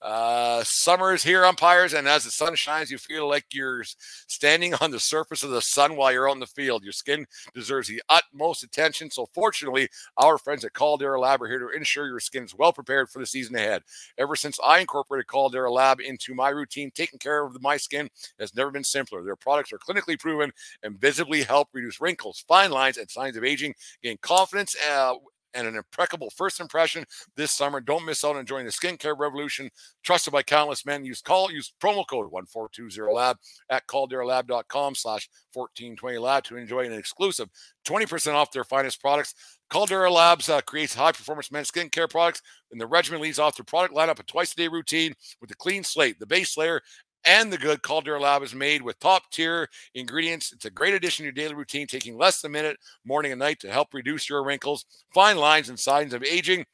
Uh, 0.00 0.62
summer 0.62 1.12
is 1.12 1.24
here, 1.24 1.44
umpires, 1.44 1.92
and 1.92 2.06
as 2.06 2.22
the 2.22 2.30
sun 2.30 2.54
shines, 2.54 2.90
you 2.90 2.98
feel 2.98 3.28
like 3.28 3.44
you're 3.52 3.82
standing 4.28 4.72
on 4.74 4.92
the 4.92 5.00
surface 5.00 5.42
of 5.42 5.50
the 5.50 5.60
sun 5.60 5.96
while 5.96 6.12
you're 6.12 6.28
on 6.28 6.38
the 6.38 6.46
field. 6.46 6.84
Your 6.84 6.92
skin 6.92 7.26
deserves 7.52 7.88
the 7.88 8.00
utmost 8.08 8.62
attention. 8.62 9.10
So, 9.10 9.26
fortunately, 9.34 9.88
our 10.16 10.38
friends 10.38 10.64
at 10.64 10.72
Caldera 10.72 11.20
Lab 11.20 11.42
are 11.42 11.48
here 11.48 11.58
to 11.58 11.76
ensure 11.76 12.06
your 12.06 12.20
skin 12.20 12.44
is 12.44 12.54
well 12.54 12.72
prepared 12.72 13.10
for 13.10 13.18
the 13.18 13.26
season 13.26 13.56
ahead. 13.56 13.82
Ever 14.18 14.36
since 14.36 14.58
I 14.64 14.78
incorporated 14.78 15.26
Caldera 15.26 15.70
Lab 15.70 16.00
into 16.00 16.32
my 16.34 16.50
routine, 16.50 16.92
taking 16.94 17.18
care 17.18 17.44
of 17.44 17.60
my 17.60 17.76
skin 17.76 18.08
has 18.38 18.54
never 18.54 18.70
been 18.70 18.84
simpler. 18.84 19.24
Their 19.24 19.36
products 19.36 19.72
are 19.72 19.78
clinically 19.78 20.18
proven 20.18 20.52
and 20.84 21.00
visibly 21.00 21.42
help 21.42 21.68
reduce 21.72 22.00
wrinkles, 22.00 22.44
fine 22.46 22.70
lines, 22.70 22.98
and 22.98 23.10
signs 23.10 23.36
of 23.36 23.42
aging. 23.42 23.74
Gain 24.02 24.18
confidence 24.22 24.76
uh, 24.88 25.14
and 25.58 25.66
an 25.66 25.76
impeccable 25.76 26.30
first 26.30 26.60
impression 26.60 27.04
this 27.36 27.52
summer. 27.52 27.80
Don't 27.80 28.04
miss 28.04 28.24
out 28.24 28.34
on 28.34 28.40
enjoying 28.40 28.64
the 28.64 28.72
skincare 28.72 29.18
revolution 29.18 29.68
trusted 30.04 30.32
by 30.32 30.42
countless 30.42 30.86
men. 30.86 31.04
Use 31.04 31.20
call 31.20 31.50
use 31.50 31.72
promo 31.82 32.06
code 32.08 32.30
1420lab 32.30 33.34
at 33.70 33.86
calderalab.com 33.88 34.94
slash 34.94 35.28
1420lab 35.54 36.44
to 36.44 36.56
enjoy 36.56 36.86
an 36.86 36.92
exclusive 36.92 37.48
20% 37.86 38.34
off 38.34 38.52
their 38.52 38.64
finest 38.64 39.00
products. 39.00 39.34
Caldera 39.70 40.10
Labs 40.10 40.48
uh, 40.48 40.62
creates 40.62 40.94
high 40.94 41.12
performance 41.12 41.52
men's 41.52 41.70
skincare 41.70 42.08
products, 42.08 42.40
and 42.70 42.80
the 42.80 42.86
regimen 42.86 43.20
leads 43.20 43.38
off 43.38 43.56
their 43.56 43.64
product 43.64 43.94
lineup 43.94 44.18
a 44.18 44.22
twice 44.22 44.52
a 44.52 44.56
day 44.56 44.68
routine 44.68 45.12
with 45.40 45.50
a 45.50 45.56
clean 45.56 45.84
slate, 45.84 46.18
the 46.18 46.26
base 46.26 46.56
layer, 46.56 46.80
and 47.24 47.52
the 47.52 47.58
good 47.58 47.82
Caldera 47.82 48.20
Lab 48.20 48.42
is 48.42 48.54
made 48.54 48.82
with 48.82 48.98
top 49.00 49.30
tier 49.30 49.68
ingredients. 49.94 50.52
It's 50.52 50.64
a 50.64 50.70
great 50.70 50.94
addition 50.94 51.22
to 51.22 51.24
your 51.24 51.32
daily 51.32 51.54
routine, 51.54 51.86
taking 51.86 52.16
less 52.16 52.40
than 52.40 52.50
a 52.50 52.52
minute 52.52 52.78
morning 53.04 53.32
and 53.32 53.38
night 53.38 53.60
to 53.60 53.70
help 53.70 53.92
reduce 53.92 54.28
your 54.28 54.44
wrinkles, 54.44 54.84
fine 55.12 55.36
lines, 55.36 55.68
and 55.68 55.78
signs 55.78 56.14
of 56.14 56.22
aging. 56.22 56.64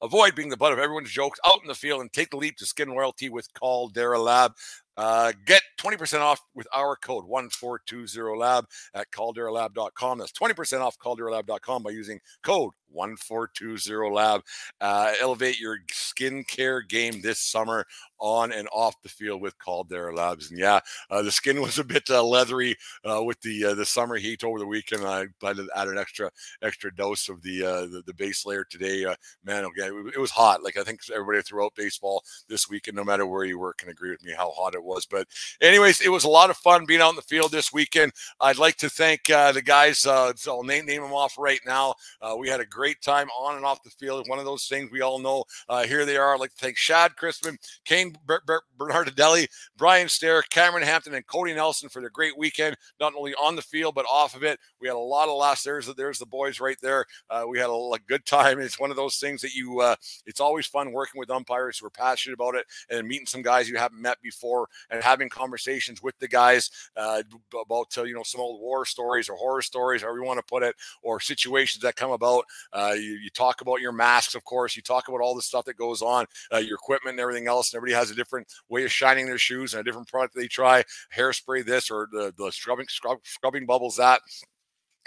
Avoid 0.00 0.36
being 0.36 0.48
the 0.48 0.56
butt 0.56 0.72
of 0.72 0.78
everyone's 0.78 1.10
jokes 1.10 1.40
out 1.44 1.60
in 1.60 1.66
the 1.66 1.74
field 1.74 2.00
and 2.00 2.12
take 2.12 2.30
the 2.30 2.36
leap 2.36 2.56
to 2.58 2.66
skin 2.66 2.90
royalty 2.90 3.30
with 3.30 3.52
Caldera 3.54 4.20
Lab. 4.20 4.52
Uh, 4.96 5.32
get 5.44 5.62
20% 5.80 6.20
off 6.20 6.40
with 6.54 6.66
our 6.74 6.96
code 6.96 7.24
1420lab 7.24 8.64
at 8.94 9.10
calderalab.com. 9.10 10.18
That's 10.18 10.32
20% 10.32 10.80
off 10.80 10.98
calderalab.com 10.98 11.82
by 11.82 11.90
using 11.90 12.20
code 12.42 12.72
1420lab. 12.94 14.42
Uh, 14.80 15.12
elevate 15.20 15.60
your 15.60 15.78
skincare 15.92 16.86
game 16.88 17.20
this 17.20 17.40
summer 17.40 17.86
on 18.20 18.52
and 18.52 18.68
off 18.72 19.00
the 19.02 19.08
field 19.08 19.40
with 19.40 19.58
Caldera 19.58 20.14
Labs. 20.14 20.50
And 20.50 20.58
yeah, 20.58 20.80
uh, 21.10 21.22
the 21.22 21.30
skin 21.30 21.60
was 21.62 21.78
a 21.78 21.84
bit 21.84 22.08
uh, 22.10 22.22
leathery 22.22 22.76
uh, 23.08 23.22
with 23.22 23.40
the 23.40 23.66
uh, 23.66 23.74
the 23.74 23.84
summer 23.84 24.16
heat 24.16 24.44
over 24.44 24.58
the 24.58 24.66
weekend. 24.66 25.04
I 25.04 25.26
had 25.42 25.56
to 25.56 25.68
add 25.74 25.88
an 25.88 25.98
extra 25.98 26.30
extra 26.62 26.94
dose 26.94 27.28
of 27.28 27.42
the 27.42 27.64
uh, 27.64 27.80
the, 27.82 28.02
the, 28.06 28.14
base 28.14 28.44
layer 28.44 28.64
today. 28.64 29.04
Man, 29.44 29.64
it, 29.64 30.14
it 30.14 30.20
was 30.20 30.30
hot. 30.30 30.62
Like 30.62 30.76
I 30.76 30.82
think 30.82 31.00
everybody 31.12 31.42
throughout 31.42 31.74
baseball 31.74 32.24
this 32.48 32.68
weekend, 32.68 32.96
no 32.96 33.04
matter 33.04 33.26
where 33.26 33.44
you 33.44 33.58
were, 33.58 33.74
can 33.74 33.90
agree 33.90 34.10
with 34.10 34.24
me 34.24 34.32
how 34.36 34.50
hot 34.50 34.74
it 34.74 34.82
was. 34.82 35.06
But 35.06 35.28
anyways, 35.60 36.00
it 36.00 36.08
was 36.08 36.24
a 36.24 36.28
lot 36.28 36.50
of 36.50 36.56
fun 36.56 36.84
being 36.84 37.00
out 37.00 37.10
in 37.10 37.16
the 37.16 37.22
field 37.22 37.52
this 37.52 37.72
weekend. 37.72 38.12
I'd 38.40 38.58
like 38.58 38.76
to 38.76 38.90
thank 38.90 39.24
the 39.24 39.62
guys. 39.64 39.98
so 39.98 40.32
I'll 40.48 40.62
name, 40.64 40.86
name 40.86 41.02
them 41.02 41.12
off 41.12 41.36
right 41.38 41.60
now. 41.64 41.94
we 42.38 42.48
had 42.48 42.60
a 42.60 42.66
great 42.78 43.02
time 43.02 43.26
on 43.30 43.56
and 43.56 43.64
off 43.64 43.82
the 43.82 43.90
field. 43.90 44.28
One 44.28 44.38
of 44.38 44.44
those 44.44 44.68
things 44.68 44.92
we 44.92 45.00
all 45.00 45.18
know. 45.18 45.42
here 45.86 46.06
they 46.06 46.16
are. 46.16 46.32
I'd 46.32 46.38
like 46.38 46.54
to 46.54 46.56
thank 46.56 46.76
Shad 46.76 47.16
Crispin, 47.16 47.58
Kane 47.84 48.16
Ber- 48.24 48.42
Ber- 48.46 48.62
Bernardelli, 48.78 49.48
Brian 49.76 50.08
Stair, 50.08 50.42
Cameron 50.42 50.84
Hampton, 50.84 51.14
and 51.14 51.26
Cody 51.26 51.54
Nelson 51.54 51.88
for 51.88 52.00
their 52.00 52.10
great 52.10 52.38
weekend, 52.38 52.76
not 53.00 53.14
only 53.16 53.34
on 53.34 53.56
the 53.56 53.62
field, 53.62 53.96
but 53.96 54.06
off 54.06 54.36
of 54.36 54.44
it. 54.44 54.60
We 54.80 54.86
had 54.86 54.94
a 54.94 54.98
lot 54.98 55.28
of 55.28 55.36
laughs. 55.36 55.64
There's, 55.64 55.92
there's 55.96 56.20
the 56.20 56.26
boys 56.26 56.60
right 56.60 56.76
there. 56.80 57.04
Uh, 57.28 57.46
we 57.48 57.58
had 57.58 57.68
a, 57.68 57.72
a, 57.72 57.98
good 58.06 58.24
time. 58.24 58.60
It's 58.60 58.78
one 58.78 58.90
of 58.90 58.96
those 58.96 59.16
things 59.16 59.42
that 59.42 59.54
you, 59.54 59.80
uh, 59.80 59.96
it's 60.24 60.40
always 60.40 60.68
fun 60.68 60.92
working 60.92 61.18
with 61.18 61.30
umpires 61.30 61.78
who 61.78 61.86
are 61.86 61.90
passionate 61.90 62.34
about 62.34 62.54
it 62.54 62.64
and 62.90 63.08
meeting 63.08 63.26
some 63.26 63.42
guys 63.42 63.68
you 63.68 63.76
haven't 63.76 64.00
met 64.00 64.22
before 64.22 64.68
and 64.90 65.02
having 65.02 65.28
conversations 65.28 66.00
with 66.00 66.16
the 66.20 66.28
guys 66.28 66.70
uh, 66.96 67.22
about, 67.60 67.98
uh, 67.98 68.04
you 68.04 68.14
know, 68.14 68.22
some 68.22 68.40
old 68.40 68.60
war 68.60 68.84
stories 68.84 69.28
or 69.28 69.36
horror 69.36 69.62
stories, 69.62 70.02
however 70.02 70.18
you 70.18 70.24
want 70.24 70.38
to 70.38 70.44
put 70.44 70.62
it, 70.62 70.76
or 71.02 71.18
situations 71.18 71.82
that 71.82 71.96
come 71.96 72.12
about. 72.12 72.44
Uh, 72.72 72.92
you, 72.94 73.12
you, 73.14 73.30
talk 73.30 73.60
about 73.60 73.80
your 73.80 73.92
masks, 73.92 74.34
of 74.34 74.44
course. 74.44 74.76
You 74.76 74.82
talk 74.82 75.08
about 75.08 75.20
all 75.20 75.34
the 75.34 75.42
stuff 75.42 75.64
that 75.66 75.76
goes 75.76 76.02
on, 76.02 76.26
uh, 76.52 76.58
your 76.58 76.74
equipment 76.74 77.14
and 77.14 77.20
everything 77.20 77.46
else. 77.46 77.72
And 77.72 77.78
everybody 77.78 77.98
has 77.98 78.10
a 78.10 78.14
different 78.14 78.46
way 78.68 78.84
of 78.84 78.92
shining 78.92 79.26
their 79.26 79.38
shoes 79.38 79.74
and 79.74 79.80
a 79.80 79.84
different 79.84 80.08
product 80.08 80.34
they 80.34 80.48
try. 80.48 80.84
Hairspray 81.14 81.64
this 81.64 81.90
or 81.90 82.08
the, 82.12 82.32
the 82.36 82.50
scrubbing 82.52 82.88
scrub, 82.88 83.18
scrubbing 83.24 83.66
bubbles 83.66 83.96
that 83.96 84.20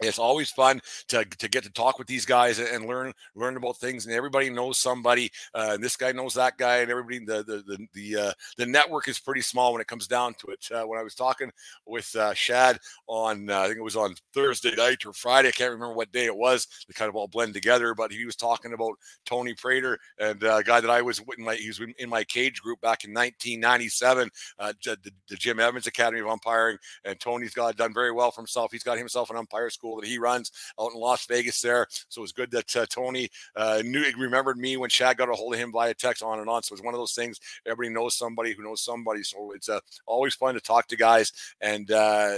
it's 0.01 0.19
always 0.19 0.49
fun 0.49 0.81
to, 1.07 1.23
to 1.25 1.47
get 1.47 1.63
to 1.63 1.71
talk 1.71 1.97
with 1.97 2.07
these 2.07 2.25
guys 2.25 2.59
and 2.59 2.85
learn 2.85 3.13
learn 3.35 3.57
about 3.57 3.77
things 3.77 4.05
and 4.05 4.15
everybody 4.15 4.49
knows 4.49 4.77
somebody 4.77 5.31
uh, 5.53 5.71
and 5.73 5.83
this 5.83 5.95
guy 5.95 6.11
knows 6.11 6.33
that 6.33 6.57
guy 6.57 6.77
and 6.77 6.91
everybody 6.91 7.19
the 7.19 7.43
the 7.43 7.63
the 7.67 7.87
the, 7.93 8.21
uh, 8.21 8.33
the 8.57 8.65
network 8.65 9.07
is 9.07 9.19
pretty 9.19 9.41
small 9.41 9.71
when 9.71 9.81
it 9.81 9.87
comes 9.87 10.07
down 10.07 10.33
to 10.35 10.47
it. 10.47 10.65
Uh, 10.71 10.83
when 10.83 10.99
i 10.99 11.03
was 11.03 11.15
talking 11.15 11.51
with 11.85 12.15
uh, 12.15 12.33
shad 12.33 12.77
on 13.07 13.49
uh, 13.49 13.59
i 13.59 13.67
think 13.67 13.77
it 13.77 13.83
was 13.83 13.95
on 13.95 14.15
thursday 14.33 14.73
night 14.75 15.05
or 15.05 15.13
friday 15.13 15.49
i 15.49 15.51
can't 15.51 15.71
remember 15.71 15.93
what 15.93 16.11
day 16.11 16.25
it 16.25 16.35
was 16.35 16.67
they 16.87 16.93
kind 16.93 17.09
of 17.09 17.15
all 17.15 17.27
blend 17.27 17.53
together 17.53 17.93
but 17.93 18.11
he 18.11 18.25
was 18.25 18.35
talking 18.35 18.73
about 18.73 18.93
tony 19.25 19.53
prater 19.53 19.97
and 20.19 20.43
uh, 20.43 20.57
a 20.57 20.63
guy 20.63 20.79
that 20.79 20.89
i 20.89 21.01
was 21.01 21.19
in 21.37 21.43
my 21.43 21.55
he 21.55 21.67
was 21.67 21.81
in 21.99 22.09
my 22.09 22.23
cage 22.23 22.61
group 22.61 22.79
back 22.81 23.03
in 23.03 23.11
1997 23.11 24.29
the, 24.59 25.11
the 25.27 25.35
jim 25.35 25.59
evans 25.59 25.87
academy 25.87 26.19
of 26.21 26.27
umpiring 26.27 26.77
and 27.05 27.19
tony's 27.19 27.53
got 27.53 27.75
done 27.75 27.93
very 27.93 28.11
well 28.11 28.31
for 28.31 28.41
himself. 28.41 28.71
He's 28.71 28.83
got 28.83 28.97
himself 28.97 29.29
an 29.29 29.37
umpire 29.37 29.69
school 29.69 29.90
school 29.91 30.01
that 30.01 30.07
he 30.07 30.17
runs 30.17 30.51
out 30.79 30.91
in 30.93 30.99
Las 30.99 31.25
Vegas 31.25 31.61
there. 31.61 31.87
So 32.09 32.21
it 32.21 32.23
was 32.23 32.31
good 32.31 32.51
that 32.51 32.75
uh, 32.75 32.85
Tony 32.87 33.29
uh, 33.55 33.81
knew 33.83 34.03
remembered 34.17 34.57
me 34.57 34.77
when 34.77 34.89
Chad 34.89 35.17
got 35.17 35.29
a 35.29 35.33
hold 35.33 35.53
of 35.53 35.59
him 35.59 35.71
via 35.71 35.93
text 35.93 36.23
on 36.23 36.39
and 36.39 36.49
on. 36.49 36.63
So 36.63 36.73
it's 36.73 36.83
one 36.83 36.93
of 36.93 36.99
those 36.99 37.13
things. 37.13 37.39
Everybody 37.65 37.93
knows 37.93 38.17
somebody 38.17 38.53
who 38.53 38.63
knows 38.63 38.81
somebody. 38.81 39.23
So 39.23 39.51
it's 39.53 39.69
uh, 39.69 39.79
always 40.05 40.35
fun 40.35 40.55
to 40.55 40.61
talk 40.61 40.87
to 40.87 40.97
guys 40.97 41.31
and 41.61 41.89
uh, 41.91 42.37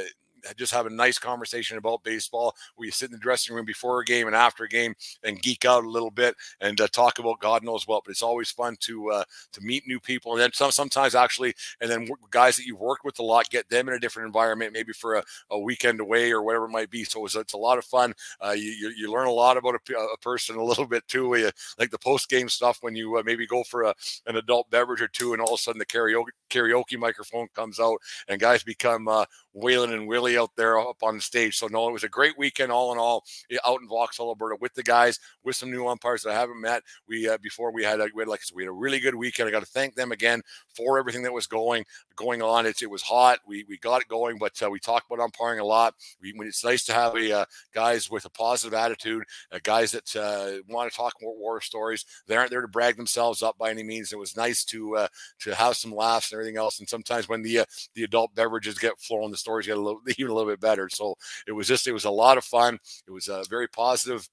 just 0.57 0.73
have 0.73 0.85
a 0.85 0.89
nice 0.89 1.17
conversation 1.17 1.77
about 1.77 2.03
baseball. 2.03 2.55
We 2.77 2.91
sit 2.91 3.07
in 3.07 3.13
the 3.13 3.17
dressing 3.17 3.55
room 3.55 3.65
before 3.65 3.99
a 3.99 4.05
game 4.05 4.27
and 4.27 4.35
after 4.35 4.63
a 4.63 4.69
game 4.69 4.95
and 5.23 5.41
geek 5.41 5.65
out 5.65 5.83
a 5.83 5.89
little 5.89 6.11
bit 6.11 6.35
and 6.61 6.79
uh, 6.79 6.87
talk 6.87 7.19
about 7.19 7.39
God 7.39 7.63
knows 7.63 7.87
what. 7.87 8.03
But 8.03 8.11
it's 8.11 8.21
always 8.23 8.51
fun 8.51 8.75
to 8.81 9.11
uh, 9.11 9.23
to 9.53 9.61
meet 9.61 9.87
new 9.87 9.99
people 9.99 10.33
and 10.33 10.41
then 10.41 10.51
some, 10.53 10.71
sometimes 10.71 11.15
actually 11.15 11.53
and 11.81 11.89
then 11.89 12.07
guys 12.31 12.57
that 12.57 12.65
you've 12.65 12.79
worked 12.79 13.05
with 13.05 13.19
a 13.19 13.23
lot 13.23 13.49
get 13.49 13.69
them 13.69 13.87
in 13.87 13.95
a 13.95 13.99
different 13.99 14.27
environment, 14.27 14.73
maybe 14.73 14.93
for 14.93 15.15
a, 15.15 15.23
a 15.51 15.59
weekend 15.59 15.99
away 15.99 16.31
or 16.31 16.43
whatever 16.43 16.65
it 16.65 16.69
might 16.71 16.89
be. 16.89 17.03
So 17.03 17.25
it's, 17.25 17.35
it's 17.35 17.53
a 17.53 17.57
lot 17.57 17.77
of 17.77 17.85
fun. 17.85 18.13
Uh, 18.43 18.51
you, 18.51 18.93
you 18.95 19.11
learn 19.11 19.27
a 19.27 19.31
lot 19.31 19.57
about 19.57 19.75
a, 19.75 19.93
a 20.13 20.17
person 20.17 20.55
a 20.57 20.63
little 20.63 20.85
bit 20.85 21.07
too, 21.07 21.35
you, 21.35 21.51
like 21.77 21.91
the 21.91 21.99
post 21.99 22.29
game 22.29 22.49
stuff 22.49 22.79
when 22.81 22.95
you 22.95 23.17
uh, 23.17 23.23
maybe 23.25 23.45
go 23.45 23.63
for 23.63 23.83
a, 23.83 23.93
an 24.27 24.35
adult 24.37 24.69
beverage 24.69 25.01
or 25.01 25.07
two 25.07 25.33
and 25.33 25.41
all 25.41 25.53
of 25.53 25.59
a 25.59 25.61
sudden 25.61 25.79
the 25.79 25.85
karaoke 25.85 26.25
karaoke 26.49 26.97
microphone 26.97 27.47
comes 27.55 27.79
out 27.79 27.97
and 28.27 28.39
guys 28.39 28.63
become 28.63 29.07
uh, 29.07 29.25
Waylon 29.55 29.93
and 29.93 30.07
Willie 30.07 30.37
out 30.37 30.51
there 30.55 30.79
up 30.79 31.03
on 31.03 31.15
the 31.15 31.21
stage. 31.21 31.57
So 31.57 31.67
no, 31.67 31.87
it 31.87 31.93
was 31.93 32.03
a 32.03 32.09
great 32.09 32.37
weekend 32.37 32.71
all 32.71 32.91
in 32.91 32.97
all 32.97 33.23
out 33.65 33.81
in 33.81 33.87
Vauxhall, 33.87 34.29
Alberta 34.29 34.57
with 34.59 34.73
the 34.73 34.83
guys, 34.83 35.19
with 35.43 35.55
some 35.55 35.71
new 35.71 35.87
umpires 35.87 36.23
that 36.23 36.31
I 36.31 36.39
haven't 36.39 36.61
met. 36.61 36.83
We 37.07 37.27
uh, 37.27 37.37
before 37.41 37.71
we 37.71 37.83
had, 37.83 37.99
we 38.15 38.21
had 38.21 38.27
like 38.27 38.41
we 38.53 38.63
had 38.63 38.69
a 38.69 38.73
really 38.73 38.99
good 38.99 39.15
weekend. 39.15 39.47
I 39.47 39.51
got 39.51 39.61
to 39.61 39.65
thank 39.65 39.95
them 39.95 40.11
again 40.11 40.41
for 40.75 40.97
everything 40.97 41.23
that 41.23 41.33
was 41.33 41.47
going 41.47 41.85
going 42.15 42.41
on. 42.41 42.65
It's 42.65 42.81
it 42.81 42.89
was 42.89 43.01
hot. 43.01 43.39
We 43.47 43.65
we 43.67 43.77
got 43.77 44.01
it 44.01 44.07
going, 44.07 44.37
but 44.37 44.61
uh, 44.61 44.69
we 44.69 44.79
talked 44.79 45.09
about 45.11 45.23
umpiring 45.23 45.59
a 45.59 45.65
lot. 45.65 45.95
We, 46.21 46.33
it's 46.41 46.63
nice 46.63 46.83
to 46.85 46.93
have 46.93 47.15
a 47.15 47.39
uh, 47.39 47.45
guys 47.73 48.09
with 48.09 48.25
a 48.25 48.29
positive 48.29 48.73
attitude, 48.73 49.23
uh, 49.51 49.59
guys 49.63 49.91
that 49.91 50.15
uh, 50.15 50.61
want 50.67 50.91
to 50.91 50.95
talk 50.95 51.13
more 51.21 51.37
war 51.37 51.61
stories. 51.61 52.05
They 52.27 52.35
aren't 52.35 52.51
there 52.51 52.61
to 52.61 52.67
brag 52.67 52.97
themselves 52.97 53.43
up 53.43 53.57
by 53.57 53.69
any 53.69 53.83
means. 53.83 54.11
It 54.11 54.19
was 54.19 54.35
nice 54.35 54.63
to 54.65 54.97
uh, 54.97 55.07
to 55.41 55.55
have 55.55 55.77
some 55.77 55.93
laughs 55.93 56.31
and 56.31 56.39
everything 56.39 56.57
else. 56.57 56.79
And 56.79 56.89
sometimes 56.89 57.29
when 57.29 57.41
the 57.41 57.61
the 57.93 58.03
adult 58.03 58.33
beverages 58.35 58.77
get 58.77 58.99
flowing, 58.99 59.31
the 59.31 59.37
stories 59.43 59.67
get 59.67 59.77
a 59.77 59.81
little 59.81 60.01
even 60.17 60.31
a 60.31 60.33
little 60.33 60.51
bit 60.51 60.59
better. 60.61 60.89
So 60.89 61.15
it 61.47 61.51
was 61.53 61.67
just 61.67 61.87
it 61.87 61.93
was 61.93 62.05
a 62.05 62.11
lot 62.11 62.37
of 62.37 62.43
fun. 62.45 62.79
It 63.07 63.11
was 63.11 63.27
a 63.27 63.43
very 63.49 63.67
positive 63.67 64.27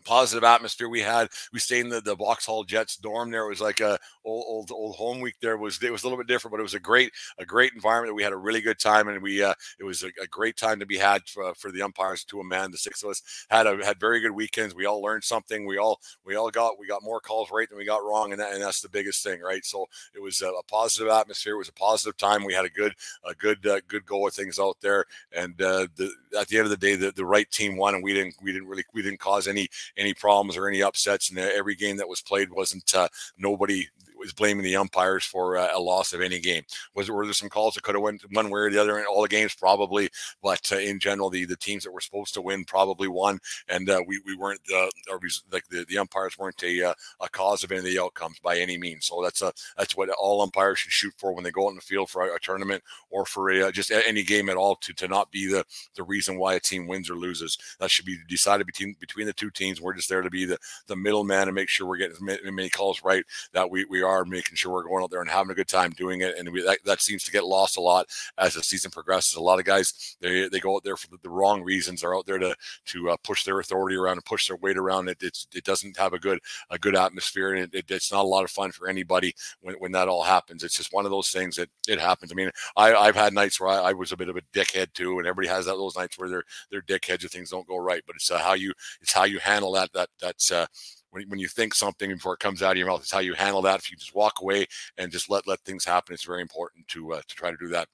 positive 0.00 0.44
atmosphere 0.44 0.88
we 0.88 1.00
had. 1.00 1.28
We 1.52 1.58
stayed 1.58 1.80
in 1.80 1.88
the, 1.88 2.00
the 2.00 2.16
Vauxhall 2.16 2.64
Jets 2.64 2.96
dorm 2.96 3.30
there. 3.30 3.44
It 3.44 3.48
was 3.48 3.60
like 3.60 3.80
a 3.80 3.98
old, 4.24 4.44
old, 4.48 4.70
old 4.72 4.96
home 4.96 5.20
week 5.20 5.36
there 5.40 5.56
was, 5.56 5.82
it 5.82 5.92
was 5.92 6.02
a 6.02 6.06
little 6.06 6.18
bit 6.18 6.26
different, 6.26 6.52
but 6.52 6.60
it 6.60 6.64
was 6.64 6.74
a 6.74 6.80
great, 6.80 7.12
a 7.38 7.44
great 7.44 7.72
environment. 7.74 8.14
We 8.14 8.22
had 8.22 8.32
a 8.32 8.36
really 8.36 8.60
good 8.60 8.78
time 8.78 9.08
and 9.08 9.22
we, 9.22 9.42
uh, 9.42 9.54
it 9.78 9.84
was 9.84 10.02
a, 10.02 10.08
a 10.22 10.26
great 10.26 10.56
time 10.56 10.80
to 10.80 10.86
be 10.86 10.96
had 10.96 11.26
for, 11.28 11.54
for, 11.54 11.70
the 11.70 11.82
umpires 11.82 12.24
to 12.24 12.40
a 12.40 12.44
man. 12.44 12.72
The 12.72 12.78
six 12.78 13.02
of 13.02 13.10
us 13.10 13.46
had 13.48 13.66
a, 13.66 13.84
had 13.84 14.00
very 14.00 14.20
good 14.20 14.32
weekends. 14.32 14.74
We 14.74 14.86
all 14.86 15.00
learned 15.00 15.22
something. 15.22 15.66
We 15.66 15.78
all, 15.78 16.00
we 16.24 16.34
all 16.34 16.50
got, 16.50 16.80
we 16.80 16.86
got 16.86 17.04
more 17.04 17.20
calls 17.20 17.50
right 17.52 17.68
than 17.68 17.78
we 17.78 17.84
got 17.84 18.04
wrong. 18.04 18.32
And, 18.32 18.40
that, 18.40 18.52
and 18.52 18.62
that's 18.62 18.80
the 18.80 18.88
biggest 18.88 19.22
thing, 19.22 19.40
right? 19.40 19.64
So 19.64 19.86
it 20.14 20.20
was 20.20 20.42
a, 20.42 20.48
a, 20.48 20.62
positive 20.70 21.08
atmosphere. 21.08 21.54
It 21.54 21.58
was 21.58 21.68
a 21.68 21.72
positive 21.72 22.16
time. 22.16 22.44
We 22.44 22.54
had 22.54 22.64
a 22.64 22.70
good, 22.70 22.94
a 23.24 23.34
good, 23.34 23.66
uh, 23.66 23.80
good 23.88 24.06
go 24.06 24.26
of 24.26 24.34
things 24.34 24.58
out 24.58 24.76
there. 24.80 25.04
And, 25.32 25.60
uh, 25.60 25.88
the, 25.96 26.12
at 26.38 26.48
the 26.48 26.58
end 26.58 26.64
of 26.64 26.70
the 26.70 26.76
day, 26.76 26.94
the, 26.94 27.12
the 27.12 27.24
right 27.24 27.50
team 27.50 27.76
won 27.76 27.94
and 27.94 28.04
we 28.04 28.14
didn't, 28.14 28.34
we 28.42 28.52
didn't 28.52 28.68
really, 28.68 28.84
we 28.92 29.02
didn't 29.02 29.20
cause 29.20 29.48
any, 29.48 29.68
any 29.96 30.14
problems 30.14 30.56
or 30.56 30.68
any 30.68 30.82
upsets. 30.82 31.30
And 31.30 31.38
every 31.38 31.74
game 31.74 31.96
that 31.98 32.08
was 32.08 32.22
played 32.22 32.50
wasn't 32.50 32.94
uh, 32.94 33.08
nobody 33.38 33.88
was 34.20 34.32
blaming 34.32 34.64
the 34.64 34.76
umpires 34.76 35.24
for 35.24 35.56
uh, 35.56 35.70
a 35.74 35.80
loss 35.80 36.12
of 36.12 36.20
any 36.20 36.38
game. 36.38 36.62
Was 36.94 37.10
were 37.10 37.24
there 37.24 37.32
some 37.34 37.48
calls 37.48 37.74
that 37.74 37.82
could 37.82 37.94
have 37.94 38.02
went 38.02 38.22
one 38.32 38.50
way 38.50 38.60
or 38.60 38.70
the 38.70 38.80
other 38.80 38.98
in 38.98 39.06
all 39.06 39.22
the 39.22 39.28
games? 39.28 39.54
Probably, 39.54 40.08
but 40.42 40.70
uh, 40.72 40.76
in 40.76 41.00
general, 41.00 41.30
the 41.30 41.44
the 41.44 41.56
teams 41.56 41.84
that 41.84 41.92
were 41.92 42.00
supposed 42.00 42.34
to 42.34 42.42
win 42.42 42.64
probably 42.64 43.08
won, 43.08 43.38
and 43.68 43.88
uh, 43.88 44.02
we 44.06 44.20
we 44.24 44.36
weren't 44.36 44.60
uh, 44.72 44.88
or 45.10 45.20
like 45.50 45.66
the, 45.68 45.84
the 45.88 45.98
umpires 45.98 46.38
weren't 46.38 46.62
a 46.62 46.90
uh, 46.90 46.94
a 47.20 47.28
cause 47.28 47.64
of 47.64 47.72
any 47.72 47.78
of 47.78 47.84
the 47.84 48.00
outcomes 48.00 48.38
by 48.40 48.58
any 48.58 48.78
means. 48.78 49.06
So 49.06 49.22
that's 49.22 49.42
a 49.42 49.52
that's 49.76 49.96
what 49.96 50.10
all 50.10 50.42
umpires 50.42 50.78
should 50.78 50.92
shoot 50.92 51.14
for 51.16 51.32
when 51.32 51.44
they 51.44 51.50
go 51.50 51.66
out 51.66 51.70
in 51.70 51.76
the 51.76 51.82
field 51.82 52.10
for 52.10 52.22
a, 52.28 52.36
a 52.36 52.38
tournament 52.38 52.82
or 53.10 53.24
for 53.24 53.50
a, 53.50 53.68
uh, 53.68 53.70
just 53.70 53.90
any 53.90 54.22
game 54.22 54.48
at 54.48 54.56
all 54.56 54.76
to 54.76 54.92
to 54.92 55.08
not 55.08 55.30
be 55.30 55.46
the 55.48 55.64
the 55.94 56.02
reason 56.02 56.38
why 56.38 56.54
a 56.54 56.60
team 56.60 56.86
wins 56.86 57.10
or 57.10 57.14
loses. 57.14 57.56
That 57.78 57.90
should 57.90 58.04
be 58.04 58.18
decided 58.28 58.66
between 58.66 58.96
between 59.00 59.26
the 59.26 59.32
two 59.32 59.50
teams. 59.50 59.80
We're 59.80 59.94
just 59.94 60.08
there 60.08 60.22
to 60.22 60.30
be 60.30 60.44
the 60.44 60.58
the 60.86 60.96
middleman 60.96 61.48
and 61.48 61.54
make 61.54 61.68
sure 61.68 61.86
we're 61.86 61.96
getting 61.96 62.28
as 62.28 62.52
many 62.52 62.68
calls 62.68 63.02
right 63.02 63.24
that 63.52 63.70
we 63.70 63.84
we 63.86 64.02
are 64.02 64.09
are 64.10 64.24
making 64.24 64.56
sure 64.56 64.72
we're 64.72 64.84
going 64.84 65.02
out 65.02 65.10
there 65.10 65.20
and 65.20 65.30
having 65.30 65.50
a 65.50 65.54
good 65.54 65.68
time 65.68 65.90
doing 65.92 66.20
it. 66.22 66.36
And 66.38 66.50
we, 66.50 66.62
that, 66.62 66.78
that 66.84 67.00
seems 67.00 67.24
to 67.24 67.30
get 67.30 67.44
lost 67.44 67.76
a 67.76 67.80
lot 67.80 68.06
as 68.38 68.54
the 68.54 68.62
season 68.62 68.90
progresses. 68.90 69.36
A 69.36 69.40
lot 69.40 69.58
of 69.58 69.64
guys 69.64 70.16
they, 70.20 70.48
they 70.48 70.60
go 70.60 70.76
out 70.76 70.84
there 70.84 70.96
for 70.96 71.08
the, 71.08 71.18
the 71.22 71.30
wrong 71.30 71.62
reasons. 71.62 72.00
They're 72.00 72.16
out 72.16 72.26
there 72.26 72.38
to 72.38 72.54
to 72.86 73.10
uh, 73.10 73.16
push 73.22 73.44
their 73.44 73.60
authority 73.60 73.96
around 73.96 74.14
and 74.14 74.24
push 74.24 74.48
their 74.48 74.56
weight 74.56 74.76
around. 74.78 75.08
It 75.08 75.22
it 75.22 75.64
doesn't 75.64 75.96
have 75.96 76.12
a 76.12 76.18
good 76.18 76.40
a 76.70 76.78
good 76.78 76.96
atmosphere 76.96 77.54
and 77.54 77.64
it, 77.64 77.74
it, 77.74 77.90
it's 77.90 78.12
not 78.12 78.24
a 78.24 78.28
lot 78.28 78.44
of 78.44 78.50
fun 78.50 78.72
for 78.72 78.88
anybody 78.88 79.34
when, 79.60 79.74
when 79.76 79.92
that 79.92 80.08
all 80.08 80.22
happens. 80.22 80.64
It's 80.64 80.76
just 80.76 80.92
one 80.92 81.04
of 81.04 81.10
those 81.10 81.30
things 81.30 81.56
that 81.56 81.68
it 81.88 81.98
happens. 82.00 82.32
I 82.32 82.34
mean, 82.34 82.50
I, 82.76 82.94
I've 82.94 83.16
had 83.16 83.32
nights 83.32 83.60
where 83.60 83.70
I, 83.70 83.90
I 83.90 83.92
was 83.92 84.12
a 84.12 84.16
bit 84.16 84.28
of 84.28 84.36
a 84.36 84.42
dickhead 84.52 84.92
too, 84.92 85.18
and 85.18 85.26
everybody 85.26 85.48
has 85.48 85.66
that, 85.66 85.76
those 85.76 85.96
nights 85.96 86.18
where 86.18 86.28
they're 86.28 86.44
they're 86.70 86.82
dickheads 86.82 87.22
and 87.22 87.30
things 87.30 87.50
don't 87.50 87.66
go 87.66 87.76
right. 87.76 88.02
But 88.06 88.16
it's 88.16 88.30
uh, 88.30 88.38
how 88.38 88.54
you 88.54 88.72
it's 89.00 89.12
how 89.12 89.24
you 89.24 89.38
handle 89.38 89.72
that 89.72 89.92
that 89.92 90.08
that's 90.20 90.52
uh, 90.52 90.66
when, 91.10 91.28
when 91.28 91.38
you 91.38 91.48
think 91.48 91.74
something 91.74 92.10
before 92.10 92.34
it 92.34 92.40
comes 92.40 92.62
out 92.62 92.72
of 92.72 92.76
your 92.78 92.86
mouth. 92.86 93.00
It's 93.02 93.12
how 93.12 93.18
you 93.20 93.34
handle 93.34 93.62
that. 93.62 93.78
If 93.80 93.90
you 93.90 93.96
just 93.96 94.14
walk 94.14 94.40
away 94.40 94.66
and 94.98 95.12
just 95.12 95.30
let 95.30 95.46
let 95.46 95.60
things 95.60 95.84
happen, 95.84 96.14
it's 96.14 96.24
very 96.24 96.42
important 96.42 96.88
to 96.88 97.14
uh, 97.14 97.22
to 97.26 97.34
try 97.34 97.50
to 97.50 97.56
do 97.56 97.68
that 97.68 97.88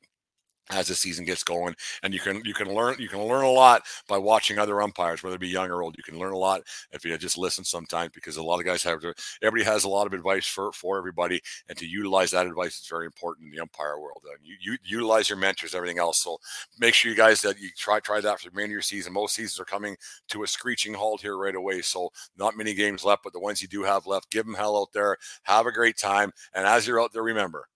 as 0.71 0.89
the 0.89 0.95
season 0.95 1.25
gets 1.25 1.45
going 1.45 1.75
and 2.03 2.13
you 2.13 2.21
can 2.21 2.43
you 2.45 2.55
can 2.55 2.73
learn 2.73 2.97
you 2.99 3.09
can 3.09 3.23
learn 3.23 3.45
a 3.45 3.51
lot 3.51 3.83
by 4.09 4.19
watching 4.19 4.59
other 4.59 4.83
umpires 4.83 5.23
whether 5.23 5.37
it 5.37 5.41
be 5.41 5.49
young 5.49 5.71
or 5.71 5.83
old. 5.83 5.97
You 5.97 6.03
can 6.03 6.19
learn 6.19 6.33
a 6.33 6.39
lot 6.39 6.63
if 6.93 7.05
you 7.05 7.17
just 7.19 7.39
listen 7.39 7.65
sometimes 7.65 8.11
because 8.15 8.37
a 8.37 8.43
lot 8.43 8.59
of 8.59 8.67
guys 8.67 8.83
have 8.83 9.01
to 9.01 9.15
everybody 9.43 9.71
has 9.71 9.85
a 9.85 9.89
lot 9.89 10.07
of 10.07 10.13
advice 10.13 10.47
for 10.47 10.73
for 10.73 10.99
everybody 10.99 11.41
and 11.69 11.79
to 11.79 11.87
utilize 11.87 12.31
that 12.33 12.47
advice 12.47 12.81
is 12.81 12.87
very 12.89 13.07
important 13.07 13.47
in 13.47 13.53
the 13.53 13.61
umpire 13.61 13.99
world 14.01 14.23
and 14.25 14.39
you, 14.45 14.57
you 14.61 14.79
utilize 14.85 15.29
your 15.29 15.39
mentors 15.39 15.75
everything 15.75 15.99
else. 15.99 16.23
So 16.23 16.39
make 16.79 16.95
sure 16.95 17.11
you 17.11 17.17
guys 17.17 17.41
that 17.43 17.61
you 17.61 17.69
try 17.77 18.01
try 18.01 18.21
that 18.21 18.41
for 18.41 18.49
the 18.49 18.55
remainder 18.55 18.73
of 18.73 18.77
your 18.77 18.83
season. 18.83 19.13
Most 19.13 19.35
seasons 19.35 19.61
are 19.61 19.65
coming 19.65 19.97
to 20.29 20.43
a 20.43 20.47
screeching 20.47 20.95
halt 20.95 21.21
here 21.21 21.37
right 21.37 21.55
away 21.55 21.83
so 21.83 22.11
not 22.37 22.57
many 22.57 22.75
games 22.75 23.05
left 23.05 23.23
but 23.23 23.33
the 23.33 23.41
ones 23.41 23.63
you 23.63 23.69
do 23.69 23.83
have 23.83 24.07
left 24.07 24.31
give 24.31 24.45
them 24.47 24.55
hell 24.55 24.77
out 24.77 24.93
there. 24.93 25.17
Have 25.45 25.67
a 25.67 25.73
great 25.73 25.97
time 25.97 26.33
and 26.55 26.67
as 26.67 26.87
you're 26.87 27.01
out 27.01 27.13
there 27.13 27.23
remember 27.23 27.67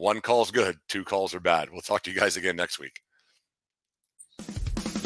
one 0.00 0.22
call's 0.22 0.50
good, 0.50 0.78
two 0.88 1.04
calls 1.04 1.34
are 1.34 1.40
bad. 1.40 1.68
We'll 1.70 1.82
talk 1.82 2.04
to 2.04 2.10
you 2.10 2.18
guys 2.18 2.38
again 2.38 2.56
next 2.56 2.78
week. 2.78 3.00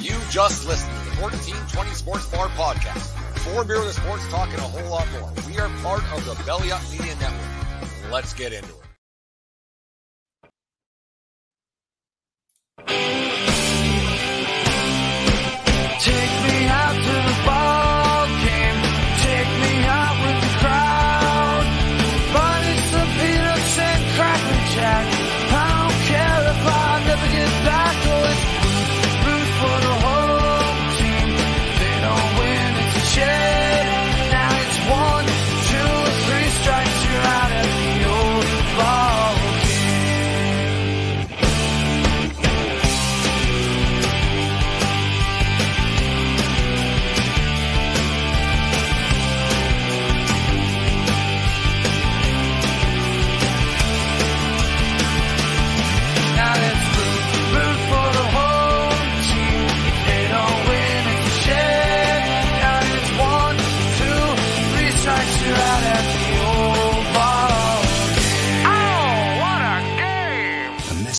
You 0.00 0.16
just 0.30 0.68
listened 0.68 0.92
to 0.96 1.11
the 1.11 1.20
1420 1.20 1.90
Sports 1.90 2.26
Bar 2.30 2.46
Podcast. 2.50 3.09
Four 3.40 3.64
beer 3.64 3.80
with 3.80 3.92
sports 3.96 4.22
talk 4.28 4.48
and 4.50 4.59
a 4.59 4.62
whole 4.62 4.88
lot 4.88 5.11
more. 5.11 5.33
We 5.48 5.59
are 5.59 5.68
part 5.83 6.04
of 6.12 6.24
the 6.24 6.40
Belly 6.44 6.70
Up 6.70 6.80
Media 6.92 7.16
Network. 7.16 8.12
Let's 8.12 8.35
get 8.35 8.52
into 8.52 8.68
it. 12.87 13.23